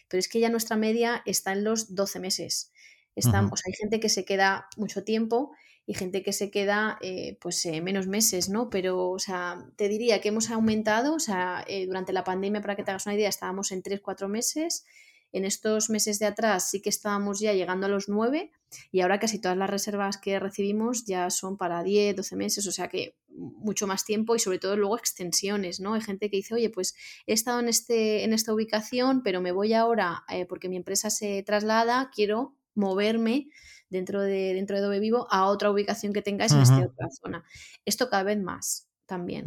Pero 0.09 0.19
es 0.19 0.29
que 0.29 0.41
ya 0.41 0.49
nuestra 0.49 0.77
media 0.77 1.21
está 1.27 1.53
en 1.53 1.65
los 1.65 1.95
12 1.95 2.21
meses. 2.21 2.73
Estamos, 3.15 3.61
hay 3.67 3.75
gente 3.75 4.01
que 4.01 4.09
se 4.09 4.25
queda 4.25 4.71
mucho 4.79 5.05
tiempo 5.05 5.53
y 5.85 5.93
gente 5.93 6.23
que 6.23 6.33
se 6.33 6.51
queda 6.51 6.97
eh, 7.03 7.37
pues 7.39 7.67
eh, 7.67 7.83
menos 7.83 8.07
meses, 8.07 8.49
¿no? 8.49 8.71
Pero, 8.71 9.11
o 9.11 9.19
sea, 9.19 9.67
te 9.77 9.91
diría 9.91 10.23
que 10.23 10.31
hemos 10.31 10.49
aumentado, 10.49 11.17
o 11.17 11.21
sea, 11.21 11.67
eh, 11.69 11.85
durante 11.85 12.15
la 12.15 12.25
pandemia, 12.25 12.63
para 12.63 12.77
que 12.77 12.83
te 12.83 12.93
hagas 12.93 13.05
una 13.05 13.15
idea, 13.15 13.29
estábamos 13.29 13.73
en 13.73 13.83
3-4 13.83 14.27
meses 14.27 14.87
en 15.35 15.45
estos 15.45 15.91
meses 15.91 16.21
de 16.21 16.27
atrás 16.27 16.71
sí 16.71 16.81
que 16.81 16.89
estábamos 16.89 17.41
ya 17.41 17.53
llegando 17.53 17.87
a 17.87 17.89
los 17.89 18.09
9 18.09 18.53
y 18.93 19.01
ahora 19.01 19.19
casi 19.19 19.41
todas 19.41 19.59
las 19.59 19.69
reservas 19.69 20.17
que 20.17 20.39
recibimos 20.39 21.07
ya 21.07 21.29
son 21.29 21.57
para 21.57 21.83
10, 21.83 22.15
12 22.15 22.37
meses, 22.37 22.67
o 22.69 22.73
sea 22.73 22.89
que 22.89 23.17
mucho 23.29 23.89
más 23.89 24.05
tiempo 24.05 24.37
y 24.37 24.39
sobre 24.39 24.61
todo 24.61 24.77
luego 24.77 24.97
extensiones, 24.97 25.81
¿no? 25.81 25.95
Hay 25.95 26.03
gente 26.03 26.31
que 26.31 26.37
dice, 26.37 26.55
oye, 26.55 26.71
pues 26.71 26.95
he 27.27 27.33
estado 27.33 27.59
en, 27.59 27.69
este, 27.69 28.23
en 28.23 28.33
esta 28.33 28.55
ubicación, 28.55 29.25
pero 29.25 29.41
me 29.41 29.51
voy 29.51 29.75
ahora 29.75 30.25
eh, 30.29 30.47
porque 30.47 30.69
mi 30.69 30.77
empresa 30.77 31.11
se 31.11 31.43
traslada, 31.43 32.13
quiero 32.15 32.55
moverme 32.77 33.49
dentro 33.91 34.23
de, 34.23 34.55
dentro 34.55 34.81
de 34.89 35.01
Vivo 35.01 35.27
a 35.31 35.47
otra 35.47 35.73
ubicación 35.73 36.13
que 36.13 36.23
tengáis 36.23 36.53
en 36.53 36.61
esta 36.61 36.79
otra 36.79 37.09
zona. 37.11 37.45
Esto 37.85 38.09
cada 38.09 38.23
vez 38.23 38.41
más 38.41 38.89
también. 39.07 39.45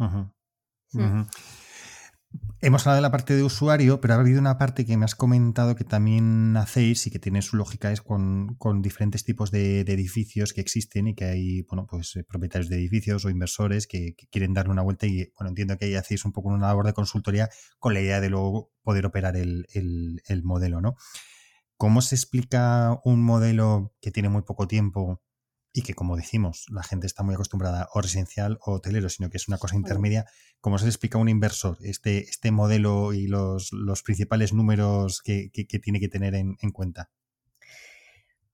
Mm. 0.92 1.22
Hemos 2.60 2.82
hablado 2.82 2.96
de 2.96 3.02
la 3.02 3.12
parte 3.12 3.36
de 3.36 3.44
usuario, 3.44 4.00
pero 4.00 4.14
ha 4.14 4.16
habido 4.16 4.40
una 4.40 4.58
parte 4.58 4.84
que 4.84 4.96
me 4.96 5.04
has 5.04 5.14
comentado 5.14 5.76
que 5.76 5.84
también 5.84 6.56
hacéis 6.56 7.06
y 7.06 7.10
que 7.12 7.20
tiene 7.20 7.40
su 7.40 7.56
lógica 7.56 7.92
es 7.92 8.02
con, 8.02 8.56
diferentes 8.82 9.22
tipos 9.22 9.52
de, 9.52 9.82
edificios 9.82 10.52
que 10.52 10.60
existen 10.60 11.06
y 11.06 11.14
que 11.14 11.26
hay, 11.26 11.62
bueno, 11.62 11.86
pues 11.88 12.16
eh, 12.16 12.24
propietarios 12.24 12.68
de 12.68 12.78
edificios 12.78 13.24
o 13.24 13.30
inversores 13.30 13.86
que, 13.86 14.16
quieren 14.32 14.54
dar 14.54 14.68
una 14.70 14.82
vuelta 14.82 15.06
y, 15.06 15.32
bueno, 15.38 15.50
entiendo 15.50 15.78
que 15.78 15.84
ahí 15.84 15.94
hacéis 15.94 16.24
un 16.24 16.32
poco 16.32 16.48
una 16.48 16.66
labor 16.66 16.86
de 16.86 16.94
consultoría 16.94 17.48
con 17.78 17.94
la 17.94 18.00
idea 18.00 18.20
de 18.20 18.28
luego 18.28 18.72
poder 18.82 19.06
operar 19.06 19.36
el, 19.36 19.64
el 19.72 20.42
modelo, 20.42 20.80
¿no? 20.80 20.96
¿Cómo 21.76 22.02
se 22.02 22.16
explica 22.16 22.98
un 23.04 23.22
modelo 23.22 23.94
que 24.00 24.10
tiene 24.10 24.30
muy 24.30 24.42
poco 24.42 24.66
tiempo 24.66 25.22
y 25.72 25.82
que, 25.82 25.94
como 25.94 26.16
decimos, 26.16 26.66
la 26.70 26.82
gente 26.82 27.06
está 27.06 27.22
muy 27.22 27.34
acostumbrada 27.34 27.88
o 27.92 28.00
residencial 28.00 28.58
o 28.62 28.72
hotelero, 28.72 29.08
sino 29.08 29.30
que 29.30 29.36
es 29.36 29.48
una 29.48 29.58
cosa 29.58 29.76
intermedia. 29.76 30.26
¿Cómo 30.60 30.78
se 30.78 30.84
le 30.84 30.90
explica 30.90 31.18
a 31.18 31.20
un 31.20 31.28
inversor 31.28 31.78
este, 31.82 32.24
este 32.24 32.50
modelo 32.50 33.12
y 33.12 33.26
los, 33.26 33.70
principales 34.04 34.52
números 34.52 35.20
que, 35.22 35.50
tiene 35.82 36.00
que 36.00 36.08
tener 36.08 36.34
en, 36.34 36.56
cuenta? 36.72 37.10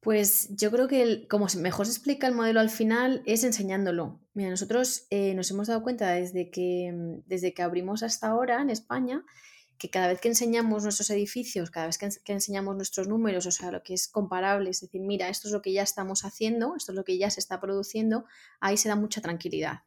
Pues 0.00 0.54
yo 0.56 0.70
creo 0.70 0.86
que 0.86 1.26
como 1.28 1.46
mejor 1.56 1.86
se 1.86 1.92
explica 1.92 2.26
el 2.26 2.34
modelo 2.34 2.60
al 2.60 2.68
final 2.68 3.22
es 3.24 3.44
enseñándolo. 3.44 4.20
Mira, 4.34 4.50
nosotros 4.50 5.06
eh, 5.10 5.34
nos 5.34 5.50
hemos 5.50 5.68
dado 5.68 5.82
cuenta 5.82 6.10
desde 6.10 6.50
que, 6.50 7.22
desde 7.26 7.54
que 7.54 7.62
abrimos 7.62 8.02
hasta 8.02 8.26
ahora 8.28 8.60
en 8.60 8.70
España 8.70 9.24
que 9.78 9.90
cada 9.90 10.08
vez 10.08 10.20
que 10.20 10.28
enseñamos 10.28 10.82
nuestros 10.82 11.10
edificios, 11.10 11.70
cada 11.70 11.86
vez 11.86 11.98
que, 11.98 12.32
enseñamos 12.32 12.76
nuestros 12.76 13.08
números, 13.08 13.46
o 13.46 13.50
sea, 13.50 13.70
lo 13.70 13.82
que 13.82 13.94
es 13.94 14.08
comparable, 14.08 14.70
es 14.70 14.80
decir, 14.80 15.00
mira, 15.00 15.28
esto 15.28 15.48
es 15.48 15.52
lo 15.52 15.62
que 15.62 15.72
ya 15.72 15.82
estamos 15.82 16.24
haciendo, 16.24 16.74
esto 16.76 16.92
es 16.92 16.96
lo 16.96 17.04
que 17.04 17.18
ya 17.18 17.30
se 17.30 17.40
está 17.40 17.60
produciendo, 17.60 18.24
ahí 18.60 18.76
se 18.76 18.88
da 18.88 18.96
mucha 18.96 19.20
tranquilidad. 19.20 19.80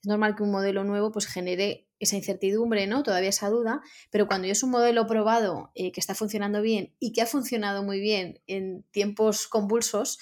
Es 0.00 0.06
normal 0.06 0.34
que 0.34 0.42
un 0.42 0.50
modelo 0.50 0.84
nuevo 0.84 1.12
pues 1.12 1.26
genere 1.26 1.86
esa 1.98 2.16
incertidumbre, 2.16 2.86
¿no? 2.86 3.02
Todavía 3.02 3.28
esa 3.28 3.50
duda, 3.50 3.82
pero 4.10 4.26
cuando 4.26 4.46
ya 4.46 4.52
es 4.52 4.62
un 4.62 4.70
modelo 4.70 5.06
probado 5.06 5.70
eh, 5.74 5.92
que 5.92 6.00
está 6.00 6.14
funcionando 6.14 6.62
bien 6.62 6.94
y 6.98 7.12
que 7.12 7.20
ha 7.20 7.26
funcionado 7.26 7.82
muy 7.82 8.00
bien 8.00 8.40
en 8.46 8.84
tiempos 8.90 9.46
convulsos, 9.46 10.18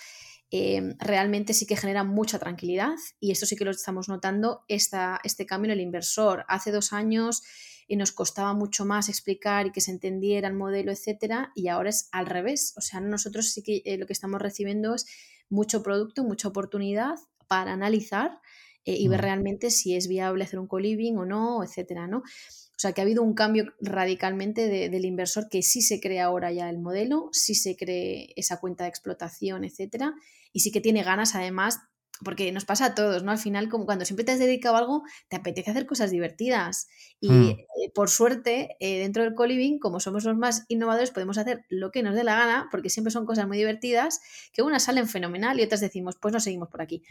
eh, 0.50 0.94
realmente 0.98 1.52
sí 1.52 1.66
que 1.66 1.76
genera 1.76 2.04
mucha 2.04 2.38
tranquilidad 2.38 2.96
y 3.20 3.32
esto 3.32 3.44
sí 3.44 3.54
que 3.54 3.66
lo 3.66 3.70
estamos 3.70 4.08
notando, 4.08 4.64
este 4.66 5.46
cambio 5.46 5.70
en 5.70 5.78
el 5.78 5.84
inversor. 5.84 6.44
Hace 6.48 6.72
dos 6.72 6.92
años 6.92 7.42
y 7.88 7.96
nos 7.96 8.12
costaba 8.12 8.52
mucho 8.52 8.84
más 8.84 9.08
explicar 9.08 9.66
y 9.66 9.72
que 9.72 9.80
se 9.80 9.90
entendiera 9.90 10.46
el 10.46 10.54
modelo, 10.54 10.92
etcétera, 10.92 11.50
y 11.54 11.68
ahora 11.68 11.88
es 11.88 12.08
al 12.12 12.26
revés. 12.26 12.74
O 12.76 12.82
sea, 12.82 13.00
nosotros 13.00 13.50
sí 13.50 13.62
que 13.62 13.82
eh, 13.84 13.96
lo 13.96 14.06
que 14.06 14.12
estamos 14.12 14.40
recibiendo 14.40 14.94
es 14.94 15.06
mucho 15.48 15.82
producto, 15.82 16.22
mucha 16.22 16.48
oportunidad 16.48 17.14
para 17.48 17.72
analizar 17.72 18.38
eh, 18.84 18.96
y 18.98 19.08
ver 19.08 19.22
realmente 19.22 19.70
si 19.70 19.96
es 19.96 20.06
viable 20.06 20.44
hacer 20.44 20.58
un 20.58 20.68
co-living 20.68 21.16
o 21.16 21.24
no, 21.24 21.64
etcétera, 21.64 22.06
¿no? 22.06 22.18
O 22.18 22.80
sea, 22.80 22.92
que 22.92 23.00
ha 23.00 23.04
habido 23.04 23.24
un 23.24 23.34
cambio 23.34 23.72
radicalmente 23.80 24.68
del 24.68 25.04
inversor 25.04 25.48
que 25.48 25.62
sí 25.62 25.82
se 25.82 25.98
cree 25.98 26.20
ahora 26.20 26.52
ya 26.52 26.70
el 26.70 26.78
modelo, 26.78 27.28
sí 27.32 27.56
se 27.56 27.74
cree 27.74 28.32
esa 28.36 28.60
cuenta 28.60 28.84
de 28.84 28.90
explotación, 28.90 29.64
etcétera, 29.64 30.14
y 30.52 30.60
sí 30.60 30.70
que 30.70 30.80
tiene 30.80 31.02
ganas 31.02 31.34
además 31.34 31.80
porque 32.24 32.50
nos 32.52 32.64
pasa 32.64 32.86
a 32.86 32.94
todos, 32.94 33.22
¿no? 33.22 33.30
Al 33.30 33.38
final, 33.38 33.68
como 33.68 33.86
cuando 33.86 34.04
siempre 34.04 34.24
te 34.24 34.32
has 34.32 34.38
dedicado 34.38 34.76
a 34.76 34.78
algo, 34.78 35.02
te 35.28 35.36
apetece 35.36 35.70
hacer 35.70 35.86
cosas 35.86 36.10
divertidas. 36.10 36.88
Y 37.20 37.30
hmm. 37.30 37.48
eh, 37.50 37.90
por 37.94 38.10
suerte, 38.10 38.76
eh, 38.80 39.00
dentro 39.00 39.22
del 39.22 39.34
co-living, 39.34 39.78
como 39.78 40.00
somos 40.00 40.24
los 40.24 40.36
más 40.36 40.64
innovadores, 40.68 41.10
podemos 41.10 41.38
hacer 41.38 41.64
lo 41.68 41.90
que 41.90 42.02
nos 42.02 42.14
dé 42.14 42.24
la 42.24 42.36
gana, 42.36 42.68
porque 42.70 42.90
siempre 42.90 43.10
son 43.10 43.26
cosas 43.26 43.46
muy 43.46 43.58
divertidas, 43.58 44.20
que 44.52 44.62
unas 44.62 44.82
salen 44.82 45.08
fenomenal 45.08 45.58
y 45.58 45.62
otras 45.62 45.80
decimos, 45.80 46.16
pues 46.20 46.32
no 46.32 46.40
seguimos 46.40 46.68
por 46.68 46.82
aquí. 46.82 47.02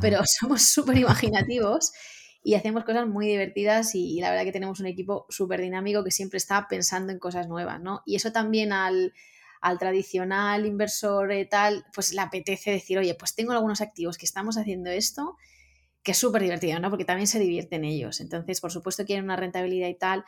Pero 0.00 0.20
somos 0.24 0.62
súper 0.62 0.98
imaginativos 0.98 1.92
y 2.46 2.54
hacemos 2.54 2.84
cosas 2.84 3.08
muy 3.08 3.26
divertidas 3.26 3.96
y, 3.96 4.20
la 4.20 4.30
verdad 4.30 4.44
que 4.44 4.52
tenemos 4.52 4.78
un 4.78 4.86
equipo 4.86 5.26
súper 5.28 5.60
dinámico 5.60 6.04
que 6.04 6.12
siempre 6.12 6.36
está 6.36 6.68
pensando 6.68 7.12
en 7.12 7.18
cosas 7.18 7.48
nuevas, 7.48 7.80
¿no? 7.80 8.02
Y 8.06 8.14
eso 8.14 8.30
también 8.30 8.72
al 8.72 9.12
al 9.66 9.78
tradicional 9.78 10.64
inversor 10.64 11.32
eh, 11.32 11.44
tal, 11.44 11.84
pues 11.92 12.12
le 12.12 12.20
apetece 12.20 12.70
decir, 12.70 12.98
oye, 12.98 13.16
pues 13.16 13.34
tengo 13.34 13.50
algunos 13.50 13.80
activos 13.80 14.16
que 14.16 14.24
estamos 14.24 14.56
haciendo 14.56 14.90
esto, 14.90 15.36
que 16.04 16.12
es 16.12 16.18
súper 16.18 16.42
divertido, 16.42 16.78
¿no? 16.78 16.88
Porque 16.88 17.04
también 17.04 17.26
se 17.26 17.40
divierten 17.40 17.84
ellos. 17.84 18.20
Entonces, 18.20 18.60
por 18.60 18.70
supuesto, 18.70 19.04
quieren 19.04 19.24
una 19.24 19.34
rentabilidad 19.34 19.88
y 19.88 19.98
tal, 19.98 20.24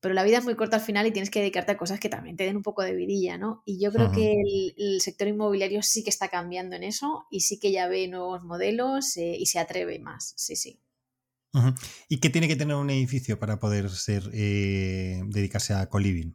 pero 0.00 0.14
la 0.14 0.24
vida 0.24 0.38
es 0.38 0.44
muy 0.44 0.56
corta 0.56 0.78
al 0.78 0.82
final 0.82 1.06
y 1.06 1.12
tienes 1.12 1.30
que 1.30 1.38
dedicarte 1.38 1.70
a 1.70 1.76
cosas 1.76 2.00
que 2.00 2.08
también 2.08 2.36
te 2.36 2.42
den 2.42 2.56
un 2.56 2.62
poco 2.64 2.82
de 2.82 2.92
vidilla, 2.92 3.38
¿no? 3.38 3.62
Y 3.64 3.80
yo 3.80 3.92
creo 3.92 4.10
que 4.10 4.34
el, 4.76 5.00
sector 5.00 5.28
inmobiliario 5.28 5.80
sí 5.84 6.02
que 6.02 6.10
está 6.10 6.26
cambiando 6.26 6.74
en 6.74 6.82
eso 6.82 7.26
y 7.30 7.40
sí 7.40 7.60
que 7.60 7.70
ya 7.70 7.86
ve 7.86 8.08
nuevos 8.08 8.42
modelos 8.42 9.16
eh, 9.16 9.36
y 9.38 9.46
se 9.46 9.60
atreve 9.60 10.00
más, 10.00 10.34
sí, 10.36 10.56
sí. 10.56 10.80
¿Y 12.08 12.18
qué 12.18 12.30
tiene 12.30 12.48
que 12.48 12.56
tener 12.56 12.74
un 12.74 12.90
edificio 12.90 13.38
para 13.38 13.60
poder 13.60 13.90
ser 13.90 14.28
eh, 14.32 15.22
dedicarse 15.26 15.72
a 15.72 15.88
co-living? 15.88 16.34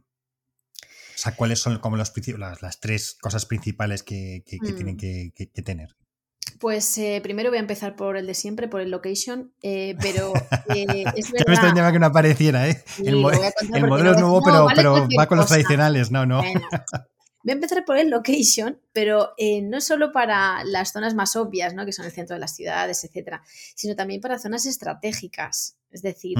O 1.18 1.20
sea, 1.20 1.34
¿cuáles 1.34 1.58
son 1.58 1.80
como 1.80 1.96
los, 1.96 2.12
las, 2.38 2.62
las 2.62 2.78
tres 2.78 3.16
cosas 3.20 3.44
principales 3.44 4.04
que, 4.04 4.44
tienen 4.46 4.94
mm. 4.94 5.32
que, 5.34 5.62
tener? 5.64 5.96
Pues 6.60 6.96
eh, 6.96 7.18
primero 7.24 7.50
voy 7.50 7.56
a 7.56 7.60
empezar 7.60 7.96
por 7.96 8.16
el 8.16 8.24
de 8.24 8.34
siempre, 8.34 8.68
por 8.68 8.80
el 8.80 8.92
location, 8.92 9.52
eh, 9.62 9.96
pero 10.00 10.32
es 10.68 11.32
verdad. 11.32 11.46
me 11.48 11.54
extrañaba 11.54 11.90
que 11.90 11.98
no 11.98 12.06
apareciera, 12.06 12.68
¿eh? 12.68 12.84
el, 13.04 13.16
modelo 13.16 14.12
es 14.12 14.20
nuevo, 14.20 14.40
pero, 14.44 14.68
pero 14.72 15.08
va 15.18 15.26
con 15.26 15.38
los 15.38 15.48
tradicionales, 15.48 16.12
no, 16.12 16.24
no. 16.24 16.40
Voy 17.42 17.52
a 17.52 17.54
empezar 17.54 17.84
por 17.84 17.96
el 17.96 18.10
location, 18.10 18.80
pero 18.92 19.32
eh, 19.38 19.62
no 19.62 19.80
solo 19.80 20.12
para 20.12 20.62
las 20.64 20.92
zonas 20.92 21.14
más 21.14 21.34
obvias, 21.34 21.74
¿no? 21.74 21.84
que 21.84 21.92
son 21.92 22.04
el 22.04 22.12
centro 22.12 22.34
de 22.34 22.40
las 22.40 22.54
ciudades, 22.54 23.02
etcétera, 23.02 23.42
sino 23.74 23.96
también 23.96 24.20
para 24.20 24.38
zonas 24.38 24.66
estratégicas. 24.66 25.78
Es 25.90 26.02
decir, 26.02 26.36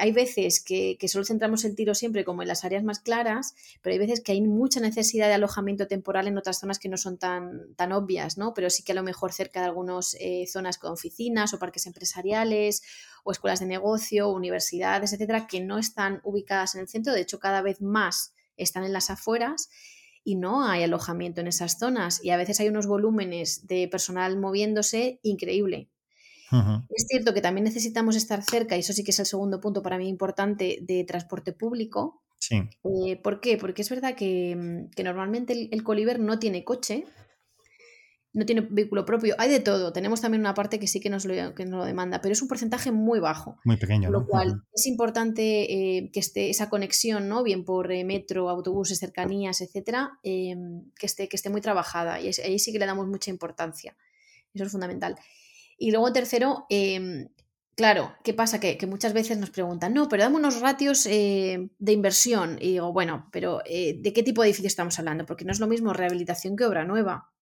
hay 0.00 0.12
veces 0.12 0.62
que, 0.62 0.96
solo 1.08 1.24
centramos 1.24 1.64
el 1.64 1.74
tiro 1.74 1.94
siempre 1.94 2.24
como 2.24 2.42
en 2.42 2.48
las 2.48 2.64
áreas 2.64 2.84
más 2.84 3.00
claras, 3.00 3.54
pero 3.82 3.92
hay 3.92 3.98
veces 3.98 4.20
que 4.20 4.32
hay 4.32 4.40
mucha 4.40 4.80
necesidad 4.80 5.28
de 5.28 5.34
alojamiento 5.34 5.86
temporal 5.86 6.28
en 6.28 6.38
otras 6.38 6.58
zonas 6.58 6.78
que 6.78 6.88
no 6.88 6.96
son 6.96 7.18
tan, 7.18 7.74
tan 7.74 7.92
obvias, 7.92 8.38
¿no? 8.38 8.54
pero 8.54 8.70
sí 8.70 8.82
que 8.82 8.92
a 8.92 8.94
lo 8.94 9.02
mejor 9.02 9.32
cerca 9.32 9.60
de 9.60 9.66
algunas 9.66 10.16
eh, 10.20 10.46
zonas 10.46 10.78
con 10.78 10.92
oficinas 10.92 11.52
o 11.52 11.58
parques 11.58 11.86
empresariales 11.86 12.82
o 13.24 13.32
escuelas 13.32 13.60
de 13.60 13.66
negocio, 13.66 14.30
universidades, 14.30 15.12
etcétera, 15.12 15.46
que 15.46 15.60
no 15.60 15.78
están 15.78 16.20
ubicadas 16.24 16.74
en 16.74 16.82
el 16.82 16.88
centro. 16.88 17.12
De 17.12 17.20
hecho, 17.20 17.38
cada 17.38 17.62
vez 17.62 17.80
más 17.80 18.34
están 18.56 18.84
en 18.84 18.92
las 18.92 19.10
afueras 19.10 19.68
y 20.24 20.36
no 20.36 20.64
hay 20.64 20.84
alojamiento 20.84 21.40
en 21.40 21.48
esas 21.48 21.78
zonas 21.78 22.24
y 22.24 22.30
a 22.30 22.36
veces 22.36 22.60
hay 22.60 22.68
unos 22.68 22.86
volúmenes 22.86 23.66
de 23.66 23.88
personal 23.88 24.38
moviéndose 24.38 25.18
increíble. 25.22 25.88
Es 26.88 27.06
cierto 27.08 27.32
que 27.32 27.40
también 27.40 27.64
necesitamos 27.64 28.16
estar 28.16 28.42
cerca, 28.42 28.76
y 28.76 28.80
eso 28.80 28.92
sí 28.92 29.04
que 29.04 29.10
es 29.10 29.18
el 29.18 29.26
segundo 29.26 29.60
punto 29.60 29.82
para 29.82 29.98
mí 29.98 30.08
importante, 30.08 30.78
de 30.82 31.04
transporte 31.04 31.52
público. 31.52 32.22
Sí. 32.38 32.56
Eh, 33.06 33.16
¿Por 33.22 33.40
qué? 33.40 33.56
Porque 33.56 33.82
es 33.82 33.90
verdad 33.90 34.14
que, 34.14 34.54
mm, 34.56 35.02
normalmente 35.02 35.52
el, 35.52 35.68
el, 35.72 35.82
Coliver 35.82 36.18
no 36.18 36.38
tiene 36.38 36.64
coche, 36.64 37.06
no 38.34 38.46
tiene 38.46 38.62
vehículo 38.62 39.04
propio. 39.04 39.34
Hay 39.38 39.50
de 39.50 39.60
todo. 39.60 39.92
Tenemos 39.92 40.20
también 40.20 40.40
una 40.40 40.54
parte 40.54 40.78
que 40.78 40.86
sí 40.86 41.00
que 41.00 41.10
nos 41.10 41.24
lo, 41.24 41.54
que 41.54 41.64
nos 41.66 41.80
lo 41.80 41.84
demanda, 41.84 42.20
pero 42.20 42.32
es 42.32 42.40
un 42.40 42.48
porcentaje 42.48 42.90
muy 42.90 43.20
bajo. 43.20 43.58
Muy 43.64 43.76
pequeño. 43.76 44.10
Lo 44.10 44.26
cual 44.26 44.62
es 44.72 44.86
importante 44.86 45.72
eh, 45.72 46.10
que 46.12 46.20
esté 46.20 46.48
esa 46.48 46.70
conexión, 46.70 47.28
¿no? 47.28 47.42
Bien 47.42 47.64
por 47.64 47.92
eh, 47.92 48.04
metro, 48.04 48.48
autobuses, 48.48 48.98
cercanías, 48.98 49.60
etcétera, 49.60 50.18
em, 50.22 50.90
que, 50.98 51.06
esté, 51.06 51.28
que 51.28 51.36
esté 51.36 51.50
muy 51.50 51.60
trabajada. 51.60 52.20
Y 52.20 52.28
ahí 52.44 52.58
sí 52.58 52.72
que 52.72 52.78
le 52.78 52.86
damos 52.86 53.06
mucha 53.06 53.30
importancia. 53.30 53.96
Eso 54.54 54.64
es 54.64 54.72
fundamental. 54.72 55.16
Y 55.82 55.90
luego, 55.90 56.12
tercero, 56.12 56.66
em, 56.68 57.28
Claro, 57.74 58.12
¿qué 58.22 58.34
pasa? 58.34 58.60
Que, 58.60 58.76
que, 58.76 58.86
muchas 58.86 59.14
veces 59.14 59.38
nos 59.38 59.48
preguntan, 59.48 59.94
no, 59.94 60.06
pero 60.06 60.22
dame 60.22 60.36
unos 60.36 60.60
ratios 60.60 61.06
eh, 61.06 61.70
de 61.78 61.92
inversión. 61.92 62.58
Y 62.60 62.72
digo, 62.72 62.92
bueno, 62.92 63.30
pero 63.32 63.62
¿de 63.64 64.12
qué 64.14 64.22
tipo 64.22 64.42
de 64.42 64.48
edificio 64.48 64.66
estamos 64.66 64.98
hablando? 64.98 65.24
Porque 65.24 65.46
no 65.46 65.52
es 65.52 65.58
lo 65.58 65.66
mismo 65.66 65.94
rehabilitación 65.94 66.54
que 66.54 66.66
obra 66.66 66.84
nueva 66.84 67.32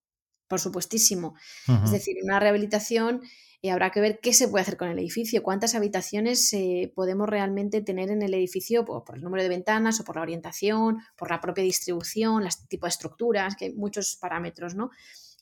por 0.51 0.59
supuestísimo. 0.59 1.37
Es 1.85 1.93
decir, 1.93 2.17
una 2.25 2.41
rehabilitación 2.41 3.23
eh, 3.63 3.71
habrá 3.71 3.91
que 3.91 4.01
ver 4.01 4.19
qué 4.21 4.33
se 4.33 4.49
puede 4.49 4.63
hacer 4.63 4.77
con 4.77 4.89
el 4.89 4.99
edificio, 4.99 5.45
cuántas 5.45 5.77
habitaciones 5.77 6.53
eh, 6.53 6.93
podemos 6.93 7.29
realmente 7.29 7.81
tener 7.83 8.11
en 8.11 8.21
el 8.23 8.35
edificio 8.35 8.85
por, 8.85 9.05
el 9.15 9.23
número 9.23 9.45
de 9.45 9.49
ventanas 9.49 10.01
o 10.01 10.05
por 10.05 10.17
la 10.17 10.23
orientación, 10.23 10.99
por 11.17 11.31
la 11.31 11.41
propia 11.41 11.63
distribución, 11.63 12.43
las 12.43 12.67
tipo 12.67 12.87
de 12.87 12.91
estructuras, 12.91 13.55
que 13.55 13.67
hay 13.67 13.75
muchos 13.75 14.17
parámetros, 14.17 14.75
¿no? 14.75 14.91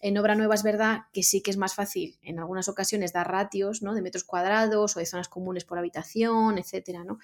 En 0.00 0.16
obra 0.18 0.34
nueva 0.34 0.54
es 0.54 0.62
verdad 0.62 1.06
que 1.12 1.22
sí 1.22 1.42
que 1.42 1.50
es 1.50 1.56
más 1.56 1.74
fácil 1.74 2.18
en 2.22 2.38
algunas 2.38 2.68
ocasiones 2.68 3.12
dar 3.12 3.30
ratios 3.30 3.82
¿no? 3.82 3.94
de 3.94 4.02
metros 4.02 4.24
cuadrados 4.24 4.96
o 4.96 5.00
de 5.00 5.06
zonas 5.06 5.28
comunes 5.28 5.64
por 5.64 5.78
habitación, 5.78 6.58
etcétera, 6.58 7.04
¿no? 7.04 7.18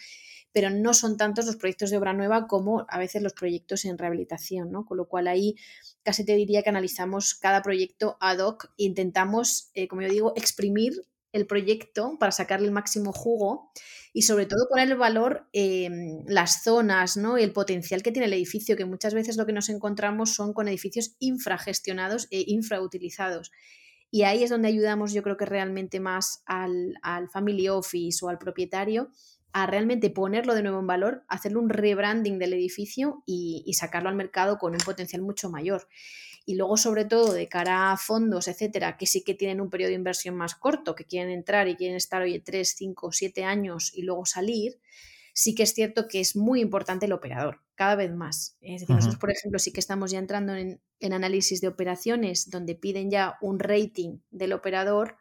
pero 0.55 0.70
no 0.70 0.95
son 0.95 1.16
tantos 1.16 1.47
los 1.47 1.57
proyectos 1.57 1.91
de 1.91 1.97
obra 1.99 2.12
nueva 2.12 2.47
como 2.47 2.87
a 2.89 2.99
veces 2.99 3.22
los 3.22 3.33
proyectos 3.33 3.85
en 3.85 3.99
rehabilitación, 3.99 4.70
¿no? 4.70 4.87
Con 4.87 4.97
lo 4.97 5.09
cual 5.09 5.27
ahí 5.27 5.57
casi 6.05 6.25
te 6.25 6.37
diría 6.37 6.62
que 6.62 6.68
analizamos 6.68 7.35
cada 7.35 7.61
proyecto 7.61 8.16
ad 8.20 8.39
hoc 8.39 8.66
e 8.79 8.85
intentamos, 8.85 9.70
eh, 9.75 9.89
como 9.89 10.03
yo 10.03 10.09
digo, 10.09 10.33
exprimir 10.37 10.93
el 11.35 11.47
proyecto 11.47 12.16
para 12.18 12.32
sacarle 12.32 12.66
el 12.66 12.72
máximo 12.72 13.12
jugo 13.12 13.70
y 14.12 14.22
sobre 14.22 14.47
todo 14.47 14.68
poner 14.70 14.89
el 14.89 14.97
valor 14.97 15.49
las 16.26 16.62
zonas 16.62 17.16
¿no? 17.16 17.37
y 17.39 17.43
el 17.43 17.53
potencial 17.53 18.03
que 18.03 18.12
tiene 18.12 18.26
el 18.26 18.32
edificio, 18.32 18.76
que 18.76 18.85
muchas 18.85 19.12
veces 19.12 19.37
lo 19.37 19.45
que 19.45 19.53
nos 19.53 19.68
encontramos 19.68 20.35
son 20.35 20.55
con 20.55 20.68
edificios 20.68 21.16
infragestionados 21.18 22.28
e 22.30 22.45
infrautilizados. 22.47 23.51
Y 24.11 24.22
ahí 24.22 24.45
es 24.45 24.51
donde 24.51 24.68
ayudamos 24.68 25.12
yo 25.12 25.24
creo 25.24 25.37
que 25.37 25.45
realmente 25.45 25.99
más 25.99 26.45
al, 26.47 26.95
al 27.03 27.28
family 27.28 27.68
office 27.68 28.24
o 28.24 28.28
al 28.28 28.39
propietario 28.39 29.11
a 29.55 29.66
realmente 29.66 30.11
ponerlo 30.11 30.55
de 30.55 30.62
nuevo 30.62 30.80
en 30.80 30.87
valor, 30.89 31.24
hacerle 31.28 31.59
un 31.59 31.68
rebranding 31.68 32.41
del 32.41 32.53
edificio 32.55 33.22
y, 33.24 33.72
sacarlo 33.74 34.09
al 34.09 34.16
mercado 34.16 34.59
con 34.59 34.72
un 34.72 34.80
potencial 34.80 35.22
mucho 35.22 35.49
mayor. 35.49 35.87
Y 36.47 36.57
luego, 36.57 36.77
sobre 36.77 37.05
todo, 37.05 37.33
de 37.33 37.49
cara 37.49 37.93
a 37.93 37.97
fondos, 37.97 38.49
etcétera, 38.49 38.97
que 38.97 39.07
sí 39.07 39.25
que 39.25 39.35
tienen 39.35 39.61
un 39.61 39.71
periodo 39.71 39.91
de 39.91 39.97
inversión 39.97 40.35
más 40.37 40.55
corto, 40.55 40.95
que 40.95 41.05
quieren 41.05 41.31
entrar 41.31 41.69
y 41.69 41.77
quieren 41.77 41.97
estar, 41.97 42.23
hoy 42.23 42.39
3, 42.39 42.75
5, 42.77 43.13
7 43.13 43.45
años 43.45 43.93
y 43.95 44.03
luego 44.03 44.27
salir, 44.27 44.79
sí 45.33 45.55
que 45.55 45.63
es 45.63 45.75
cierto 45.75 46.07
que 46.07 46.21
es 46.21 46.37
muy 46.37 46.61
importante 46.61 47.07
el 47.07 47.13
operador, 47.13 47.61
cada 47.75 47.97
vez 47.97 48.13
más. 48.13 48.57
Es 48.61 48.83
decir, 48.83 48.95
nosotros, 48.95 49.19
por 49.19 49.31
ejemplo, 49.31 49.59
sí 49.59 49.73
que 49.73 49.81
estamos 49.81 50.11
ya 50.11 50.19
entrando 50.19 50.55
en, 50.55 50.81
en 51.01 51.13
análisis 51.13 51.61
de 51.61 51.69
operaciones 51.69 52.51
donde 52.51 52.75
piden 52.75 53.11
ya 53.11 53.37
un 53.41 53.59
rating 53.59 54.19
del 54.31 54.53
operador 54.53 55.17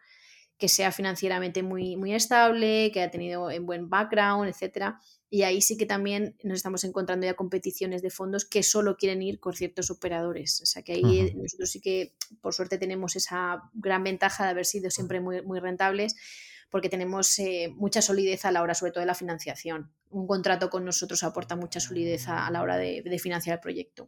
que 0.64 0.70
sea 0.70 0.93
financieramente 0.93 1.61
muy, 1.61 1.97
muy 1.97 2.14
estable, 2.14 2.89
que 2.93 3.01
haya 3.01 3.11
tenido 3.11 3.47
un 3.47 3.66
buen 3.66 3.89
background, 3.89 4.47
etcétera. 4.47 4.97
Y 5.30 5.43
ahí 5.43 5.61
sí 5.61 5.76
que 5.76 5.86
también 5.86 6.38
nos 6.41 6.55
estamos 6.55 6.86
encontrando 6.86 7.26
ya 7.26 7.34
competiciones 7.34 8.01
de 8.01 8.09
fondos 8.09 8.45
que 8.45 8.64
solo 8.64 8.95
quieren 8.95 9.22
ir 9.22 9.41
con 9.41 9.55
ciertos 9.55 9.91
operadores. 9.91 10.61
O 10.61 10.66
sea 10.66 10.82
que 10.82 10.93
ahí 10.93 11.34
nosotros 11.36 11.70
sí 11.70 11.82
que, 11.82 12.14
por 12.39 12.53
suerte, 12.53 12.78
tenemos 12.78 13.18
esa 13.18 13.64
gran 13.74 14.05
ventaja 14.05 14.45
de 14.45 14.51
haber 14.51 14.66
sido 14.66 14.89
siempre 14.89 15.20
muy, 15.20 15.41
muy 15.41 15.59
rentables 15.59 16.16
porque 16.70 16.88
tenemos 16.88 17.38
eh, 17.39 17.70
mucha 17.76 18.01
solidez 18.01 18.45
a 18.45 18.51
la 18.53 18.61
hora, 18.61 18.74
sobre 18.74 18.93
todo 18.93 19.01
de 19.01 19.07
la 19.07 19.16
financiación. 19.16 19.91
Un 20.11 20.28
contrato 20.28 20.70
con 20.70 20.86
nosotros 20.86 21.24
aporta 21.24 21.57
mucha 21.57 21.82
solidez 21.82 22.30
a, 22.30 22.49
la 22.51 22.61
hora 22.61 22.78
de, 22.78 23.03
financiar 23.22 23.57
el 23.57 23.59
proyecto. 23.59 24.07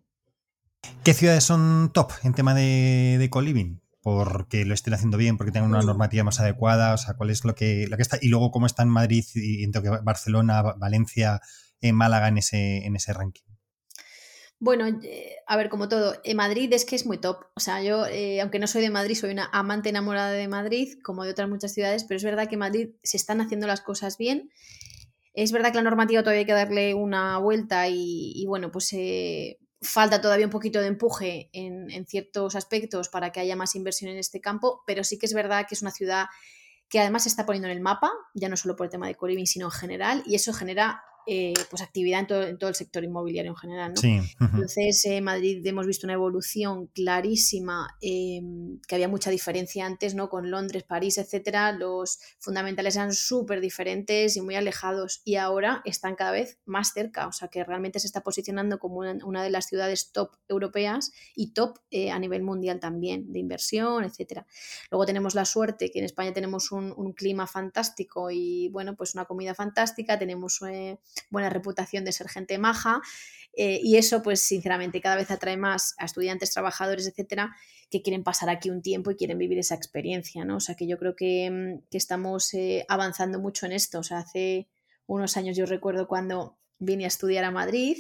¿Qué 1.03 1.13
ciudades 1.13 1.43
son 1.43 1.91
top 1.93 2.13
en 2.23 2.33
tema 2.33 2.55
de, 2.55 3.17
de 3.19 3.29
co-living? 3.29 3.81
Porque 4.05 4.65
lo 4.65 4.75
estén 4.75 4.93
haciendo 4.93 5.17
bien, 5.17 5.35
porque 5.35 5.51
tengan 5.51 5.71
una 5.71 5.81
normativa 5.81 6.23
más 6.23 6.39
adecuada, 6.39 6.93
o 6.93 6.97
sea, 6.99 7.15
cuál 7.15 7.31
es 7.31 7.43
lo 7.43 7.55
que, 7.55 7.87
lo 7.87 7.97
que 7.97 8.03
está, 8.03 8.19
y 8.21 8.27
luego 8.27 8.51
cómo 8.51 8.67
está 8.67 8.83
en 8.83 8.89
Madrid 8.89 9.25
y 9.33 9.63
en 9.63 9.71
Barcelona, 10.03 10.61
Valencia, 10.61 11.41
en 11.81 11.95
Málaga 11.95 12.27
en 12.27 12.37
ese, 12.37 12.85
en 12.85 12.95
ese 12.95 13.13
ranking. 13.13 13.41
Bueno, 14.59 14.85
eh, 15.01 15.37
a 15.47 15.57
ver, 15.57 15.69
como 15.69 15.89
todo, 15.89 16.21
en 16.23 16.37
Madrid 16.37 16.71
es 16.71 16.85
que 16.85 16.95
es 16.95 17.07
muy 17.07 17.17
top. 17.17 17.45
O 17.55 17.59
sea, 17.59 17.81
yo, 17.81 18.05
eh, 18.05 18.41
aunque 18.41 18.59
no 18.59 18.67
soy 18.67 18.83
de 18.83 18.91
Madrid, 18.91 19.15
soy 19.15 19.31
una 19.31 19.49
amante 19.51 19.89
enamorada 19.89 20.29
de 20.29 20.47
Madrid, 20.47 20.99
como 21.03 21.23
de 21.23 21.31
otras 21.31 21.49
muchas 21.49 21.73
ciudades, 21.73 22.03
pero 22.03 22.17
es 22.17 22.23
verdad 22.23 22.47
que 22.47 22.53
en 22.53 22.59
Madrid 22.59 22.89
se 23.01 23.17
están 23.17 23.41
haciendo 23.41 23.65
las 23.65 23.81
cosas 23.81 24.19
bien. 24.19 24.51
Es 25.33 25.51
verdad 25.51 25.71
que 25.71 25.77
la 25.77 25.83
normativa 25.83 26.21
todavía 26.21 26.41
hay 26.41 26.45
que 26.45 26.51
darle 26.51 26.93
una 26.93 27.39
vuelta 27.39 27.89
y, 27.89 28.45
bueno, 28.45 28.69
pues 28.71 28.93
eh, 28.93 29.57
falta 29.81 30.21
todavía 30.21 30.45
un 30.45 30.51
poquito 30.51 30.81
de 30.81 30.87
empuje 30.87 31.49
en, 31.53 32.05
ciertos 32.05 32.55
aspectos 32.55 33.09
para 33.09 33.31
que 33.31 33.39
haya 33.39 33.55
más 33.55 33.75
inversión 33.75 34.11
en 34.11 34.17
este 34.17 34.41
campo, 34.41 34.83
pero 34.85 35.03
sí 35.03 35.17
que 35.17 35.25
es 35.25 35.33
verdad 35.33 35.65
que 35.67 35.75
es 35.75 35.81
una 35.81 35.91
ciudad 35.91 36.25
que 36.89 36.99
además 36.99 37.23
se 37.23 37.29
está 37.29 37.45
poniendo 37.45 37.67
en 37.67 37.75
el 37.75 37.81
mapa, 37.81 38.11
ya 38.33 38.49
no 38.49 38.57
solo 38.57 38.75
por 38.75 38.85
el 38.85 38.91
tema 38.91 39.07
de 39.07 39.15
co 39.15 39.27
sino 39.45 39.65
en 39.67 39.71
general, 39.71 40.23
y 40.25 40.35
eso 40.35 40.53
genera 40.53 41.03
eh, 41.27 41.53
pues 41.69 41.81
actividad 41.81 42.19
en 42.19 42.27
todo, 42.27 42.43
en 42.43 42.57
todo, 42.57 42.69
el 42.69 42.75
sector 42.75 43.03
inmobiliario 43.03 43.51
en 43.51 43.57
general. 43.57 43.93
¿no? 43.93 44.25
Entonces, 44.39 45.03
en 45.05 45.23
Madrid 45.23 45.65
hemos 45.65 45.87
visto 45.87 46.05
una 46.05 46.13
evolución 46.13 46.87
clarísima, 46.87 47.97
em, 48.01 48.79
que 48.87 48.95
había 48.95 49.07
mucha 49.07 49.31
diferencia 49.31 49.85
antes, 49.85 50.13
¿no? 50.13 50.29
Con 50.29 50.51
Londres, 50.51 50.83
París, 50.83 51.17
etcétera, 51.17 51.71
los 51.71 52.19
fundamentales 52.39 52.95
eran 52.95 53.13
súper 53.13 53.59
diferentes 53.59 54.37
y 54.37 54.41
muy 54.41 54.55
alejados, 54.55 55.21
y 55.25 55.35
ahora 55.35 55.81
están 55.85 56.15
cada 56.15 56.31
vez 56.31 56.59
más 56.65 56.93
cerca, 56.93 57.27
o 57.27 57.31
sea 57.31 57.47
que 57.47 57.63
realmente 57.63 57.99
se 57.99 58.07
está 58.07 58.21
posicionando 58.21 58.79
como 58.79 58.99
una, 58.99 59.43
de 59.43 59.49
las 59.49 59.65
ciudades 59.65 60.11
top 60.11 60.31
europeas 60.47 61.11
y 61.35 61.53
top 61.53 61.79
eh, 61.91 62.11
a 62.11 62.19
nivel 62.19 62.43
mundial 62.43 62.79
también, 62.79 63.31
de 63.31 63.39
inversión, 63.39 64.03
etcétera. 64.03 64.45
Luego 64.91 65.05
tenemos 65.05 65.35
la 65.35 65.45
suerte 65.45 65.91
que 65.91 65.99
en 65.99 66.05
España 66.05 66.33
tenemos 66.33 66.71
un, 66.71 66.93
clima 67.15 67.47
fantástico 67.47 68.29
y, 68.29 68.67
bueno, 68.69 68.95
pues 68.95 69.15
una 69.15 69.25
comida 69.25 69.55
fantástica, 69.55 70.19
tenemos... 70.19 70.61
Eh, 70.67 70.97
buena 71.29 71.49
reputación 71.49 72.05
de 72.05 72.11
ser 72.11 72.29
gente 72.29 72.57
maja. 72.57 73.01
Eh, 73.57 73.79
y 73.81 73.97
eso, 73.97 74.21
pues 74.21 74.41
sinceramente, 74.41 75.01
cada 75.01 75.15
vez 75.15 75.31
atrae 75.31 75.57
más 75.57 75.95
a 75.97 76.05
estudiantes, 76.05 76.51
trabajadores, 76.51 77.07
etcétera, 77.07 77.55
que 77.89 78.01
quieren 78.01 78.23
pasar 78.23 78.49
aquí 78.49 78.69
un 78.69 78.81
tiempo 78.81 79.11
y 79.11 79.15
quieren 79.15 79.37
vivir 79.37 79.57
esa 79.59 79.75
experiencia, 79.75 80.43
¿no? 80.43 80.57
O 80.57 80.59
sea, 80.59 80.75
que 80.75 80.87
yo 80.87 80.97
creo 80.97 81.15
que, 81.15 81.49
mm, 81.49 81.95
estamos 81.95 82.53
eh, 82.53 82.85
avanzando 82.89 83.39
mucho 83.39 83.65
en 83.65 83.71
esto. 83.71 83.99
O 83.99 84.03
sea, 84.03 84.19
hace 84.19 84.67
unos 85.07 85.37
años 85.37 85.55
yo 85.55 85.65
recuerdo 85.65 86.07
cuando 86.07 86.57
vine 86.79 87.05
a 87.05 87.07
estudiar 87.07 87.45
a 87.45 87.51
Madrid, 87.51 87.97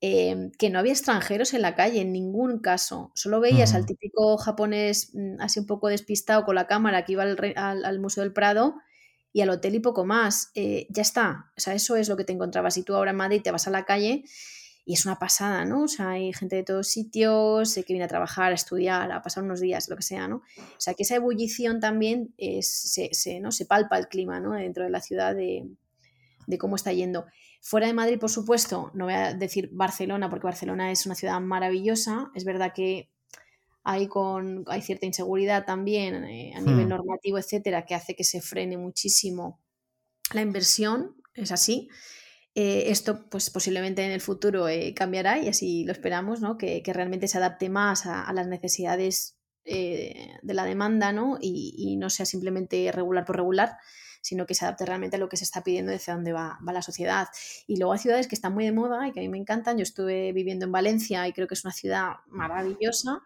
em, 0.00 0.50
que 0.58 0.70
no 0.70 0.78
había 0.78 0.92
extranjeros 0.92 1.54
en 1.54 1.62
la 1.62 1.74
calle, 1.74 2.00
en 2.00 2.12
ningún 2.12 2.58
caso. 2.58 3.12
Solo 3.14 3.40
veías 3.40 3.74
al 3.74 3.86
típico 3.86 4.36
japonés 4.36 5.10
mm, 5.14 5.40
así 5.40 5.60
un 5.60 5.66
poco 5.66 5.88
despistado 5.88 6.44
con 6.44 6.56
la 6.56 6.66
cámara 6.66 7.04
que 7.04 7.12
iba 7.12 7.22
al, 7.22 8.00
Museo 8.00 8.22
del 8.22 8.32
Prado 8.32 8.74
y 9.34 9.40
al 9.40 9.50
hotel 9.50 9.74
y 9.74 9.80
poco 9.80 10.06
más. 10.06 10.52
Eh, 10.54 10.86
ya 10.88 11.02
está. 11.02 11.50
O 11.56 11.60
sea, 11.60 11.74
eso 11.74 11.96
es 11.96 12.08
lo 12.08 12.16
que 12.16 12.24
te 12.24 12.32
encontrabas. 12.32 12.74
Si 12.74 12.84
tú 12.84 12.94
ahora 12.94 13.10
en 13.10 13.16
Madrid 13.16 13.42
te 13.42 13.50
vas 13.50 13.66
a 13.66 13.70
la 13.70 13.84
calle 13.84 14.24
y 14.86 14.94
es 14.94 15.04
una 15.06 15.18
pasada, 15.18 15.64
¿no? 15.64 15.82
O 15.82 15.88
sea, 15.88 16.10
hay 16.10 16.32
gente 16.32 16.54
de 16.54 16.62
todos 16.62 16.86
sitios 16.86 17.76
eh, 17.76 17.82
que 17.82 17.94
viene 17.94 18.04
a 18.04 18.08
trabajar, 18.08 18.52
a 18.52 18.54
estudiar, 18.54 19.10
a 19.10 19.22
pasar 19.22 19.42
unos 19.42 19.60
días, 19.60 19.88
lo 19.88 19.96
que 19.96 20.04
sea, 20.04 20.28
¿no? 20.28 20.36
O 20.36 20.78
sea, 20.78 20.94
que 20.94 21.02
esa 21.02 21.16
ebullición 21.16 21.80
también 21.80 22.32
se, 22.60 23.40
¿no? 23.40 23.50
se 23.50 23.66
palpa 23.66 23.98
el 23.98 24.06
clima, 24.06 24.38
¿no? 24.38 24.52
Dentro 24.52 24.84
de 24.84 24.90
la 24.90 25.00
ciudad 25.00 25.34
de, 25.34 25.66
cómo 26.56 26.76
está 26.76 26.92
yendo. 26.92 27.26
Fuera 27.60 27.88
de 27.88 27.92
Madrid, 27.92 28.20
por 28.20 28.30
supuesto, 28.30 28.92
no 28.94 29.06
voy 29.06 29.14
a 29.14 29.34
decir 29.34 29.68
Barcelona, 29.72 30.30
porque 30.30 30.46
Barcelona 30.46 30.92
es 30.92 31.06
una 31.06 31.16
ciudad 31.16 31.40
maravillosa. 31.40 32.30
Es 32.36 32.44
verdad 32.44 32.72
que 32.72 33.10
hay, 33.84 34.08
con, 34.08 34.64
hay 34.66 34.82
cierta 34.82 35.06
inseguridad 35.06 35.64
también 35.64 36.24
eh, 36.24 36.52
a 36.56 36.60
nivel 36.60 36.86
hmm. 36.86 36.90
normativo, 36.90 37.38
etcétera, 37.38 37.84
que 37.84 37.94
hace 37.94 38.16
que 38.16 38.24
se 38.24 38.40
frene 38.40 38.76
muchísimo 38.76 39.60
la 40.32 40.40
inversión, 40.40 41.16
es 41.34 41.52
así. 41.52 41.88
Eh, 42.56 42.90
esto 42.90 43.28
pues 43.28 43.50
posiblemente 43.50 44.04
en 44.04 44.12
el 44.12 44.20
futuro 44.20 44.68
eh, 44.68 44.94
cambiará 44.94 45.38
y 45.38 45.48
así 45.48 45.84
lo 45.84 45.92
esperamos, 45.92 46.40
¿no? 46.40 46.56
que, 46.56 46.82
realmente 46.86 47.26
se 47.26 47.38
adapte 47.38 47.68
más 47.68 48.06
a, 48.06 48.32
las 48.32 48.46
necesidades 48.46 49.36
eh, 49.64 50.28
de 50.40 50.54
la 50.54 50.64
demanda 50.64 51.10
¿no? 51.12 51.36
Y, 51.40 51.96
no 51.98 52.10
sea 52.10 52.26
simplemente 52.26 52.92
regular 52.92 53.24
por 53.24 53.36
regular, 53.36 53.76
sino 54.22 54.46
que 54.46 54.54
se 54.54 54.64
adapte 54.64 54.86
realmente 54.86 55.16
a 55.16 55.18
lo 55.18 55.28
que 55.28 55.36
se 55.36 55.44
está 55.44 55.64
pidiendo 55.64 55.90
desde 55.90 56.12
dónde 56.12 56.32
va, 56.32 56.58
va, 56.66 56.72
la 56.72 56.82
sociedad. 56.82 57.26
Y 57.66 57.76
luego 57.76 57.92
hay 57.92 57.98
ciudades 57.98 58.28
que 58.28 58.36
están 58.36 58.54
muy 58.54 58.64
de 58.64 58.72
moda 58.72 59.08
y 59.08 59.12
que 59.12 59.20
a 59.20 59.22
mí 59.22 59.28
me 59.28 59.38
encantan. 59.38 59.76
Yo 59.76 59.82
estuve 59.82 60.32
viviendo 60.32 60.64
en 60.64 60.72
Valencia 60.72 61.26
y 61.26 61.32
creo 61.32 61.48
que 61.48 61.54
es 61.54 61.64
una 61.64 61.74
ciudad 61.74 62.12
maravillosa 62.28 63.22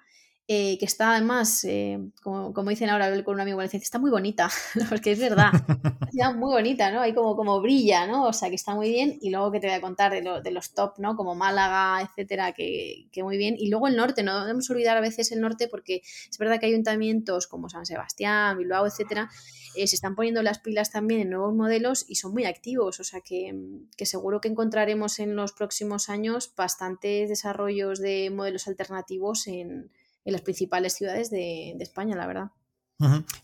eh, 0.51 0.79
que 0.79 0.87
está 0.87 1.13
además, 1.13 1.63
eh, 1.65 1.99
como, 2.23 2.55
como, 2.55 2.71
dicen 2.71 2.89
ahora 2.89 3.23
con 3.23 3.35
un 3.35 3.43
amigo 3.43 3.59
valenciano, 3.59 3.83
está 3.83 3.99
muy 3.99 4.11
bonita, 4.11 4.49
porque 4.89 5.13
es 5.13 5.21
verdad, 5.21 5.51
está 6.11 6.33
muy 6.33 6.51
bonita, 6.51 6.91
¿no? 6.91 7.03
Hay 7.03 7.13
como, 7.13 7.37
como 7.37 7.61
brilla, 7.61 8.07
¿no? 8.07 8.25
O 8.25 8.33
sea, 8.33 8.49
que 8.49 8.55
está 8.55 8.75
muy 8.75 8.89
bien. 8.89 9.19
Y 9.21 9.29
luego 9.29 9.53
que 9.53 9.61
te 9.61 9.67
voy 9.67 9.77
a 9.77 9.83
contar 9.83 10.11
de, 10.11 10.41
de 10.43 10.51
los 10.51 10.73
top, 10.73 10.95
¿no? 10.97 11.17
Como 11.17 11.35
Málaga, 11.35 12.01
etcétera, 12.01 12.53
que, 12.53 13.09
que, 13.13 13.23
muy 13.23 13.37
bien. 13.37 13.57
Y 13.59 13.69
luego 13.69 13.89
el 13.89 13.97
norte, 13.97 14.23
no 14.23 14.41
debemos 14.41 14.71
olvidar 14.71 14.97
a 14.97 15.03
veces 15.03 15.31
el 15.33 15.43
norte 15.43 15.69
porque 15.69 16.01
es 16.31 16.39
verdad 16.39 16.59
que 16.59 16.65
hay 16.65 16.73
ayuntamientos 16.73 17.47
como 17.47 17.69
San 17.69 17.85
Sebastián, 17.85 18.57
Bilbao, 18.57 18.87
etcétera, 18.87 19.29
eh, 19.77 19.87
se 19.87 19.97
están 19.97 20.15
poniendo 20.15 20.43
las 20.43 20.61
pilas 20.61 20.91
también 20.91 21.21
en 21.21 21.29
nuevos 21.29 21.55
modelos 21.55 22.07
y 22.09 22.15
son 22.15 22.33
muy 22.33 22.47
activos. 22.47 23.01
O 23.01 23.05
sea, 23.05 23.21
que, 23.21 23.55
que 23.99 24.07
seguro 24.07 24.41
que 24.41 24.49
encontraremos 24.49 25.19
en 25.19 25.37
los 25.37 25.53
próximos 25.53 26.09
años 26.09 26.55
bastantes 26.57 27.29
desarrollos 27.29 27.99
de 27.99 28.31
modelos 28.31 28.67
alternativos 28.67 29.47
en 29.47 29.91
en 30.29 30.33
las 30.33 30.43
principales 30.43 30.93
ciudades 30.93 31.31
de, 31.31 31.75
España, 31.81 32.15
la 32.15 32.27
verdad. 32.27 32.51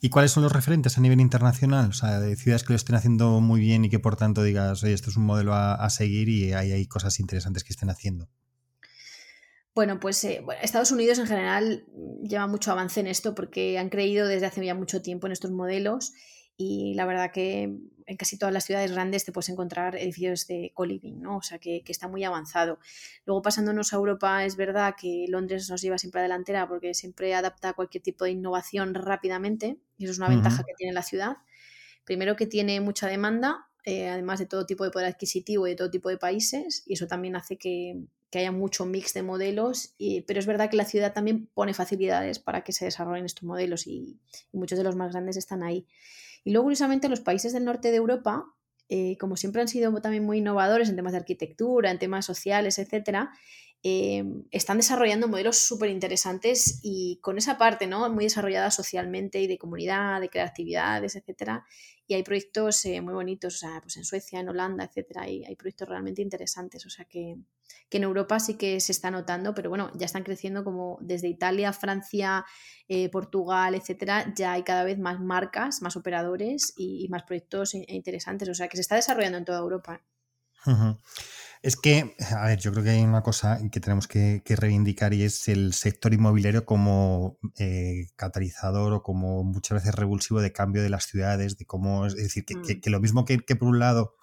¿Y 0.01 0.11
cuáles 0.11 0.33
son 0.33 0.43
los 0.43 0.53
referentes 0.53 0.99
a 0.99 1.01
nivel 1.01 1.21
internacional? 1.21 1.89
O 1.89 1.93
sea, 1.93 2.21
de 2.21 2.37
ciudades 2.37 2.63
que 2.63 2.73
lo 2.73 2.77
estén 2.77 2.95
haciendo 2.95 3.41
muy 3.41 3.61
bien 3.61 3.85
y 3.85 3.89
que 3.89 3.99
por 3.99 4.17
tanto 4.17 4.43
digas, 4.43 4.83
oye, 4.83 4.93
esto 4.93 5.09
es 5.11 5.17
un 5.17 5.25
modelo 5.25 5.55
a, 5.55 5.89
seguir 5.91 6.29
y 6.29 6.53
hay, 6.53 6.73
hay, 6.73 6.87
cosas 6.87 7.21
interesantes 7.21 7.65
que 7.65 7.73
estén 7.73 7.89
haciendo. 7.89 8.29
Bueno, 9.75 9.99
pues 9.99 10.23
eh, 10.25 10.45
Estados 10.61 10.91
Unidos 10.91 11.19
en 11.19 11.27
general 11.27 11.87
lleva 12.23 12.47
mucho 12.47 12.71
avance 12.71 13.01
en 13.01 13.07
esto 13.07 13.35
porque 13.35 13.79
han 13.79 13.89
creído 13.89 14.27
desde 14.27 14.47
hace 14.47 14.65
ya 14.65 14.75
mucho 14.75 15.01
tiempo 15.01 15.27
en 15.27 15.33
estos 15.33 15.53
modelos 15.53 16.13
y 16.57 16.95
la 16.95 17.07
verdad 17.07 17.33
que 17.33 17.63
en 18.07 18.17
casi 18.17 18.39
todas 18.39 18.53
las 18.53 18.65
ciudades 18.65 18.93
grandes 18.93 19.25
te 19.25 19.33
puedes 19.33 19.49
encontrar 19.49 19.97
edificios 19.97 20.47
de 20.47 20.73
co-living, 20.75 21.21
¿no? 21.21 21.39
O 21.39 21.43
sea, 21.43 21.59
que, 21.59 21.83
está 21.87 22.09
muy 22.09 22.23
avanzado. 22.25 22.79
Luego 23.25 23.43
pasándonos 23.43 23.93
a 23.93 23.97
Europa, 23.97 24.45
es 24.45 24.57
verdad 24.57 24.95
que 24.99 25.27
Londres 25.29 25.69
nos 25.71 25.81
lleva 25.81 25.99
siempre 25.99 26.21
a 26.21 26.23
delantera 26.23 26.69
porque 26.69 26.95
siempre 26.95 27.35
adapta 27.35 27.73
cualquier 27.73 28.03
tipo 28.03 28.25
de 28.25 28.33
innovación 28.33 28.95
rápidamente 28.95 29.79
y 29.97 30.05
eso 30.05 30.13
es 30.13 30.19
una 30.19 30.29
ventaja 30.29 30.63
que 30.65 30.75
tiene 30.77 30.93
la 30.93 31.03
ciudad. 31.03 31.39
Primero 32.05 32.37
que 32.37 32.47
tiene 32.47 32.81
mucha 32.81 33.09
demanda, 33.09 33.69
eh, 33.85 34.09
además 34.09 34.39
de 34.39 34.47
todo 34.47 34.67
tipo 34.67 34.85
de 34.85 34.91
poder 34.91 35.09
adquisitivo 35.09 35.67
y 35.67 35.71
de 35.71 35.77
todo 35.77 35.91
tipo 35.91 36.11
de 36.11 36.19
países, 36.19 36.83
y 36.87 36.95
eso 36.95 37.07
también 37.07 37.37
hace 37.37 37.57
que, 37.57 38.05
haya 38.37 38.51
mucho 38.51 38.85
mix 38.85 39.15
de 39.15 39.23
modelos, 39.23 39.95
pero 40.27 40.41
es 40.41 40.47
verdad 40.47 40.69
que 40.69 40.77
la 40.77 40.85
ciudad 40.85 41.13
también 41.13 41.47
pone 41.55 41.73
facilidades 41.73 42.41
para 42.41 42.65
que 42.65 42.73
se 42.73 42.85
desarrollen 42.85 43.27
estos 43.27 43.45
modelos 43.45 43.87
y 43.87 44.19
muchos 44.53 44.77
de 44.77 44.83
los 44.83 44.97
más 44.97 45.13
grandes 45.13 45.37
están 45.37 45.63
ahí. 45.63 45.87
Y 46.45 46.53
luego, 46.53 46.65
curiosamente, 46.65 47.09
los 47.09 47.21
países 47.21 47.53
del 47.53 47.65
norte 47.65 47.91
de 47.91 47.97
Europa, 47.97 48.45
eh, 48.89 49.17
como 49.19 49.37
siempre 49.37 49.63
han 49.63 49.69
sido 49.69 49.93
también 50.01 50.25
muy 50.25 50.39
innovadores 50.39 50.89
en 50.89 50.97
temas 50.97 51.13
de 51.13 51.19
arquitectura, 51.19 51.91
en 51.91 51.99
temas 51.99 52.27
sociales, 52.27 52.79
etcétera, 52.79 53.33
eh, 53.87 54.25
están 54.51 54.79
desarrollando 54.79 55.29
modelos 55.29 55.59
súper 55.59 55.91
interesantes 55.91 56.81
y 56.83 57.19
con 57.21 57.37
esa 57.37 57.59
parte 57.59 57.87
¿no? 57.87 58.09
muy 58.09 58.25
desarrollada 58.25 58.71
socialmente 58.71 59.43
y 59.43 59.47
de 59.47 59.59
comunidad, 59.59 60.23
de 60.23 60.31
creatividades, 60.31 61.17
etcétera. 61.17 61.67
Y 62.07 62.15
hay 62.15 62.23
proyectos 62.23 62.83
eh, 62.87 63.03
muy 63.03 63.13
bonitos, 63.13 63.57
o 63.57 63.59
sea, 63.59 63.83
pues 63.83 63.99
en 63.99 64.07
Suecia, 64.07 64.41
en 64.41 64.49
Holanda, 64.49 64.85
etcétera, 64.85 65.29
y 65.29 65.45
hay 65.45 65.55
proyectos 65.55 65.87
realmente 65.87 66.23
interesantes. 66.23 66.87
O 66.87 66.89
sea 66.89 67.05
que, 67.05 67.37
que, 67.91 67.99
en 67.99 68.05
Europa 68.05 68.41
sí 68.41 68.55
que 68.55 68.81
se 68.81 68.93
está 68.93 69.11
notando, 69.11 69.55
pero 69.55 69.69
bueno, 69.69 69.91
ya 69.95 70.07
están 70.07 70.23
creciendo 70.23 70.65
como 70.65 70.97
desde 71.03 71.29
Italia, 71.29 71.71
Francia, 71.75 72.47
eh, 72.89 73.11
Portugal, 73.11 73.75
etcétera, 73.75 74.33
ya 74.35 74.53
hay 74.53 74.63
cada 74.63 74.85
vez 74.85 74.99
más 74.99 75.21
marcas, 75.21 75.83
más 75.83 75.97
operadores 75.97 76.73
y, 76.75 77.07
más 77.11 77.25
proyectos 77.25 77.75
interesantes. 77.75 78.49
O 78.49 78.55
sea 78.55 78.69
que 78.69 78.79
se 78.79 78.83
está 78.83 78.97
desarrollando 78.97 79.37
en 79.37 79.45
toda 79.45 79.59
Europa. 79.59 80.01
Es 81.65 81.77
que, 81.77 82.15
a 82.37 82.45
ver, 82.45 82.59
yo 82.59 82.73
creo 82.73 82.85
que 82.85 82.91
hay 82.91 83.01
una 83.01 83.23
cosa 83.23 83.59
que 83.73 83.81
tenemos 83.81 84.07
que, 84.07 84.43
reivindicar 84.47 85.15
y 85.15 85.23
es 85.23 85.49
el 85.49 85.73
sector 85.73 86.13
inmobiliario 86.13 86.67
como 86.67 87.39
eh, 87.59 88.09
catalizador 88.17 88.93
o 88.93 89.03
como 89.03 89.45
muchas 89.45 89.77
veces 89.77 89.95
revulsivo 89.95 90.43
de 90.43 90.53
cambio 90.53 90.83
de 90.83 90.91
las 90.91 91.07
ciudades, 91.07 91.57
de 91.57 91.65
cómo, 91.65 92.05
es 92.05 92.17
decir, 92.17 92.45
que, 92.45 92.55
mm. 92.55 92.91
lo 92.91 93.01
mismo 93.01 93.25
que, 93.25 93.39
por 93.39 93.67
un 93.67 93.79
lado, 93.79 94.15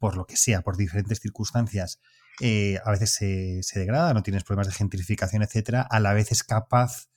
por 0.00 0.16
lo 0.16 0.26
que 0.26 0.36
sea, 0.36 0.62
por 0.62 0.76
diferentes 0.76 1.20
circunstancias, 1.20 2.00
eh, 2.40 2.80
a 2.84 2.90
veces 2.90 3.14
se, 3.14 3.62
se, 3.62 3.78
degrada, 3.78 4.12
no 4.12 4.24
tienes 4.24 4.42
problemas 4.42 4.66
de 4.66 4.74
gentrificación, 4.74 5.44
etcétera, 5.44 5.82
a 5.88 6.00
la 6.00 6.12
vez 6.12 6.32
es 6.32 6.42
capaz 6.42 7.08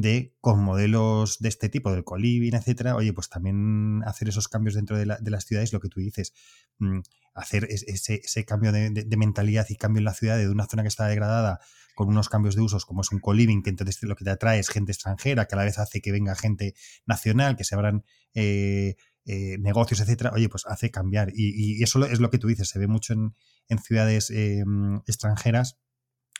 de, 0.00 0.36
con 0.40 0.62
modelos 0.62 1.40
de 1.40 1.48
este 1.48 1.68
tipo, 1.68 1.90
del 1.90 2.04
coliving, 2.04 2.54
etcétera, 2.54 2.94
oye, 2.94 3.12
pues 3.12 3.28
también 3.28 4.02
hacer 4.06 4.28
esos 4.28 4.46
cambios 4.46 4.76
dentro 4.76 4.96
de, 4.96 5.06
las 5.06 5.44
ciudades, 5.44 5.72
lo 5.72 5.80
que 5.80 5.88
tú 5.88 5.98
dices, 5.98 6.34
mm, 6.78 7.00
hacer 7.34 7.66
ese, 7.68 8.44
cambio 8.44 8.70
de, 8.70 9.16
mentalidad 9.16 9.66
y 9.68 9.74
cambio 9.74 9.98
en 9.98 10.04
la 10.04 10.14
ciudad 10.14 10.38
de 10.38 10.48
una 10.48 10.66
zona 10.66 10.82
que 10.82 10.88
está 10.88 11.08
degradada 11.08 11.58
con 11.96 12.06
unos 12.06 12.28
cambios 12.28 12.54
de 12.54 12.62
usos 12.62 12.86
como 12.86 13.00
es 13.00 13.10
un 13.10 13.18
coliving, 13.18 13.60
que 13.60 13.70
entonces 13.70 14.00
lo 14.04 14.14
que 14.14 14.24
te 14.24 14.30
atrae 14.30 14.60
es 14.60 14.68
gente 14.68 14.92
extranjera, 14.92 15.46
que 15.46 15.56
a 15.56 15.58
la 15.58 15.64
vez 15.64 15.80
hace 15.80 16.00
que 16.00 16.12
venga 16.12 16.36
gente 16.36 16.74
nacional, 17.04 17.56
que 17.56 17.64
se 17.64 17.74
abran 17.74 18.04
eh, 18.34 18.94
eh, 19.24 19.58
negocios, 19.58 19.98
etcétera, 19.98 20.30
oye, 20.32 20.48
pues 20.48 20.64
hace 20.66 20.92
cambiar. 20.92 21.32
Y, 21.34 21.82
eso 21.82 22.06
es 22.06 22.20
lo 22.20 22.30
que 22.30 22.38
tú 22.38 22.46
dices, 22.46 22.68
se 22.68 22.78
ve 22.78 22.86
mucho 22.86 23.14
en, 23.14 23.34
ciudades 23.80 24.30
em, 24.30 25.00
extranjeras 25.06 25.76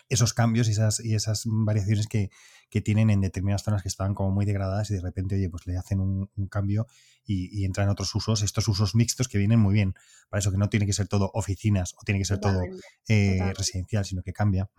esos 0.08 0.34
cambios 0.34 0.68
y 0.68 0.72
esas, 0.72 1.00
y 1.00 1.14
esas 1.14 1.42
variaciones 1.46 2.06
que, 2.06 2.30
tienen 2.84 3.10
en 3.10 3.20
determinadas 3.20 3.62
zonas 3.62 3.82
que 3.82 3.88
estaban 3.88 4.14
como 4.14 4.30
muy 4.30 4.44
degradadas 4.44 4.90
y 4.90 4.94
de 4.94 5.00
repente, 5.00 5.34
oye, 5.34 5.48
pues 5.50 5.66
le 5.66 5.76
hacen 5.76 6.00
un, 6.00 6.28
cambio 6.48 6.86
y, 7.24 7.64
entran 7.64 7.88
otros 7.88 8.14
usos, 8.14 8.42
estos 8.42 8.68
usos 8.68 8.94
mixtos 8.94 9.26
que 9.26 9.38
vienen 9.38 9.58
muy 9.58 9.74
bien. 9.74 9.94
Para 10.28 10.40
eso 10.40 10.52
que 10.52 10.58
no 10.58 10.68
tiene 10.68 10.86
que 10.86 10.92
ser 10.92 11.08
todo 11.08 11.30
oficinas 11.34 11.94
o 11.94 12.04
tiene 12.04 12.20
que 12.20 12.24
ser 12.24 12.38
todo 12.38 12.60
eh, 13.08 13.52
residencial, 13.56 14.04
sino 14.04 14.22
que 14.22 14.32
cambia. 14.32 14.70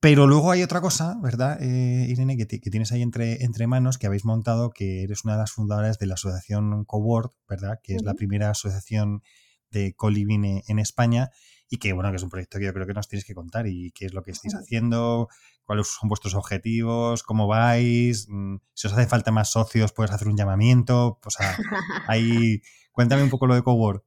Pero 0.00 0.26
luego 0.26 0.50
hay 0.52 0.62
otra 0.62 0.80
cosa, 0.80 1.16
¿verdad, 1.22 1.58
eh, 1.60 2.06
Irene, 2.08 2.36
que, 2.36 2.46
tienes 2.46 2.92
ahí 2.92 3.02
entre, 3.02 3.44
entre 3.44 3.66
manos, 3.66 3.98
que 3.98 4.06
habéis 4.06 4.24
montado, 4.24 4.70
que 4.70 5.02
eres 5.02 5.24
una 5.24 5.34
de 5.34 5.40
las 5.40 5.52
fundadoras 5.52 5.98
de 5.98 6.06
la 6.06 6.14
asociación 6.14 6.84
Cowork, 6.84 7.34
¿verdad? 7.48 7.80
Que 7.82 7.94
es 7.94 8.02
la 8.02 8.14
primera 8.14 8.50
asociación 8.50 9.22
de 9.70 9.94
co-living 9.94 10.62
en 10.66 10.78
España 10.78 11.30
y 11.68 11.78
que 11.78 11.92
bueno, 11.92 12.10
que 12.10 12.16
es 12.16 12.22
un 12.22 12.30
proyecto 12.30 12.58
que 12.58 12.64
yo 12.64 12.72
creo 12.72 12.86
que 12.86 12.94
nos 12.94 13.08
tienes 13.08 13.24
que 13.24 13.34
contar 13.34 13.66
y 13.66 13.90
qué 13.92 14.06
es 14.06 14.14
lo 14.14 14.22
que 14.22 14.30
estáis 14.30 14.54
haciendo, 14.54 15.28
cuáles 15.64 15.88
son 15.88 16.08
vuestros 16.08 16.34
objetivos, 16.34 17.22
cómo 17.22 17.46
vais, 17.46 18.26
mm, 18.28 18.56
si 18.74 18.86
os 18.86 18.92
hace 18.92 19.06
falta 19.06 19.30
más 19.30 19.50
socios, 19.52 19.92
puedes 19.92 20.12
hacer 20.12 20.28
un 20.28 20.36
llamamiento, 20.36 21.18
o 21.24 21.30
sea, 21.30 21.56
ahí 22.06 22.62
cuéntame 22.92 23.22
un 23.22 23.30
poco 23.30 23.46
lo 23.46 23.54
de 23.54 23.62
Cowork. 23.62 24.04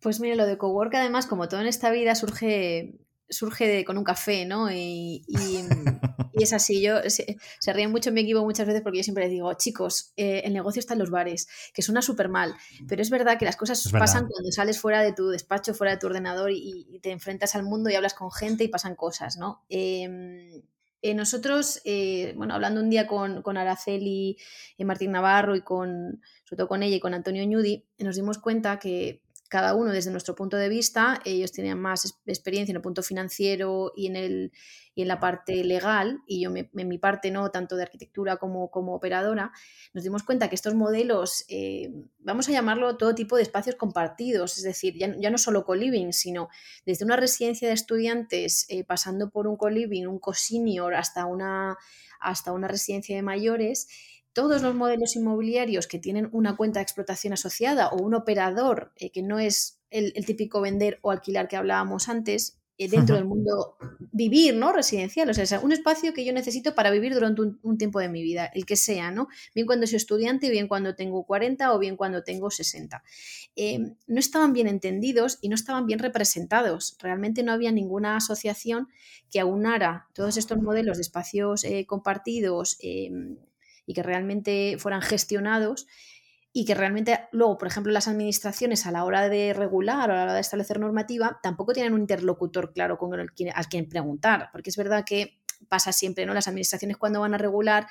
Pues 0.00 0.20
mire, 0.20 0.36
lo 0.36 0.46
de 0.46 0.58
Cowork 0.58 0.94
además, 0.94 1.26
como 1.26 1.48
todo 1.48 1.60
en 1.60 1.66
esta 1.66 1.90
vida, 1.90 2.14
surge 2.14 3.00
surge 3.28 3.84
con 3.84 3.98
un 3.98 4.04
café, 4.04 4.44
¿no? 4.44 4.70
Y, 4.72 5.24
es 6.32 6.52
así, 6.52 6.80
yo 6.80 6.98
se, 7.08 7.72
ríen 7.72 7.90
mucho 7.90 8.12
mi 8.12 8.20
equipo 8.20 8.44
muchas 8.44 8.66
veces 8.66 8.82
porque 8.82 8.98
yo 8.98 9.02
siempre 9.02 9.24
les 9.24 9.32
digo, 9.32 9.52
chicos, 9.54 10.12
eh, 10.16 10.42
el 10.44 10.52
negocio 10.52 10.80
está 10.80 10.94
en 10.94 11.00
los 11.00 11.10
bares, 11.10 11.48
que 11.74 11.82
suena 11.82 12.02
súper 12.02 12.28
mal, 12.28 12.54
pero 12.88 13.02
es 13.02 13.10
verdad 13.10 13.38
que 13.38 13.44
las 13.44 13.56
cosas 13.56 13.82
pasan 13.90 14.28
cuando 14.28 14.52
sales 14.52 14.80
fuera 14.80 15.02
de 15.02 15.12
tu 15.12 15.28
despacho, 15.28 15.74
fuera 15.74 15.92
de 15.92 15.98
tu 15.98 16.06
ordenador 16.06 16.50
y, 16.52 16.98
te 17.02 17.10
enfrentas 17.10 17.54
al 17.54 17.62
mundo 17.62 17.90
y 17.90 17.94
hablas 17.94 18.14
con 18.14 18.30
gente 18.32 18.64
y 18.64 18.68
pasan 18.68 18.96
cosas, 18.96 19.36
¿no? 19.36 19.64
Em, 19.68 20.62
eh, 21.00 21.14
nosotros, 21.14 21.80
eh, 21.84 22.34
bueno, 22.36 22.54
hablando 22.54 22.80
un 22.80 22.90
día 22.90 23.06
con, 23.06 23.42
con 23.42 23.56
Araceli, 23.56 24.36
Martín 24.78 25.12
Navarro 25.12 25.54
y 25.54 25.62
con, 25.62 26.20
sobre 26.44 26.56
todo 26.56 26.68
con 26.68 26.82
ella 26.82 26.96
y 26.96 27.00
con 27.00 27.14
Antonio 27.14 27.44
Ñudi, 27.44 27.84
nos 27.98 28.16
dimos 28.16 28.38
cuenta 28.38 28.80
que 28.80 29.22
cada 29.48 29.74
uno 29.74 29.90
desde 29.90 30.10
nuestro 30.10 30.34
punto 30.34 30.56
de 30.56 30.68
vista, 30.68 31.20
ellos 31.24 31.52
tenían 31.52 31.80
más 31.80 32.18
experiencia 32.26 32.72
en 32.72 32.76
el 32.76 32.82
punto 32.82 33.02
financiero 33.02 33.92
y 33.96 34.06
en, 34.06 34.16
el, 34.16 34.52
y 34.94 35.02
en 35.02 35.08
la 35.08 35.20
parte 35.20 35.64
legal, 35.64 36.20
y 36.26 36.42
yo 36.42 36.52
en 36.54 36.88
mi 36.88 36.98
parte 36.98 37.30
no, 37.30 37.50
tanto 37.50 37.76
de 37.76 37.82
arquitectura 37.82 38.36
como, 38.36 38.70
como 38.70 38.94
operadora, 38.94 39.52
nos 39.94 40.04
dimos 40.04 40.22
cuenta 40.22 40.48
que 40.48 40.54
estos 40.54 40.74
modelos, 40.74 41.46
eh, 41.48 41.90
vamos 42.18 42.48
a 42.48 42.52
llamarlo 42.52 42.96
todo 42.98 43.14
tipo 43.14 43.36
de 43.36 43.42
espacios 43.42 43.76
compartidos, 43.76 44.58
es 44.58 44.64
decir, 44.64 44.98
ya, 44.98 45.14
ya 45.18 45.30
no 45.30 45.38
solo 45.38 45.64
co-living, 45.64 46.12
sino 46.12 46.48
desde 46.84 47.06
una 47.06 47.16
residencia 47.16 47.68
de 47.68 47.74
estudiantes, 47.74 48.66
eh, 48.68 48.84
pasando 48.84 49.30
por 49.30 49.46
un 49.46 49.56
co-living, 49.56 50.06
un 50.06 50.18
co-senior, 50.18 50.94
hasta 50.94 51.24
una, 51.24 51.78
hasta 52.20 52.52
una 52.52 52.68
residencia 52.68 53.16
de 53.16 53.22
mayores, 53.22 53.88
todos 54.38 54.62
los 54.62 54.72
modelos 54.72 55.16
inmobiliarios 55.16 55.88
que 55.88 55.98
tienen 55.98 56.28
una 56.30 56.56
cuenta 56.56 56.78
de 56.78 56.84
explotación 56.84 57.32
asociada 57.32 57.88
o 57.88 58.00
un 58.00 58.14
operador 58.14 58.92
eh, 58.94 59.10
que 59.10 59.20
no 59.20 59.40
es 59.40 59.80
el, 59.90 60.12
típico 60.24 60.60
vender 60.60 61.00
o 61.02 61.10
alquilar 61.10 61.48
que 61.48 61.56
hablábamos 61.56 62.08
antes, 62.08 62.56
eh, 62.78 62.88
dentro 62.88 63.16
del 63.16 63.24
mundo 63.24 63.76
vivir, 64.12 64.54
¿no? 64.54 64.72
Residencial, 64.72 65.28
o 65.28 65.34
sea, 65.34 65.58
un 65.58 65.72
espacio 65.72 66.14
que 66.14 66.24
yo 66.24 66.32
necesito 66.32 66.76
para 66.76 66.92
vivir 66.92 67.14
durante 67.14 67.42
un, 67.42 67.78
tiempo 67.78 67.98
de 67.98 68.08
mi 68.08 68.22
vida, 68.22 68.48
el 68.54 68.64
que 68.64 68.76
sea, 68.76 69.10
¿no? 69.10 69.26
Bien 69.56 69.66
cuando 69.66 69.88
soy 69.88 69.96
estudiante, 69.96 70.50
bien 70.50 70.68
cuando 70.68 70.94
tengo 70.94 71.24
40 71.24 71.74
o 71.74 71.78
bien 71.80 71.96
cuando 71.96 72.22
tengo 72.22 72.52
60. 72.52 73.02
Em, 73.56 73.96
no 74.06 74.20
estaban 74.20 74.52
bien 74.52 74.68
entendidos 74.68 75.38
y 75.40 75.48
no 75.48 75.56
estaban 75.56 75.84
bien 75.86 75.98
representados. 75.98 76.96
Realmente 77.00 77.42
no 77.42 77.50
había 77.50 77.72
ninguna 77.72 78.14
asociación 78.14 78.86
que 79.32 79.40
aunara 79.40 80.06
todos 80.12 80.36
estos 80.36 80.58
modelos 80.58 80.98
de 80.98 81.02
espacios 81.02 81.64
eh, 81.64 81.86
compartidos, 81.86 82.76
em, 82.78 83.38
y 83.88 83.94
que 83.94 84.02
realmente 84.02 84.76
fueran 84.78 85.00
gestionados 85.00 85.86
y 86.52 86.66
que 86.66 86.74
realmente 86.74 87.20
luego, 87.32 87.56
por 87.56 87.68
ejemplo, 87.68 87.90
las 87.90 88.06
administraciones 88.06 88.84
a 88.84 88.92
la 88.92 89.04
hora 89.04 89.30
de 89.30 89.54
regular 89.54 90.10
o 90.10 90.12
a 90.12 90.16
la 90.16 90.22
hora 90.24 90.34
de 90.34 90.40
establecer 90.40 90.78
normativa 90.78 91.40
tampoco 91.42 91.72
tienen 91.72 91.94
un 91.94 92.00
interlocutor 92.00 92.74
claro 92.74 92.98
con 92.98 93.18
el, 93.18 93.30
al 93.54 93.68
quien 93.68 93.88
preguntar, 93.88 94.50
porque 94.52 94.68
es 94.68 94.76
verdad 94.76 95.04
que 95.06 95.40
pasa 95.68 95.92
siempre, 95.92 96.26
¿no? 96.26 96.34
Las 96.34 96.48
administraciones 96.48 96.98
cuando 96.98 97.20
van 97.20 97.32
a 97.32 97.38
regular 97.38 97.86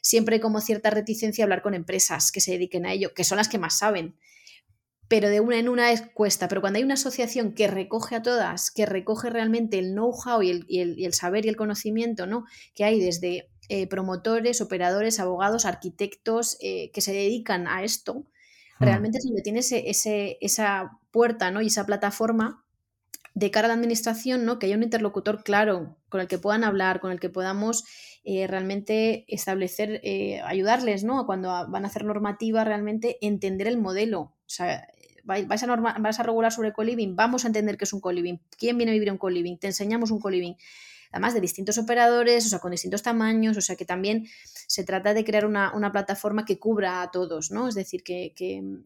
siempre 0.00 0.36
hay 0.36 0.40
como 0.40 0.62
cierta 0.62 0.88
reticencia 0.88 1.42
a 1.42 1.44
hablar 1.44 1.60
con 1.60 1.74
empresas 1.74 2.32
que 2.32 2.40
se 2.40 2.52
dediquen 2.52 2.86
a 2.86 2.92
ello, 2.92 3.12
que 3.12 3.24
son 3.24 3.36
las 3.36 3.50
que 3.50 3.58
más 3.58 3.76
saben. 3.76 4.16
Pero 5.08 5.28
de 5.28 5.40
una 5.40 5.58
en 5.58 5.68
una 5.68 5.92
es 5.92 6.00
cuesta. 6.14 6.48
Pero 6.48 6.62
cuando 6.62 6.78
hay 6.78 6.84
una 6.84 6.94
asociación 6.94 7.52
que 7.52 7.66
recoge 7.66 8.16
a 8.16 8.22
todas, 8.22 8.70
que 8.70 8.86
recoge 8.86 9.28
realmente 9.28 9.78
el 9.78 9.92
know-how 9.92 10.40
y 10.40 10.50
el, 10.50 10.64
y 10.66 11.04
el, 11.04 11.12
saber 11.12 11.44
y 11.44 11.50
el 11.50 11.56
conocimiento 11.56 12.26
¿no? 12.26 12.46
que 12.74 12.84
hay 12.84 12.98
desde 12.98 13.50
eh, 13.68 13.86
promotores, 13.86 14.60
operadores, 14.60 15.20
abogados, 15.20 15.64
arquitectos 15.64 16.58
eh, 16.60 16.90
que 16.92 17.00
se 17.00 17.12
dedican 17.12 17.66
a 17.66 17.82
esto, 17.82 18.26
hmm. 18.78 18.84
realmente 18.84 19.18
es 19.18 19.24
donde 19.24 19.42
tiene 19.42 19.60
ese, 19.60 20.38
esa 20.40 20.98
puerta 21.10 21.50
¿no? 21.50 21.62
y 21.62 21.68
esa 21.68 21.86
plataforma 21.86 22.64
de 23.34 23.50
cara 23.50 23.66
a 23.66 23.68
la 23.68 23.74
administración, 23.74 24.44
¿no? 24.44 24.58
que 24.58 24.66
haya 24.66 24.76
un 24.76 24.82
interlocutor 24.82 25.42
claro 25.42 25.96
con 26.08 26.20
el 26.20 26.28
que 26.28 26.38
puedan 26.38 26.62
hablar, 26.62 27.00
con 27.00 27.10
el 27.10 27.18
que 27.18 27.30
podamos 27.30 27.84
eh, 28.22 28.46
realmente 28.46 29.24
establecer, 29.28 30.00
ayudarles 30.44 31.02
¿no? 31.02 31.26
cuando 31.26 31.48
van 31.68 31.84
a 31.84 31.88
hacer 31.88 32.04
normativa, 32.04 32.64
realmente 32.64 33.16
entender 33.22 33.66
el 33.66 33.78
modelo. 33.78 34.20
O 34.20 34.48
sea, 34.48 34.86
vais 35.24 35.62
a, 35.62 35.66
norma, 35.66 35.90
a 35.90 36.22
regular 36.22 36.52
sobre 36.52 36.72
co-living, 36.72 37.16
vamos 37.16 37.44
a 37.44 37.48
entender 37.48 37.76
qué 37.76 37.84
es 37.84 37.92
un 37.92 38.00
co-living, 38.00 38.38
quién 38.58 38.76
viene 38.76 38.92
a 38.92 38.94
vivir 38.94 39.10
un 39.10 39.18
co-living, 39.18 39.58
te 39.58 39.68
enseñamos 39.68 40.10
un 40.10 40.20
co-living 40.20 40.54
además 41.14 41.32
de 41.32 41.40
distintos 41.40 41.78
operadores, 41.78 42.44
o 42.44 42.48
sea, 42.48 42.58
con 42.58 42.72
distintos 42.72 43.04
tamaños, 43.04 43.56
o 43.56 43.60
sea, 43.60 43.76
que 43.76 43.84
también 43.84 44.26
se 44.66 44.82
trata 44.82 45.14
de 45.14 45.24
crear 45.24 45.46
una, 45.46 45.92
plataforma 45.92 46.44
que 46.44 46.58
cubra 46.58 47.02
a 47.02 47.12
todos, 47.12 47.52
¿no? 47.52 47.68
Es 47.68 47.76
decir, 47.76 48.02
que, 48.02 48.34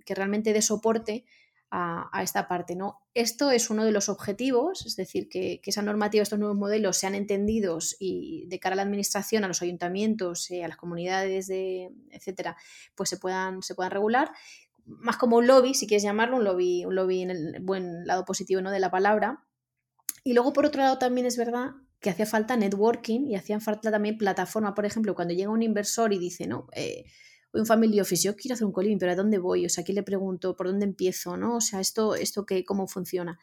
realmente 0.07 0.53
dé 0.53 0.61
soporte 0.61 1.25
a, 1.71 2.11
esta 2.23 2.47
parte, 2.47 2.77
¿no? 2.77 3.01
Esto 3.15 3.51
es 3.51 3.71
uno 3.71 3.83
de 3.83 3.93
los 3.93 4.11
objetivos, 4.11 4.85
es 4.85 4.95
decir, 4.95 5.31
que, 5.31 5.63
esa 5.65 5.81
normativa, 5.81 6.23
estos 6.23 6.39
nuevos 6.39 6.59
modelos 6.59 6.99
sean 6.99 7.15
entendidos 7.15 7.97
y 7.99 8.45
de 8.49 8.61
cara 8.61 8.75
a 8.75 8.77
la 8.77 8.83
administración, 8.83 9.45
a 9.45 9.49
los 9.49 9.63
ayuntamientos, 9.63 10.51
eh, 10.51 10.65
a 10.65 10.69
las 10.69 10.77
comunidades, 10.77 11.47
de, 11.47 11.91
etcétera, 12.11 12.59
pues 12.95 13.09
se 13.09 13.17
puedan, 13.17 13.63
se 13.63 13.75
puedan 13.75 13.91
regular 13.91 14.33
más 14.85 15.17
como 15.17 15.39
un 15.39 15.47
lobby, 15.47 15.73
si 15.73 15.87
quieres 15.87 16.03
llamarlo, 16.03 16.37
un 16.37 16.45
lobby, 16.45 16.85
un 16.85 16.95
lobby 16.95 17.23
en 17.23 17.31
el 17.31 17.61
buen 17.61 18.07
lado 18.07 18.27
positivo 18.27 18.61
¿no? 18.61 18.71
de 18.71 18.81
la 18.81 18.91
palabra. 18.91 19.45
Y 20.25 20.35
luego, 20.35 20.53
por 20.53 20.67
otro 20.67 20.83
lado, 20.83 20.99
también 20.99 21.27
es 21.27 21.37
verdad 21.37 21.73
que 22.01 22.11
hacía 22.11 22.27
falta 22.27 22.57
networking 22.57 23.27
y 23.27 23.35
hacían 23.35 23.61
falta 23.61 23.91
también 23.91 24.19
plataforma. 24.19 24.75
Por 24.75 24.87
ejemplo, 24.87 25.15
cuando 25.15 25.35
llega 25.35 25.51
un 25.51 25.63
inversor 25.63 26.13
y 26.13 26.19
dice, 26.19 26.47
no, 26.47 26.69
eh, 26.73 27.05
un 27.53 27.67
family 27.67 28.01
office, 28.01 28.23
yo 28.23 28.37
quiero 28.37 28.55
hacer 28.55 28.67
un 28.67 28.73
coliving, 28.73 28.99
pero 28.99 29.13
¿a 29.13 29.17
dónde 29.17 29.39
voy? 29.39 29.67
O 29.67 29.69
sea, 29.69 29.83
aquí 29.83 29.93
le 29.93 30.03
pregunto, 30.03 30.57
¿por 30.57 30.67
dónde 30.67 30.85
empiezo? 30.85 31.37
¿No? 31.37 31.57
O 31.57 31.61
sea, 31.61 31.81
esto, 31.81 32.15
esto 32.15 32.47
que, 32.47 32.65
¿cómo 32.65 32.87
funciona? 32.87 33.39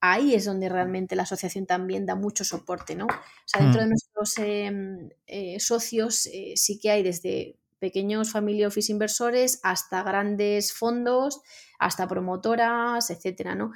Ahí 0.00 0.34
es 0.34 0.46
donde 0.46 0.68
realmente 0.68 1.14
la 1.14 1.22
asociación 1.22 1.64
también 1.66 2.06
da 2.06 2.16
mucho 2.16 2.44
soporte, 2.44 2.96
¿no? 2.96 3.06
O 3.06 3.46
sea, 3.46 3.62
dentro 3.62 3.82
de 3.82 3.86
mm. 3.86 3.90
nuestros 3.90 4.38
em, 4.38 5.10
eh, 5.26 5.60
socios 5.60 6.26
eh, 6.26 6.54
sí 6.56 6.80
que 6.80 6.90
hay 6.90 7.04
desde 7.04 7.56
pequeños 7.78 8.30
family 8.30 8.64
office 8.64 8.90
inversores 8.90 9.60
hasta 9.62 10.02
grandes 10.02 10.72
fondos, 10.72 11.40
hasta 11.78 12.08
promotoras, 12.08 13.10
etcétera, 13.10 13.54
¿no? 13.54 13.72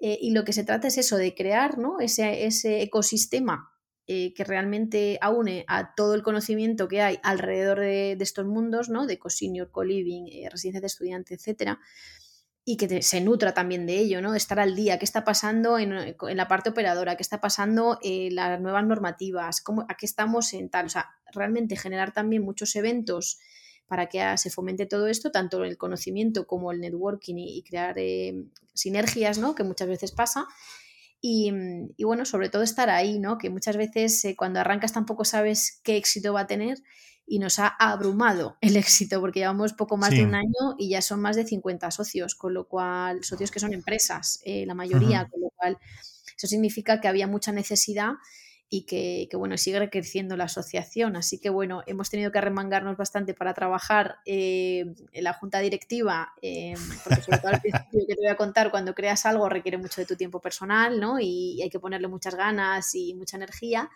Eh, 0.00 0.18
y 0.20 0.30
lo 0.30 0.44
que 0.44 0.54
se 0.54 0.64
trata 0.64 0.88
es 0.88 0.96
eso, 0.96 1.16
de 1.18 1.34
crear 1.34 1.78
¿no? 1.78 2.00
ese, 2.00 2.82
ecosistema 2.82 3.70
eh, 4.06 4.32
que 4.34 4.44
realmente 4.44 5.18
aúne 5.20 5.64
a 5.68 5.94
todo 5.94 6.14
el 6.14 6.22
conocimiento 6.22 6.88
que 6.88 7.02
hay 7.02 7.18
alrededor 7.22 7.80
de, 7.80 8.16
estos 8.18 8.46
mundos, 8.46 8.88
¿no? 8.88 9.06
de 9.06 9.18
co-senior, 9.18 9.70
co-living, 9.70 10.24
eh, 10.32 10.48
residencia 10.50 10.80
de 10.80 10.86
estudiante, 10.86 11.34
etcétera, 11.34 11.78
y 12.64 12.78
que 12.78 13.02
se 13.02 13.20
nutra 13.20 13.52
también 13.52 13.86
de 13.86 13.98
ello, 13.98 14.22
¿no? 14.22 14.32
de 14.32 14.38
estar 14.38 14.58
al 14.58 14.74
día, 14.74 14.98
qué 14.98 15.04
está 15.04 15.22
pasando 15.22 15.78
en, 15.78 15.92
en 15.92 16.36
la 16.36 16.48
parte 16.48 16.70
operadora, 16.70 17.16
qué 17.16 17.22
está 17.22 17.40
pasando 17.40 17.98
en 18.02 18.34
las 18.34 18.58
nuevas 18.58 18.86
normativas, 18.86 19.60
cómo, 19.60 19.84
a 19.88 19.96
qué 19.96 20.06
estamos 20.06 20.54
en 20.54 20.70
tal, 20.70 20.86
o 20.86 20.88
sea, 20.88 21.10
realmente 21.32 21.76
generar 21.76 22.12
también 22.12 22.42
muchos 22.42 22.74
eventos 22.74 23.38
para 23.90 24.06
que 24.06 24.22
se 24.36 24.50
fomente 24.50 24.86
todo 24.86 25.08
esto, 25.08 25.32
tanto 25.32 25.64
el 25.64 25.76
conocimiento 25.76 26.46
como 26.46 26.70
el 26.70 26.78
networking 26.78 27.34
y, 27.38 27.60
crear 27.64 27.98
eh, 27.98 28.44
sinergias, 28.72 29.38
¿no? 29.38 29.56
Que 29.56 29.64
muchas 29.64 29.88
veces 29.88 30.12
pasa. 30.12 30.46
Y, 31.20 31.52
bueno, 32.04 32.24
sobre 32.24 32.50
todo 32.50 32.62
estar 32.62 32.88
ahí, 32.88 33.18
¿no? 33.18 33.36
Que 33.36 33.50
muchas 33.50 33.76
veces 33.76 34.24
eh, 34.24 34.36
cuando 34.36 34.60
arrancas 34.60 34.92
tampoco 34.92 35.24
sabes 35.24 35.80
qué 35.82 35.96
éxito 35.96 36.32
va 36.32 36.42
a 36.42 36.46
tener 36.46 36.78
y 37.26 37.40
nos 37.40 37.58
ha 37.58 37.66
abrumado 37.66 38.58
el 38.60 38.76
éxito 38.76 39.20
porque 39.20 39.40
llevamos 39.40 39.72
poco 39.72 39.96
más 39.96 40.10
de 40.10 40.22
un 40.22 40.36
año 40.36 40.76
y 40.78 40.90
ya 40.90 41.02
son 41.02 41.20
más 41.20 41.34
de 41.34 41.44
50 41.44 41.90
socios, 41.90 42.36
con 42.36 42.54
lo 42.54 42.68
cual, 42.68 43.24
socios 43.24 43.50
que 43.50 43.58
son 43.58 43.74
empresas, 43.74 44.40
eh, 44.44 44.66
la 44.66 44.74
mayoría, 44.74 45.28
con 45.28 45.40
lo 45.40 45.50
cual 45.56 45.78
eso 46.36 46.46
significa 46.46 47.00
que 47.00 47.08
había 47.08 47.26
mucha 47.26 47.50
necesidad 47.50 48.12
y 48.72 48.82
que, 48.82 49.28
bueno, 49.36 49.58
sigue 49.58 49.90
creciendo 49.90 50.36
la 50.36 50.44
asociación. 50.44 51.16
Así 51.16 51.38
que 51.38 51.50
bueno, 51.50 51.82
hemos 51.86 52.08
tenido 52.08 52.30
que 52.30 52.40
remangarnos 52.40 52.96
bastante 52.96 53.34
para 53.34 53.52
trabajar 53.52 54.18
eh, 54.24 54.94
en 55.12 55.24
la 55.24 55.32
junta 55.32 55.58
directiva, 55.58 56.32
eh, 56.40 56.74
porque 57.02 57.20
sobre 57.20 57.38
todo 57.38 57.52
al 57.52 57.60
principio 57.60 58.06
que 58.06 58.14
te 58.14 58.20
voy 58.20 58.30
a 58.30 58.36
contar, 58.36 58.70
cuando 58.70 58.94
creas 58.94 59.26
algo 59.26 59.48
requiere 59.48 59.76
mucho 59.76 60.00
de 60.00 60.06
tu 60.06 60.14
tiempo 60.14 60.40
personal, 60.40 61.00
¿no? 61.00 61.18
Y, 61.18 61.60
hay 61.60 61.68
que 61.68 61.80
ponerle 61.80 62.06
muchas 62.06 62.36
ganas 62.36 62.94
y 62.94 63.12
mucha 63.14 63.36
energía. 63.36 63.90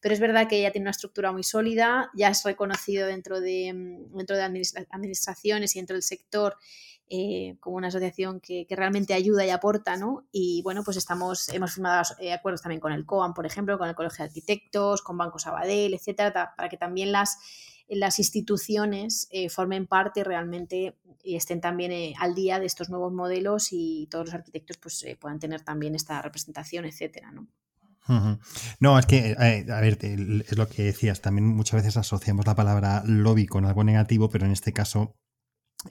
Pero 0.00 0.14
es 0.14 0.20
verdad 0.20 0.48
que 0.48 0.58
ella 0.58 0.72
tiene 0.72 0.84
una 0.84 0.90
estructura 0.90 1.30
muy 1.30 1.42
sólida, 1.42 2.10
ya 2.14 2.28
es 2.28 2.42
reconocido 2.44 3.06
dentro 3.06 3.40
de, 3.40 3.72
dentro 4.14 4.36
de 4.36 4.42
administraciones 4.42 5.76
y 5.76 5.78
dentro 5.78 5.94
del 5.94 6.02
sector 6.02 6.56
eh, 7.10 7.56
como 7.60 7.76
una 7.76 7.88
asociación 7.88 8.40
que, 8.40 8.66
realmente 8.70 9.12
ayuda 9.12 9.44
y 9.44 9.50
aporta, 9.50 9.96
¿no? 9.96 10.26
Y 10.32 10.62
bueno, 10.62 10.82
pues 10.82 10.96
estamos, 10.96 11.50
hemos 11.50 11.74
firmado 11.74 12.02
eh, 12.18 12.32
acuerdos 12.32 12.62
también 12.62 12.80
con 12.80 12.92
el 12.92 13.04
COAM, 13.04 13.34
por 13.34 13.44
ejemplo, 13.44 13.76
con 13.78 13.88
el 13.88 13.94
Colegio 13.94 14.24
de 14.24 14.28
Arquitectos, 14.28 15.02
con 15.02 15.18
Banco 15.18 15.38
Sabadell, 15.38 15.92
etcétera, 15.92 16.54
para 16.56 16.68
que 16.70 16.78
también 16.78 17.12
las, 17.12 17.36
las 17.88 18.18
instituciones 18.18 19.28
eh, 19.30 19.50
formen 19.50 19.86
parte 19.86 20.24
realmente 20.24 20.96
y 21.22 21.36
estén 21.36 21.60
también 21.60 22.14
al 22.18 22.34
día 22.34 22.58
de 22.58 22.66
estos 22.66 22.88
nuevos 22.88 23.12
modelos 23.12 23.68
y 23.70 24.08
todos 24.10 24.26
los 24.26 24.34
arquitectos 24.34 24.78
pues 24.78 25.06
puedan 25.20 25.38
tener 25.38 25.60
también 25.60 25.94
esta 25.94 26.22
representación, 26.22 26.86
etcétera, 26.86 27.32
¿no? 27.32 27.48
No, 28.80 28.98
es 28.98 29.06
que, 29.06 29.34
a 29.38 29.80
ver, 29.80 29.98
es 30.02 30.58
lo 30.58 30.68
que 30.68 30.82
decías, 30.82 31.22
también 31.22 31.46
muchas 31.46 31.80
veces 31.80 31.96
asociamos 31.96 32.46
la 32.46 32.54
palabra 32.54 33.02
lobby 33.06 33.46
con 33.46 33.64
algo 33.64 33.82
negativo, 33.82 34.28
pero 34.28 34.44
en 34.44 34.52
este 34.52 34.74
caso 34.74 35.16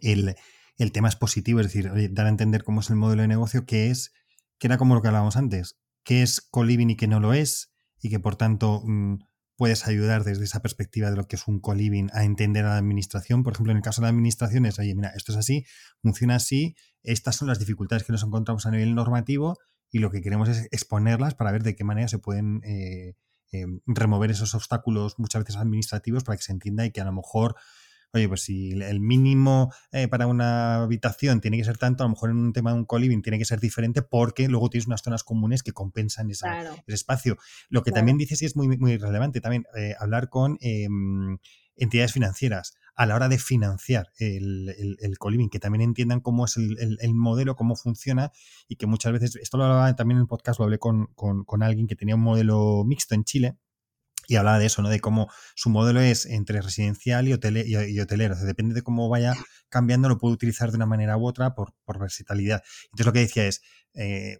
el, 0.01 0.35
el 0.77 0.91
tema 0.91 1.09
es 1.09 1.15
positivo, 1.15 1.59
es 1.59 1.67
decir, 1.67 1.91
dar 2.13 2.25
a 2.25 2.29
entender 2.29 2.63
cómo 2.63 2.81
es 2.81 2.89
el 2.89 2.95
modelo 2.95 3.21
de 3.21 3.27
negocio, 3.27 3.65
que 3.65 3.89
es, 3.89 4.13
que 4.57 4.67
era 4.67 4.77
como 4.77 4.95
lo 4.95 5.01
que 5.01 5.07
hablábamos 5.07 5.35
antes, 5.35 5.77
qué 6.03 6.23
es 6.23 6.41
co-living 6.41 6.89
y 6.89 6.95
qué 6.95 7.07
no 7.07 7.19
lo 7.19 7.33
es, 7.33 7.71
y 8.01 8.09
que 8.09 8.19
por 8.19 8.35
tanto 8.35 8.81
mm, 8.85 9.19
puedes 9.55 9.87
ayudar 9.87 10.23
desde 10.23 10.43
esa 10.43 10.61
perspectiva 10.61 11.09
de 11.09 11.15
lo 11.15 11.27
que 11.27 11.35
es 11.35 11.47
un 11.47 11.59
co-living 11.59 12.09
a 12.13 12.23
entender 12.23 12.65
a 12.65 12.69
la 12.69 12.77
administración. 12.77 13.43
Por 13.43 13.53
ejemplo, 13.53 13.71
en 13.71 13.77
el 13.77 13.83
caso 13.83 14.01
de 14.01 14.05
la 14.05 14.09
administración 14.09 14.65
es, 14.65 14.79
oye, 14.79 14.95
mira, 14.95 15.09
esto 15.15 15.31
es 15.31 15.37
así, 15.37 15.65
funciona 16.01 16.35
así, 16.35 16.75
estas 17.03 17.35
son 17.35 17.47
las 17.47 17.59
dificultades 17.59 18.03
que 18.03 18.11
nos 18.11 18.23
encontramos 18.23 18.65
a 18.65 18.71
nivel 18.71 18.95
normativo 18.95 19.57
y 19.91 19.99
lo 19.99 20.09
que 20.09 20.21
queremos 20.21 20.49
es 20.49 20.67
exponerlas 20.71 21.35
para 21.35 21.51
ver 21.51 21.63
de 21.63 21.75
qué 21.75 21.83
manera 21.83 22.07
se 22.07 22.17
pueden 22.17 22.61
eh, 22.63 23.15
eh, 23.51 23.65
remover 23.85 24.31
esos 24.31 24.55
obstáculos 24.55 25.19
muchas 25.19 25.43
veces 25.43 25.57
administrativos 25.57 26.23
para 26.23 26.35
que 26.35 26.43
se 26.43 26.51
entienda 26.51 26.85
y 26.85 26.91
que 26.91 27.01
a 27.01 27.05
lo 27.05 27.13
mejor 27.13 27.55
oye, 28.13 28.27
pues 28.27 28.41
si 28.41 28.71
el 28.71 28.99
mínimo 28.99 29.73
eh, 29.91 30.07
para 30.07 30.27
una 30.27 30.83
habitación 30.83 31.41
tiene 31.41 31.57
que 31.57 31.63
ser 31.63 31.77
tanto, 31.77 32.03
a 32.03 32.05
lo 32.05 32.11
mejor 32.11 32.29
en 32.29 32.37
un 32.37 32.53
tema 32.53 32.71
de 32.71 32.77
un 32.77 32.85
co-living 32.85 33.21
tiene 33.21 33.39
que 33.39 33.45
ser 33.45 33.59
diferente 33.59 34.01
porque 34.01 34.47
luego 34.47 34.69
tienes 34.69 34.87
unas 34.87 35.01
zonas 35.01 35.23
comunes 35.23 35.63
que 35.63 35.71
compensan 35.71 36.29
ese 36.29 36.47
espacio. 36.87 37.37
Lo 37.69 37.83
que 37.83 37.91
también 37.91 38.17
dices 38.17 38.41
y 38.41 38.45
es 38.45 38.55
muy, 38.55 38.67
muy 38.77 38.97
relevante 38.97 39.41
también, 39.41 39.65
eh, 39.75 39.95
hablar 39.99 40.29
con 40.29 40.57
em, 40.61 41.37
entidades 41.75 42.13
financieras 42.13 42.75
a 42.95 43.07
la 43.07 43.15
hora 43.15 43.27
de 43.27 43.39
financiar 43.39 44.11
el, 44.19 44.97
el, 44.99 45.17
co-living, 45.17 45.49
que 45.49 45.59
también 45.59 45.81
entiendan 45.81 46.19
cómo 46.19 46.45
es 46.45 46.57
el, 46.57 47.13
modelo, 47.15 47.55
cómo 47.55 47.75
funciona 47.75 48.31
y 48.67 48.75
que 48.75 48.85
muchas 48.85 49.11
veces, 49.11 49.35
esto 49.37 49.57
lo 49.57 49.63
hablaba 49.63 49.95
también 49.95 50.17
en 50.17 50.21
el 50.21 50.27
podcast, 50.27 50.59
lo 50.59 50.65
hablé 50.65 50.77
con, 50.77 51.07
con 51.15 51.63
alguien 51.63 51.87
que 51.87 51.95
tenía 51.95 52.13
un 52.13 52.21
modelo 52.21 52.83
mixto 52.85 53.15
en 53.15 53.23
Chile, 53.23 53.57
y 54.27 54.35
hablaba 54.35 54.59
de 54.59 54.65
eso, 54.65 54.81
¿no? 54.81 54.89
De 54.89 54.99
cómo 54.99 55.29
su 55.55 55.69
modelo 55.69 56.01
es 56.01 56.25
entre 56.25 56.61
residencial 56.61 57.27
y, 57.27 57.31
y, 57.31 57.99
hotelero. 57.99 58.35
depende 58.35 58.75
de 58.75 58.81
cómo 58.81 59.09
vaya 59.09 59.35
cambiando, 59.69 60.09
lo 60.09 60.17
puedo 60.17 60.33
utilizar 60.33 60.71
de 60.71 60.77
una 60.77 60.85
manera 60.85 61.17
u 61.17 61.27
otra 61.27 61.55
por, 61.55 61.73
por 61.83 61.99
versatilidad. 61.99 62.63
Entonces 62.85 63.05
lo 63.05 63.13
que 63.13 63.19
decía 63.19 63.45
es, 63.47 63.61
eh, 63.93 64.37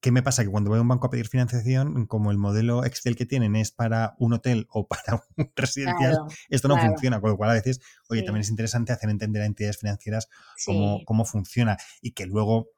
¿qué 0.00 0.12
me 0.12 0.22
pasa? 0.22 0.44
Que 0.44 0.50
cuando 0.50 0.68
voy 0.68 0.78
a 0.78 0.82
un 0.82 0.88
banco 0.88 1.06
a 1.06 1.10
pedir 1.10 1.28
financiación, 1.28 2.06
como 2.06 2.30
el 2.30 2.36
modelo 2.36 2.84
Excel 2.84 3.16
que 3.16 3.24
tienen 3.24 3.56
es 3.56 3.72
para 3.72 4.14
un 4.18 4.34
hotel 4.34 4.66
o 4.68 4.86
para 4.86 5.22
un 5.38 5.50
residencial, 5.56 6.18
esto 6.50 6.68
no 6.68 6.76
funciona. 6.76 7.20
Con 7.20 7.30
lo 7.30 7.36
cual 7.36 7.50
a 7.50 7.54
veces, 7.54 7.80
oye, 8.10 8.22
también 8.22 8.42
es 8.42 8.50
interesante 8.50 8.92
hacer 8.92 9.08
entender 9.08 9.42
a 9.42 9.46
entidades 9.46 9.78
financieras 9.78 10.28
cómo, 10.66 11.00
cómo 11.06 11.24
funciona 11.24 11.78
y 12.02 12.12
que 12.12 12.26
luego 12.26 12.68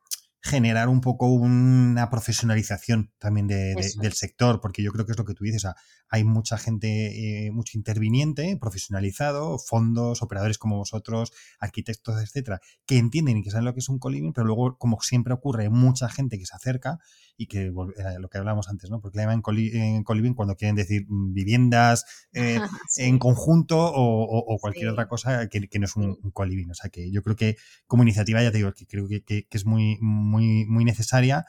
generar 0.42 0.88
un 0.88 1.00
poco 1.00 1.26
una 1.26 2.08
profesionalización 2.08 3.12
también 3.18 3.48
del 3.48 4.12
sector, 4.12 4.60
porque 4.60 4.82
yo 4.82 4.92
creo 4.92 5.04
que 5.04 5.12
es 5.12 5.18
lo 5.18 5.24
que 5.24 5.34
tú 5.34 5.44
dices, 5.44 5.66
hay 6.08 6.24
mucha 6.24 6.56
gente, 6.56 7.46
eh, 7.46 7.50
mucho 7.50 7.76
interviniente, 7.76 8.56
profesionalizado, 8.60 9.58
fondos, 9.58 10.22
operadores 10.22 10.58
como 10.58 10.76
vosotros, 10.76 11.32
arquitectos, 11.58 12.22
etcétera, 12.22 12.60
que 12.86 12.98
entienden 12.98 13.38
y 13.38 13.42
que 13.42 13.50
saben 13.50 13.64
lo 13.64 13.74
que 13.74 13.80
es 13.80 13.88
un 13.88 13.98
coliving, 13.98 14.32
pero 14.32 14.46
luego, 14.46 14.78
como 14.78 15.00
siempre 15.00 15.34
ocurre, 15.34 15.68
mucha 15.68 16.08
gente 16.08 16.38
que 16.38 16.46
se 16.46 16.54
acerca 16.54 16.98
y 17.36 17.46
que, 17.46 17.66
eh, 17.66 17.72
lo 18.18 18.28
que 18.28 18.38
hablábamos 18.38 18.68
antes, 18.68 18.90
¿no? 18.90 19.00
Porque 19.00 19.18
le 19.18 19.24
llaman 19.24 19.42
en 19.46 20.02
coliving 20.02 20.34
cuando 20.34 20.56
quieren 20.56 20.74
decir 20.74 21.04
mm, 21.08 21.34
viviendas 21.34 22.04
eh, 22.32 22.58
en 22.96 23.18
conjunto 23.18 23.78
o, 23.78 24.58
cualquier 24.58 24.88
otra 24.88 25.06
cosa 25.08 25.48
que, 25.48 25.68
no 25.78 25.84
es 25.84 25.96
un, 25.96 26.18
un, 26.22 26.30
coliving. 26.30 26.70
O 26.70 26.74
sea, 26.74 26.90
que 26.90 27.10
yo 27.10 27.22
creo 27.22 27.36
que 27.36 27.56
como 27.86 28.02
iniciativa, 28.02 28.42
ya 28.42 28.50
te 28.50 28.58
digo, 28.58 28.72
que 28.72 28.86
creo 28.86 29.06
que, 29.08 29.22
que 29.22 29.46
es 29.50 29.66
muy, 29.66 29.98
muy, 30.00 30.64
muy 30.66 30.84
necesaria. 30.84 31.46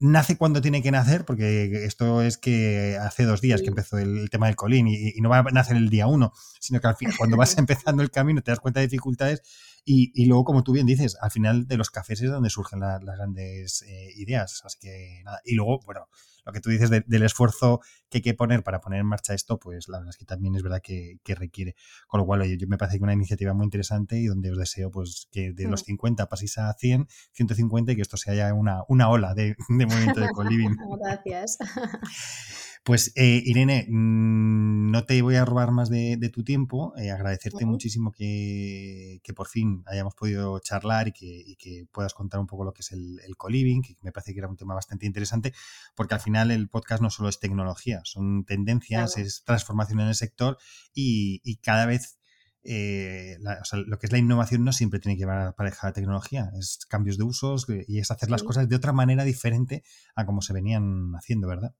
Nace 0.00 0.36
cuando 0.36 0.60
tiene 0.60 0.82
que 0.82 0.90
nacer, 0.90 1.24
porque 1.24 1.84
esto 1.84 2.22
es 2.22 2.36
que 2.36 2.98
hace 3.00 3.24
dos 3.24 3.40
días 3.40 3.62
que 3.62 3.68
empezó 3.68 3.96
el, 3.98 4.28
tema 4.28 4.46
del 4.46 4.56
colín 4.56 4.86
y, 4.88 5.14
no 5.20 5.28
va 5.28 5.38
a 5.38 5.42
nacer 5.44 5.76
el 5.76 5.88
día 5.88 6.06
uno, 6.06 6.32
sino 6.60 6.80
que 6.80 6.88
al 6.88 6.96
fin, 6.96 7.10
cuando 7.16 7.36
vas 7.36 7.56
empezando 7.58 8.02
el 8.02 8.10
camino 8.10 8.42
te 8.42 8.50
das 8.50 8.60
cuenta 8.60 8.80
de 8.80 8.86
dificultades 8.86 9.42
y, 9.86 10.24
luego, 10.26 10.44
como 10.44 10.64
tú 10.64 10.72
bien 10.72 10.86
dices, 10.86 11.16
al 11.20 11.30
final 11.30 11.66
de 11.66 11.76
los 11.76 11.90
cafés 11.90 12.22
es 12.22 12.30
donde 12.30 12.48
surgen 12.48 12.80
las 12.80 13.00
grandes 13.00 13.82
eh, 13.82 14.10
ideas. 14.16 14.62
Así 14.64 14.78
que 14.80 15.20
nada. 15.24 15.40
Y 15.44 15.54
luego, 15.54 15.80
bueno, 15.84 16.08
lo 16.44 16.52
que 16.52 16.60
tú 16.60 16.70
dices 16.70 16.90
del 16.90 17.22
esfuerzo 17.22 17.80
que 18.08 18.18
hay 18.18 18.22
que 18.22 18.34
poner 18.34 18.62
para 18.62 18.80
poner 18.80 19.00
en 19.00 19.06
marcha 19.06 19.34
esto, 19.34 19.58
pues 19.58 19.88
la 19.88 19.98
verdad 19.98 20.10
es 20.10 20.16
que 20.16 20.24
también 20.24 20.54
es 20.54 20.62
verdad 20.62 20.80
que, 20.82 21.18
requiere. 21.26 21.74
Con 22.06 22.20
lo 22.20 22.26
cual, 22.26 22.42
oye, 22.42 22.56
yo 22.56 22.66
me 22.66 22.78
parece 22.78 22.98
que 22.98 23.04
una 23.04 23.12
iniciativa 23.12 23.52
muy 23.52 23.64
interesante 23.64 24.16
y 24.16 24.26
donde 24.26 24.50
os 24.50 24.58
deseo 24.58 24.90
pues 24.90 25.28
que 25.30 25.52
de 25.52 25.68
los 25.68 25.82
50 25.82 26.24
mm. 26.24 26.28
paséis 26.28 26.58
a 26.58 26.72
100, 26.72 27.06
150 27.32 27.92
y 27.92 27.96
que 27.96 28.02
esto 28.02 28.16
sea 28.16 28.34
ya 28.34 28.54
una, 28.54 28.82
una 28.88 29.08
ola 29.10 29.34
de, 29.34 29.56
de 29.68 29.86
movimiento 29.86 30.20
de 30.20 30.28
coliving. 30.32 30.76
Gracias. 30.98 31.58
Pues 32.84 33.12
eh, 33.16 33.42
Irene, 33.46 33.86
mm, 33.88 34.90
no 34.90 35.06
te 35.06 35.22
voy 35.22 35.36
a 35.36 35.46
robar 35.46 35.70
más 35.70 35.88
de, 35.88 36.18
tu 36.30 36.44
tiempo, 36.44 36.92
eh, 36.98 37.10
agradecerte 37.10 37.64
muchísimo 37.64 38.12
que, 38.12 39.22
por 39.34 39.48
fin 39.48 39.82
hayamos 39.86 40.14
podido 40.14 40.58
charlar 40.58 41.08
y 41.08 41.12
que, 41.56 41.86
puedas 41.90 42.12
contar 42.12 42.40
un 42.40 42.46
poco 42.46 42.62
lo 42.62 42.74
que 42.74 42.82
es 42.82 42.92
el, 42.92 43.20
el 43.26 43.36
co-living, 43.38 43.80
que 43.80 43.96
me 44.02 44.12
parece 44.12 44.34
que 44.34 44.40
era 44.40 44.48
un 44.48 44.58
tema 44.58 44.74
bastante 44.74 45.06
interesante, 45.06 45.54
porque 45.94 46.12
al 46.12 46.20
final 46.20 46.50
el 46.50 46.68
podcast 46.68 47.02
no 47.02 47.08
solo 47.08 47.30
es 47.30 47.40
tecnología, 47.40 48.02
son 48.04 48.44
tendencias, 48.44 49.16
es 49.16 49.44
transformación 49.44 50.00
en 50.00 50.08
el 50.08 50.14
sector 50.14 50.58
y, 50.92 51.56
cada 51.62 51.86
vez 51.86 52.18
eh, 52.64 53.38
lo 53.86 53.98
que 53.98 54.06
es 54.06 54.12
la 54.12 54.18
innovación 54.18 54.62
no 54.62 54.72
siempre 54.72 55.00
tiene 55.00 55.16
que 55.16 55.20
llevar 55.20 55.54
pareja 55.54 55.86
la 55.86 55.94
tecnología, 55.94 56.50
es 56.58 56.84
cambios 56.86 57.16
de 57.16 57.24
usos 57.24 57.66
y 57.88 57.98
es 57.98 58.10
hacer 58.10 58.30
las 58.30 58.42
cosas 58.42 58.68
de 58.68 58.76
otra 58.76 58.92
manera 58.92 59.24
diferente 59.24 59.82
a 60.14 60.26
como 60.26 60.42
se 60.42 60.52
venían 60.52 61.12
haciendo, 61.16 61.48
¿verdad? 61.48 61.74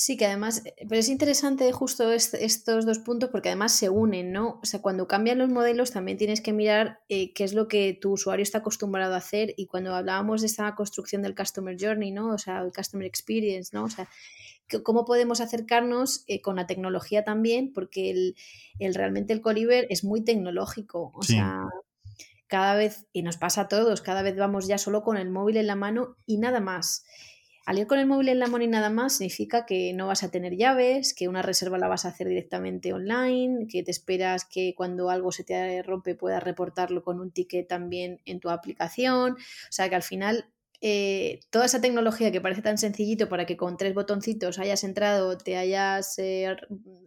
Sí, 0.00 0.16
que 0.16 0.26
además, 0.26 0.62
eh, 0.64 0.76
pero 0.88 1.00
es 1.00 1.08
interesante 1.08 1.72
justo 1.72 2.12
estos 2.12 2.86
dos 2.86 3.00
puntos 3.00 3.30
porque 3.30 3.48
además 3.48 3.74
se 3.74 3.88
unen, 3.88 4.30
¿no? 4.30 4.60
O 4.62 4.64
sea, 4.64 4.80
cuando 4.80 5.08
cambian 5.08 5.38
los 5.38 5.48
modelos 5.48 5.90
también 5.90 6.16
tienes 6.16 6.40
que 6.40 6.52
mirar 6.52 7.00
eh, 7.08 7.32
qué 7.32 7.42
es 7.42 7.52
lo 7.52 7.66
que 7.66 7.98
tu 8.00 8.12
usuario 8.12 8.44
está 8.44 8.58
acostumbrado 8.58 9.14
a 9.14 9.16
hacer 9.16 9.54
y 9.56 9.66
cuando 9.66 9.92
hablábamos 9.96 10.40
de 10.40 10.46
esta 10.46 10.72
construcción 10.76 11.22
del 11.22 11.34
Customer 11.34 11.76
Journey, 11.76 12.12
¿no? 12.12 12.32
O 12.32 12.38
sea, 12.38 12.60
el 12.60 12.72
Customer 12.72 13.08
Experience, 13.08 13.76
¿no? 13.76 13.86
O 13.86 13.90
sea, 13.90 14.08
cómo 14.84 15.04
podemos 15.04 15.40
acercarnos 15.40 16.22
eh, 16.28 16.40
con 16.42 16.54
la 16.54 16.68
tecnología 16.68 17.24
también 17.24 17.72
porque 17.72 18.10
el, 18.78 18.94
realmente 18.94 19.32
el 19.32 19.40
Coliver 19.40 19.88
es 19.90 20.04
muy 20.04 20.22
tecnológico, 20.22 21.10
o 21.12 21.24
sea, 21.24 21.64
cada 22.46 22.76
vez, 22.76 23.08
y 23.12 23.22
nos 23.22 23.36
pasa 23.36 23.62
a 23.62 23.68
todos, 23.68 24.00
cada 24.00 24.22
vez 24.22 24.36
vamos 24.36 24.68
ya 24.68 24.78
solo 24.78 25.02
con 25.02 25.16
el 25.16 25.28
móvil 25.28 25.56
en 25.56 25.66
la 25.66 25.74
mano 25.74 26.14
y 26.24 26.38
nada 26.38 26.60
más. 26.60 27.04
Al 27.68 27.78
ir 27.78 27.86
con 27.86 27.98
el 27.98 28.06
móvil 28.06 28.30
en 28.30 28.38
la 28.38 28.46
mano 28.46 28.64
y 28.64 28.66
nada 28.66 28.88
más 28.88 29.18
significa 29.18 29.66
que 29.66 29.92
no 29.92 30.06
vas 30.06 30.22
a 30.22 30.30
tener 30.30 30.56
llaves, 30.56 31.12
que 31.12 31.28
una 31.28 31.42
reserva 31.42 31.76
la 31.76 31.86
vas 31.86 32.06
a 32.06 32.08
hacer 32.08 32.26
directamente 32.26 32.94
online, 32.94 33.66
que 33.68 33.82
te 33.82 33.90
esperas 33.90 34.46
que 34.46 34.74
cuando 34.74 35.10
algo 35.10 35.32
se 35.32 35.44
te 35.44 35.82
rompe 35.82 36.14
puedas 36.14 36.42
reportarlo 36.42 37.04
con 37.04 37.20
un 37.20 37.30
ticket 37.30 37.68
también 37.68 38.22
en 38.24 38.40
tu 38.40 38.48
aplicación. 38.48 39.32
O 39.32 39.36
sea 39.68 39.90
que 39.90 39.96
al 39.96 40.02
final 40.02 40.50
eh, 40.80 41.40
toda 41.50 41.66
esa 41.66 41.82
tecnología 41.82 42.32
que 42.32 42.40
parece 42.40 42.62
tan 42.62 42.78
sencillito 42.78 43.28
para 43.28 43.44
que 43.44 43.58
con 43.58 43.76
tres 43.76 43.92
botoncitos 43.92 44.58
hayas 44.58 44.82
entrado, 44.82 45.36
te 45.36 45.58
hayas 45.58 46.18
eh, 46.18 46.56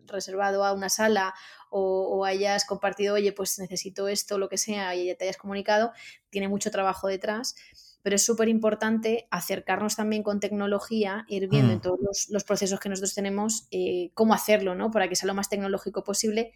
reservado 0.06 0.64
a 0.64 0.74
una 0.74 0.90
sala 0.90 1.34
o, 1.72 2.20
o, 2.20 2.24
hayas 2.24 2.66
compartido, 2.66 3.16
oye, 3.16 3.32
pues 3.32 3.58
necesito 3.58 4.08
esto, 4.08 4.38
lo 4.38 4.48
que 4.48 4.60
sea, 4.60 4.96
y 4.96 5.16
te 5.16 5.24
hayas 5.24 5.38
comunicado, 5.38 5.92
tiene 6.30 6.50
mucho 6.50 6.70
trabajo 6.70 7.08
detrás 7.08 7.56
pero 8.04 8.16
es 8.16 8.26
súper 8.26 8.50
importante 8.50 9.28
acercarnos 9.32 9.96
también 9.96 10.24
con 10.24 10.40
tecnología, 10.40 11.26
ir 11.28 11.48
viendo 11.48 11.74
en 11.74 11.80
mm. 11.80 11.82
todos 11.82 12.28
los, 12.30 12.44
procesos 12.44 12.80
que 12.80 12.90
nosotros 12.90 13.14
tenemos 13.14 13.68
eh, 13.72 14.12
cómo 14.14 14.34
hacerlo, 14.34 14.76
¿no? 14.76 14.92
Para 14.92 15.08
que 15.08 15.16
sea 15.16 15.28
lo 15.28 15.34
más 15.34 15.50
tecnológico 15.50 16.04
posible, 16.04 16.54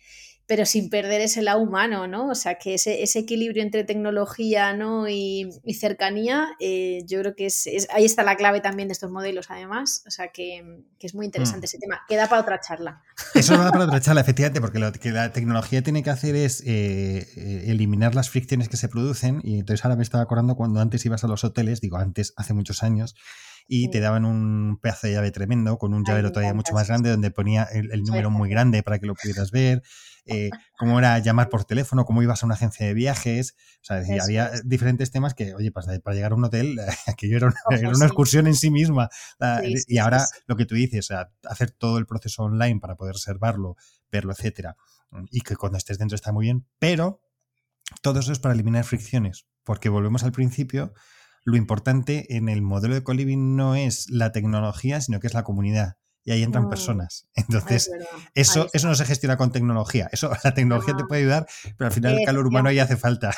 pero 0.48 0.66
sin 0.66 0.89
perder 0.89 1.22
ese 1.22 1.41
lado 1.41 1.60
humano, 1.60 2.08
¿no? 2.08 2.30
O 2.30 2.36
sea, 2.36 2.56
que 2.56 2.76
ese, 2.76 3.02
ese 3.02 3.20
equilibrio 3.20 3.64
entre 3.64 3.84
tecnología 3.84 4.74
¿no? 4.74 5.10
y, 5.10 5.50
cercanía, 5.80 6.50
eh, 6.60 7.02
yo 7.08 7.20
creo 7.20 7.36
que 7.36 7.48
es, 7.48 7.68
ahí 7.91 8.06
está 8.06 8.24
la 8.24 8.36
clave 8.36 8.62
también 8.62 8.88
de 8.88 8.93
estos 8.93 9.10
modelos, 9.10 9.48
además. 9.50 10.04
O 10.08 10.12
sea, 10.12 10.28
que, 10.30 10.84
es 11.00 11.14
muy 11.14 11.26
interesante 11.26 11.66
mm. 11.66 11.70
ese 11.70 11.78
tema. 11.78 12.02
Queda 12.08 12.28
para 12.28 12.41
otra 12.41 12.60
charla. 12.60 13.04
Eso 13.36 13.58
da 13.58 13.72
para 13.72 13.86
otra 13.86 14.02
charla, 14.02 14.22
efectivamente, 14.26 14.62
porque 14.62 14.80
lo 14.80 14.91
que 14.91 15.12
la 15.12 15.32
tecnología 15.32 15.84
tiene 15.84 16.04
que 16.04 16.10
hacer 16.10 16.36
es 16.36 16.64
eh, 16.66 17.64
eliminar 17.68 18.16
las 18.16 18.30
fricciones 18.30 18.70
que 18.70 18.78
se 18.78 18.88
producen. 18.88 19.41
Y 19.43 19.60
entonces 19.60 19.84
ahora 19.86 19.98
me 19.98 20.04
estaba 20.04 20.24
acordando 20.24 20.56
cuando 20.56 20.80
antes 20.80 21.06
ibas 21.06 21.24
a 21.24 21.28
los 21.28 21.35
hoteles, 21.44 21.82
digo 21.82 21.98
antes, 21.98 22.34
hace 22.38 22.54
muchos 22.54 22.84
años, 22.84 23.16
y 23.68 23.90
te 23.90 24.00
daban 24.00 24.26
un 24.26 24.78
pedazo 24.82 25.08
de 25.08 25.14
llave 25.14 25.32
tremendo 25.32 25.78
con 25.78 25.94
un 25.94 26.04
llavero 26.06 26.32
todavía 26.32 26.54
mucho 26.54 26.74
más 26.74 26.88
grande 26.88 27.10
donde 27.10 27.32
ponía 27.32 27.64
el, 27.64 28.04
número 28.04 28.30
muy 28.30 28.50
grande 28.52 28.84
para 28.84 29.00
que 29.00 29.08
lo 29.08 29.16
pudieras 29.16 29.52
ver, 29.52 29.82
eh, 30.28 30.50
cómo 30.78 31.00
era 31.00 31.18
llamar 31.20 31.50
por 31.50 31.66
teléfono, 31.66 32.06
cómo 32.06 32.22
ibas 32.24 32.44
a 32.44 32.46
una 32.46 32.56
agencia 32.56 32.86
de 32.86 32.94
viajes, 32.94 33.56
o 33.82 33.86
sea, 33.86 34.04
había 34.22 34.52
diferentes 34.64 35.12
temas 35.12 35.34
que, 35.34 35.54
oye, 35.56 35.72
para, 35.72 36.00
para 36.00 36.16
llegar 36.16 36.32
a 36.32 36.36
un 36.36 36.46
hotel, 36.46 36.78
aquello 37.08 37.38
era 37.38 37.48
una, 37.48 37.90
una 37.90 38.06
excursión 38.06 38.48
en 38.48 38.56
sí 38.56 38.72
misma. 38.72 39.10
y 39.88 39.98
ahora 39.98 40.26
lo 40.48 40.56
que 40.56 40.66
tú 40.66 40.76
dices, 40.76 41.10
hacer 41.44 41.72
todo 41.72 41.98
el 41.98 42.06
proceso 42.06 42.44
online 42.44 42.80
para 42.80 42.96
poder 42.96 43.14
reservarlo, 43.14 43.78
verlo, 44.12 44.32
etcétera, 44.32 44.76
y 45.32 45.42
que 45.42 45.56
cuando 45.56 45.78
estés 45.78 45.98
dentro 45.98 46.16
está 46.16 46.32
muy 46.32 46.46
bien, 46.46 46.66
pero 46.80 47.22
todo 48.02 48.20
eso 48.20 48.32
es 48.32 48.40
para 48.40 48.54
eliminar 48.54 48.84
fricciones, 48.84 49.46
porque 49.64 49.90
volvemos 49.90 50.24
al 50.24 50.32
principio, 50.32 50.94
lo 51.46 51.58
importante 51.58 52.36
en 52.36 52.50
el 52.50 52.62
modelo 52.64 52.96
de 52.96 53.04
coliving 53.04 53.56
no 53.56 53.76
es 53.76 54.10
la 54.10 54.32
tecnología, 54.32 55.00
sino 55.00 55.20
que 55.20 55.28
es 55.28 55.34
la 55.34 55.43
comunidad. 55.43 55.98
Y 56.24 56.32
ahí 56.32 56.41
entran 56.41 56.66
mm. 56.66 56.70
personas. 56.70 57.28
Entonces, 57.36 57.91
eso, 58.34 58.68
eso 58.74 58.88
no 58.88 58.96
se 58.96 59.06
gestiona 59.06 59.38
con 59.38 59.52
tecnología. 59.52 60.10
Eso, 60.12 60.32
la 60.43 60.56
tecnología 60.56 60.96
te 60.96 61.06
puede 61.06 61.22
ayudar, 61.22 61.46
pero 61.78 61.88
al 61.88 61.93
final 61.93 62.18
el 62.18 62.26
calor 62.26 62.48
humano 62.48 62.70
ahí 62.70 62.80
hace 62.80 62.98
falta. 62.98 63.32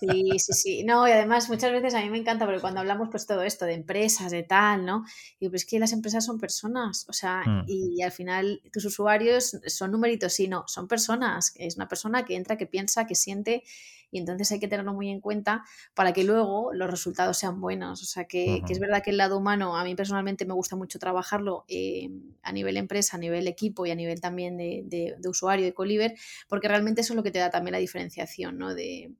Sí, 0.00 0.38
sí, 0.38 0.52
sí. 0.52 0.84
No, 0.84 1.08
y 1.08 1.10
además 1.10 1.48
muchas 1.48 1.72
veces 1.72 1.94
a 1.94 2.00
mí 2.00 2.10
me 2.10 2.18
encanta 2.18 2.44
porque 2.44 2.60
cuando 2.60 2.80
hablamos 2.80 3.08
pues 3.10 3.26
todo 3.26 3.42
esto 3.42 3.64
de 3.64 3.74
empresas, 3.74 4.30
de 4.30 4.42
tal, 4.42 4.84
¿no? 4.84 5.04
Y 5.40 5.48
pues 5.48 5.64
que 5.64 5.78
las 5.78 5.92
empresas 5.92 6.24
son 6.24 6.38
personas, 6.38 7.06
o 7.08 7.12
sea, 7.12 7.42
mm. 7.44 7.64
y, 7.66 8.02
al 8.02 8.12
final 8.12 8.62
tus 8.72 8.84
usuarios 8.84 9.58
son 9.66 9.92
numeritos, 9.92 10.32
sí, 10.32 10.48
no, 10.48 10.64
son 10.68 10.88
personas. 10.88 11.52
Es 11.56 11.76
una 11.76 11.88
persona 11.88 12.24
que 12.24 12.36
entra, 12.36 12.56
que 12.56 12.66
piensa, 12.66 13.06
que 13.06 13.14
siente 13.14 13.64
y 14.10 14.18
entonces 14.18 14.50
hay 14.52 14.60
que 14.60 14.68
tenerlo 14.68 14.94
muy 14.94 15.10
en 15.10 15.20
cuenta 15.20 15.64
para 15.94 16.12
que 16.12 16.24
luego 16.24 16.72
los 16.72 16.90
resultados 16.90 17.36
sean 17.36 17.60
buenos. 17.60 18.02
O 18.02 18.06
sea, 18.06 18.24
que, 18.24 18.62
es 18.68 18.78
verdad 18.78 19.02
que 19.02 19.10
el 19.10 19.18
lado 19.18 19.36
humano 19.36 19.76
a 19.76 19.84
mí 19.84 19.94
personalmente 19.94 20.46
me 20.46 20.54
gusta 20.54 20.76
mucho 20.76 20.98
trabajarlo 20.98 21.64
eh, 21.68 22.10
a 22.42 22.52
nivel 22.52 22.76
empresa, 22.76 23.16
a 23.16 23.20
nivel 23.20 23.46
equipo 23.46 23.86
y 23.86 23.90
a 23.90 23.94
nivel 23.94 24.20
también 24.20 24.56
de, 24.56 24.82
de, 24.86 25.28
usuario 25.28 25.64
de 25.66 25.74
Coliver, 25.74 26.14
porque 26.48 26.68
realmente 26.68 27.02
eso 27.02 27.12
es 27.12 27.16
lo 27.16 27.22
que 27.22 27.30
te 27.30 27.38
da 27.38 27.50
también 27.50 27.72
la 27.72 27.78
diferenciación, 27.78 28.56
¿no? 28.58 28.74
De, 28.74 29.12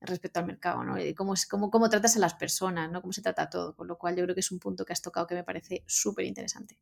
respecto 0.00 0.40
al 0.40 0.46
mercado, 0.46 0.82
¿no? 0.82 0.96
Cómo, 1.16 1.34
es, 1.34 1.46
cómo, 1.46 1.70
cómo 1.70 1.88
tratas 1.88 2.16
a 2.16 2.20
las 2.20 2.34
personas, 2.34 2.90
¿no? 2.90 3.00
Cómo 3.00 3.12
se 3.12 3.22
trata 3.22 3.50
todo, 3.50 3.76
con 3.76 3.86
lo 3.88 3.98
cual 3.98 4.16
yo 4.16 4.24
creo 4.24 4.34
que 4.34 4.40
es 4.40 4.50
un 4.50 4.58
punto 4.58 4.84
que 4.84 4.92
has 4.92 5.02
tocado 5.02 5.26
que 5.26 5.34
me 5.34 5.44
parece 5.44 5.84
súper 5.86 6.24
interesante. 6.24 6.78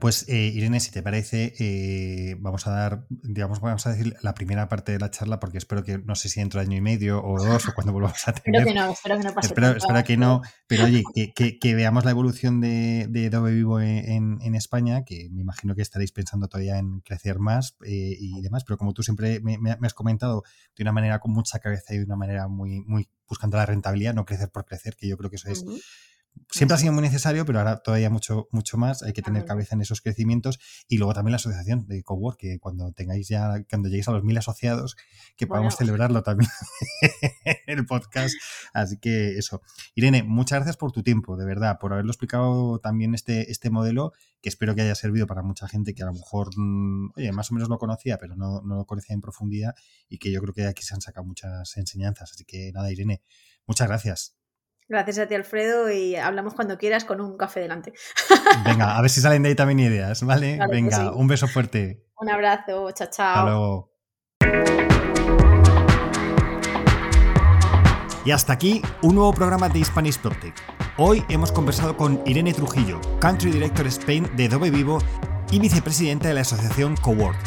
Pues 0.00 0.28
eh, 0.28 0.52
Irene, 0.54 0.80
si 0.80 0.90
te 0.90 1.02
parece, 1.02 1.54
eh, 1.58 2.36
vamos 2.38 2.66
a 2.66 2.70
dar, 2.70 3.06
digamos, 3.08 3.60
vamos 3.60 3.86
a 3.86 3.90
decir 3.90 4.14
la 4.22 4.34
primera 4.34 4.68
parte 4.68 4.92
de 4.92 4.98
la 4.98 5.10
charla, 5.10 5.40
porque 5.40 5.58
espero 5.58 5.82
que, 5.82 5.98
no 5.98 6.14
sé 6.14 6.28
si 6.28 6.40
dentro 6.40 6.60
de 6.60 6.66
año 6.66 6.76
y 6.76 6.80
medio 6.80 7.22
o 7.24 7.42
dos 7.42 7.68
o 7.68 7.74
cuando 7.74 7.92
volvamos 7.92 8.26
a 8.28 8.32
tener. 8.34 8.60
espero 8.60 8.74
que 8.74 8.80
no, 8.80 8.92
espero 8.92 9.18
que 9.18 9.24
no 9.24 9.34
pase. 9.34 9.48
Espero, 9.48 10.04
que 10.04 10.16
no, 10.16 10.42
pero 10.66 10.84
oye, 10.84 11.02
que, 11.34 11.74
veamos 11.74 12.04
la 12.04 12.12
evolución 12.12 12.60
de, 12.60 13.06
de 13.08 13.30
Dove 13.30 13.52
Vivo 13.52 13.80
en, 13.80 14.54
España, 14.54 15.04
que 15.04 15.28
me 15.30 15.42
imagino 15.42 15.74
que 15.74 15.82
estaréis 15.82 16.12
pensando 16.12 16.48
todavía 16.48 16.78
en 16.78 17.00
crecer 17.00 17.38
más 17.38 17.76
eh, 17.84 18.16
y 18.18 18.40
demás, 18.40 18.64
pero 18.64 18.76
como 18.76 18.92
tú 18.92 19.02
siempre 19.02 19.40
me, 19.40 19.58
has 19.82 19.94
comentado 19.94 20.42
de 20.76 20.82
una 20.82 20.92
manera 20.92 21.18
con 21.18 21.32
mucha 21.32 21.58
cabeza 21.58 21.94
y 21.94 21.98
de 21.98 22.04
una 22.04 22.16
manera 22.16 22.48
muy, 22.48 22.80
muy 22.80 23.08
buscando 23.28 23.56
la 23.56 23.66
rentabilidad, 23.66 24.14
no 24.14 24.24
crecer 24.24 24.50
por 24.50 24.64
crecer, 24.64 24.96
que 24.96 25.08
yo 25.08 25.16
creo 25.16 25.30
que 25.30 25.36
eso 25.36 25.50
es 25.50 25.64
siempre 26.50 26.74
ha 26.74 26.78
sido 26.78 26.92
muy 26.92 27.02
necesario, 27.02 27.44
pero 27.44 27.58
ahora 27.58 27.78
todavía 27.78 28.10
mucho, 28.10 28.48
mucho 28.52 28.76
más. 28.76 29.02
Hay 29.02 29.12
que 29.12 29.22
tener 29.22 29.44
cabeza 29.44 29.74
en 29.74 29.80
esos 29.80 30.00
crecimientos. 30.00 30.58
Y 30.88 30.98
luego 30.98 31.14
también 31.14 31.32
la 31.32 31.36
asociación 31.36 31.86
de 31.86 32.02
Cowork, 32.02 32.38
que 32.38 32.58
cuando 32.58 32.92
tengáis 32.92 33.28
ya, 33.28 33.64
cuando 33.68 33.88
lleguéis 33.88 34.08
a 34.08 34.12
los 34.12 34.24
mil 34.24 34.36
asociados, 34.36 34.96
que 35.36 35.46
podamos 35.46 35.76
celebrarlo 35.76 36.22
también 36.22 36.50
en 37.66 37.78
el 37.78 37.86
podcast. 37.86 38.34
Así 38.72 38.98
que 38.98 39.38
eso. 39.38 39.62
Irene, 39.94 40.22
muchas 40.22 40.58
gracias 40.58 40.76
por 40.76 40.92
tu 40.92 41.02
tiempo, 41.02 41.36
de 41.36 41.44
verdad, 41.44 41.78
por 41.78 41.92
haberlo 41.92 42.10
explicado 42.10 42.78
también 42.80 43.14
este, 43.14 43.50
este 43.50 43.70
modelo, 43.70 44.12
que 44.40 44.48
espero 44.48 44.74
que 44.74 44.82
haya 44.82 44.94
servido 44.94 45.26
para 45.26 45.42
mucha 45.42 45.68
gente 45.68 45.94
que 45.94 46.02
a 46.02 46.06
lo 46.06 46.12
mejor, 46.12 46.50
mm, 46.56 47.12
oye, 47.16 47.32
más 47.32 47.50
o 47.50 47.54
menos 47.54 47.68
lo 47.68 47.78
conocía, 47.78 48.18
pero 48.18 48.36
no, 48.36 48.62
no 48.62 48.76
lo 48.76 48.86
conocía 48.86 49.14
en 49.14 49.20
profundidad 49.20 49.74
y 50.08 50.18
que 50.18 50.30
yo 50.30 50.40
creo 50.40 50.54
que 50.54 50.66
aquí 50.66 50.82
se 50.82 50.94
han 50.94 51.00
sacado 51.00 51.26
muchas 51.26 51.76
enseñanzas. 51.76 52.32
Así 52.32 52.44
que 52.44 52.72
nada, 52.72 52.90
Irene, 52.90 53.22
muchas 53.66 53.88
gracias. 53.88 54.37
Gracias 54.88 55.18
a 55.18 55.26
ti, 55.26 55.34
Alfredo, 55.34 55.92
y 55.92 56.16
hablamos 56.16 56.54
cuando 56.54 56.78
quieras 56.78 57.04
con 57.04 57.20
un 57.20 57.36
café 57.36 57.60
delante. 57.60 57.92
Venga, 58.64 58.96
a 58.96 59.02
ver 59.02 59.10
si 59.10 59.20
salen 59.20 59.42
de 59.42 59.50
ahí 59.50 59.54
también 59.54 59.80
ideas, 59.80 60.22
¿vale? 60.22 60.58
Venga, 60.70 61.12
un 61.12 61.28
beso 61.28 61.46
fuerte. 61.46 62.06
Un 62.18 62.30
abrazo, 62.30 62.90
chao, 62.92 63.08
chao. 63.10 63.28
Hasta 63.28 63.44
luego. 63.44 63.92
Y 68.24 68.30
hasta 68.30 68.54
aquí 68.54 68.80
un 69.02 69.14
nuevo 69.14 69.32
programa 69.34 69.68
de 69.68 69.84
Spanish 69.84 70.18
PropTech. 70.18 70.54
Hoy 70.96 71.22
hemos 71.28 71.52
conversado 71.52 71.96
con 71.96 72.22
Irene 72.24 72.54
Trujillo, 72.54 72.98
Country 73.20 73.50
Director 73.50 73.86
Spain 73.86 74.28
de 74.36 74.48
Dove 74.48 74.70
Vivo 74.70 74.98
y 75.50 75.60
vicepresidenta 75.60 76.28
de 76.28 76.34
la 76.34 76.40
asociación 76.40 76.96
Cowork. 76.96 77.38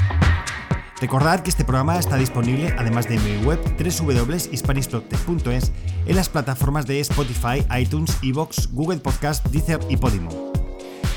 Recordad 1.01 1.39
que 1.39 1.49
este 1.49 1.65
programa 1.65 1.97
está 1.97 2.15
disponible, 2.15 2.75
además 2.77 3.09
de 3.09 3.15
en 3.15 3.23
mi 3.23 3.43
web 3.43 3.59
www.hispanishprotect.es, 3.59 5.71
en 6.05 6.15
las 6.15 6.29
plataformas 6.29 6.85
de 6.85 6.99
Spotify, 6.99 7.65
iTunes, 7.75 8.15
Evox, 8.21 8.71
Google 8.71 8.99
Podcast, 8.99 9.43
Deezer 9.47 9.79
y 9.89 9.97
Podimo. 9.97 10.53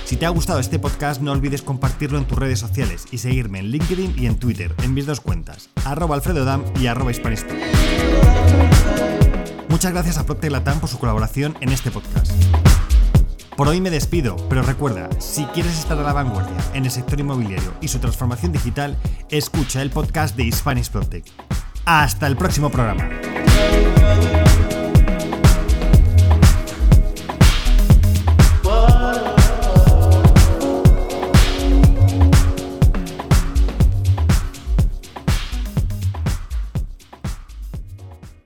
Si 0.07 0.17
te 0.17 0.25
ha 0.25 0.31
gustado 0.31 0.59
este 0.59 0.79
podcast, 0.79 1.21
no 1.21 1.33
olvides 1.33 1.61
compartirlo 1.61 2.17
en 2.17 2.25
tus 2.25 2.39
redes 2.39 2.59
sociales 2.59 3.05
y 3.11 3.19
seguirme 3.19 3.59
en 3.59 3.67
LinkedIn 3.67 4.15
y 4.17 4.25
en 4.25 4.39
Twitter, 4.39 4.75
en 4.83 4.95
mis 4.95 5.05
dos 5.05 5.21
cuentas, 5.21 5.69
arroba 5.85 6.15
alfredodam 6.15 6.65
y 6.81 6.87
arroba 6.87 7.13
Muchas 9.69 9.93
gracias 9.93 10.17
a 10.17 10.25
Procter 10.25 10.51
Latam 10.51 10.81
por 10.81 10.89
su 10.89 10.99
colaboración 10.99 11.59
en 11.61 11.69
este 11.69 11.91
podcast. 11.91 12.33
Por 13.57 13.69
hoy 13.69 13.81
me 13.81 13.91
despido, 13.91 14.37
pero 14.49 14.63
recuerda, 14.63 15.09
si 15.21 15.45
quieres 15.47 15.79
estar 15.79 15.97
a 15.97 16.03
la 16.03 16.13
vanguardia 16.13 16.57
en 16.75 16.85
el 16.87 16.91
sector 16.91 17.21
inmobiliario 17.21 17.73
y 17.81 17.87
su 17.87 18.01
transformación 18.01 18.51
digital, 18.51 18.97
escucha 19.31 19.81
el 19.81 19.91
podcast 19.91 20.37
de 20.37 20.51
Spanish 20.51 20.91
Protect. 20.91 21.29
Hasta 21.85 22.27
el 22.27 22.37
próximo 22.37 22.69
programa. 22.69 23.09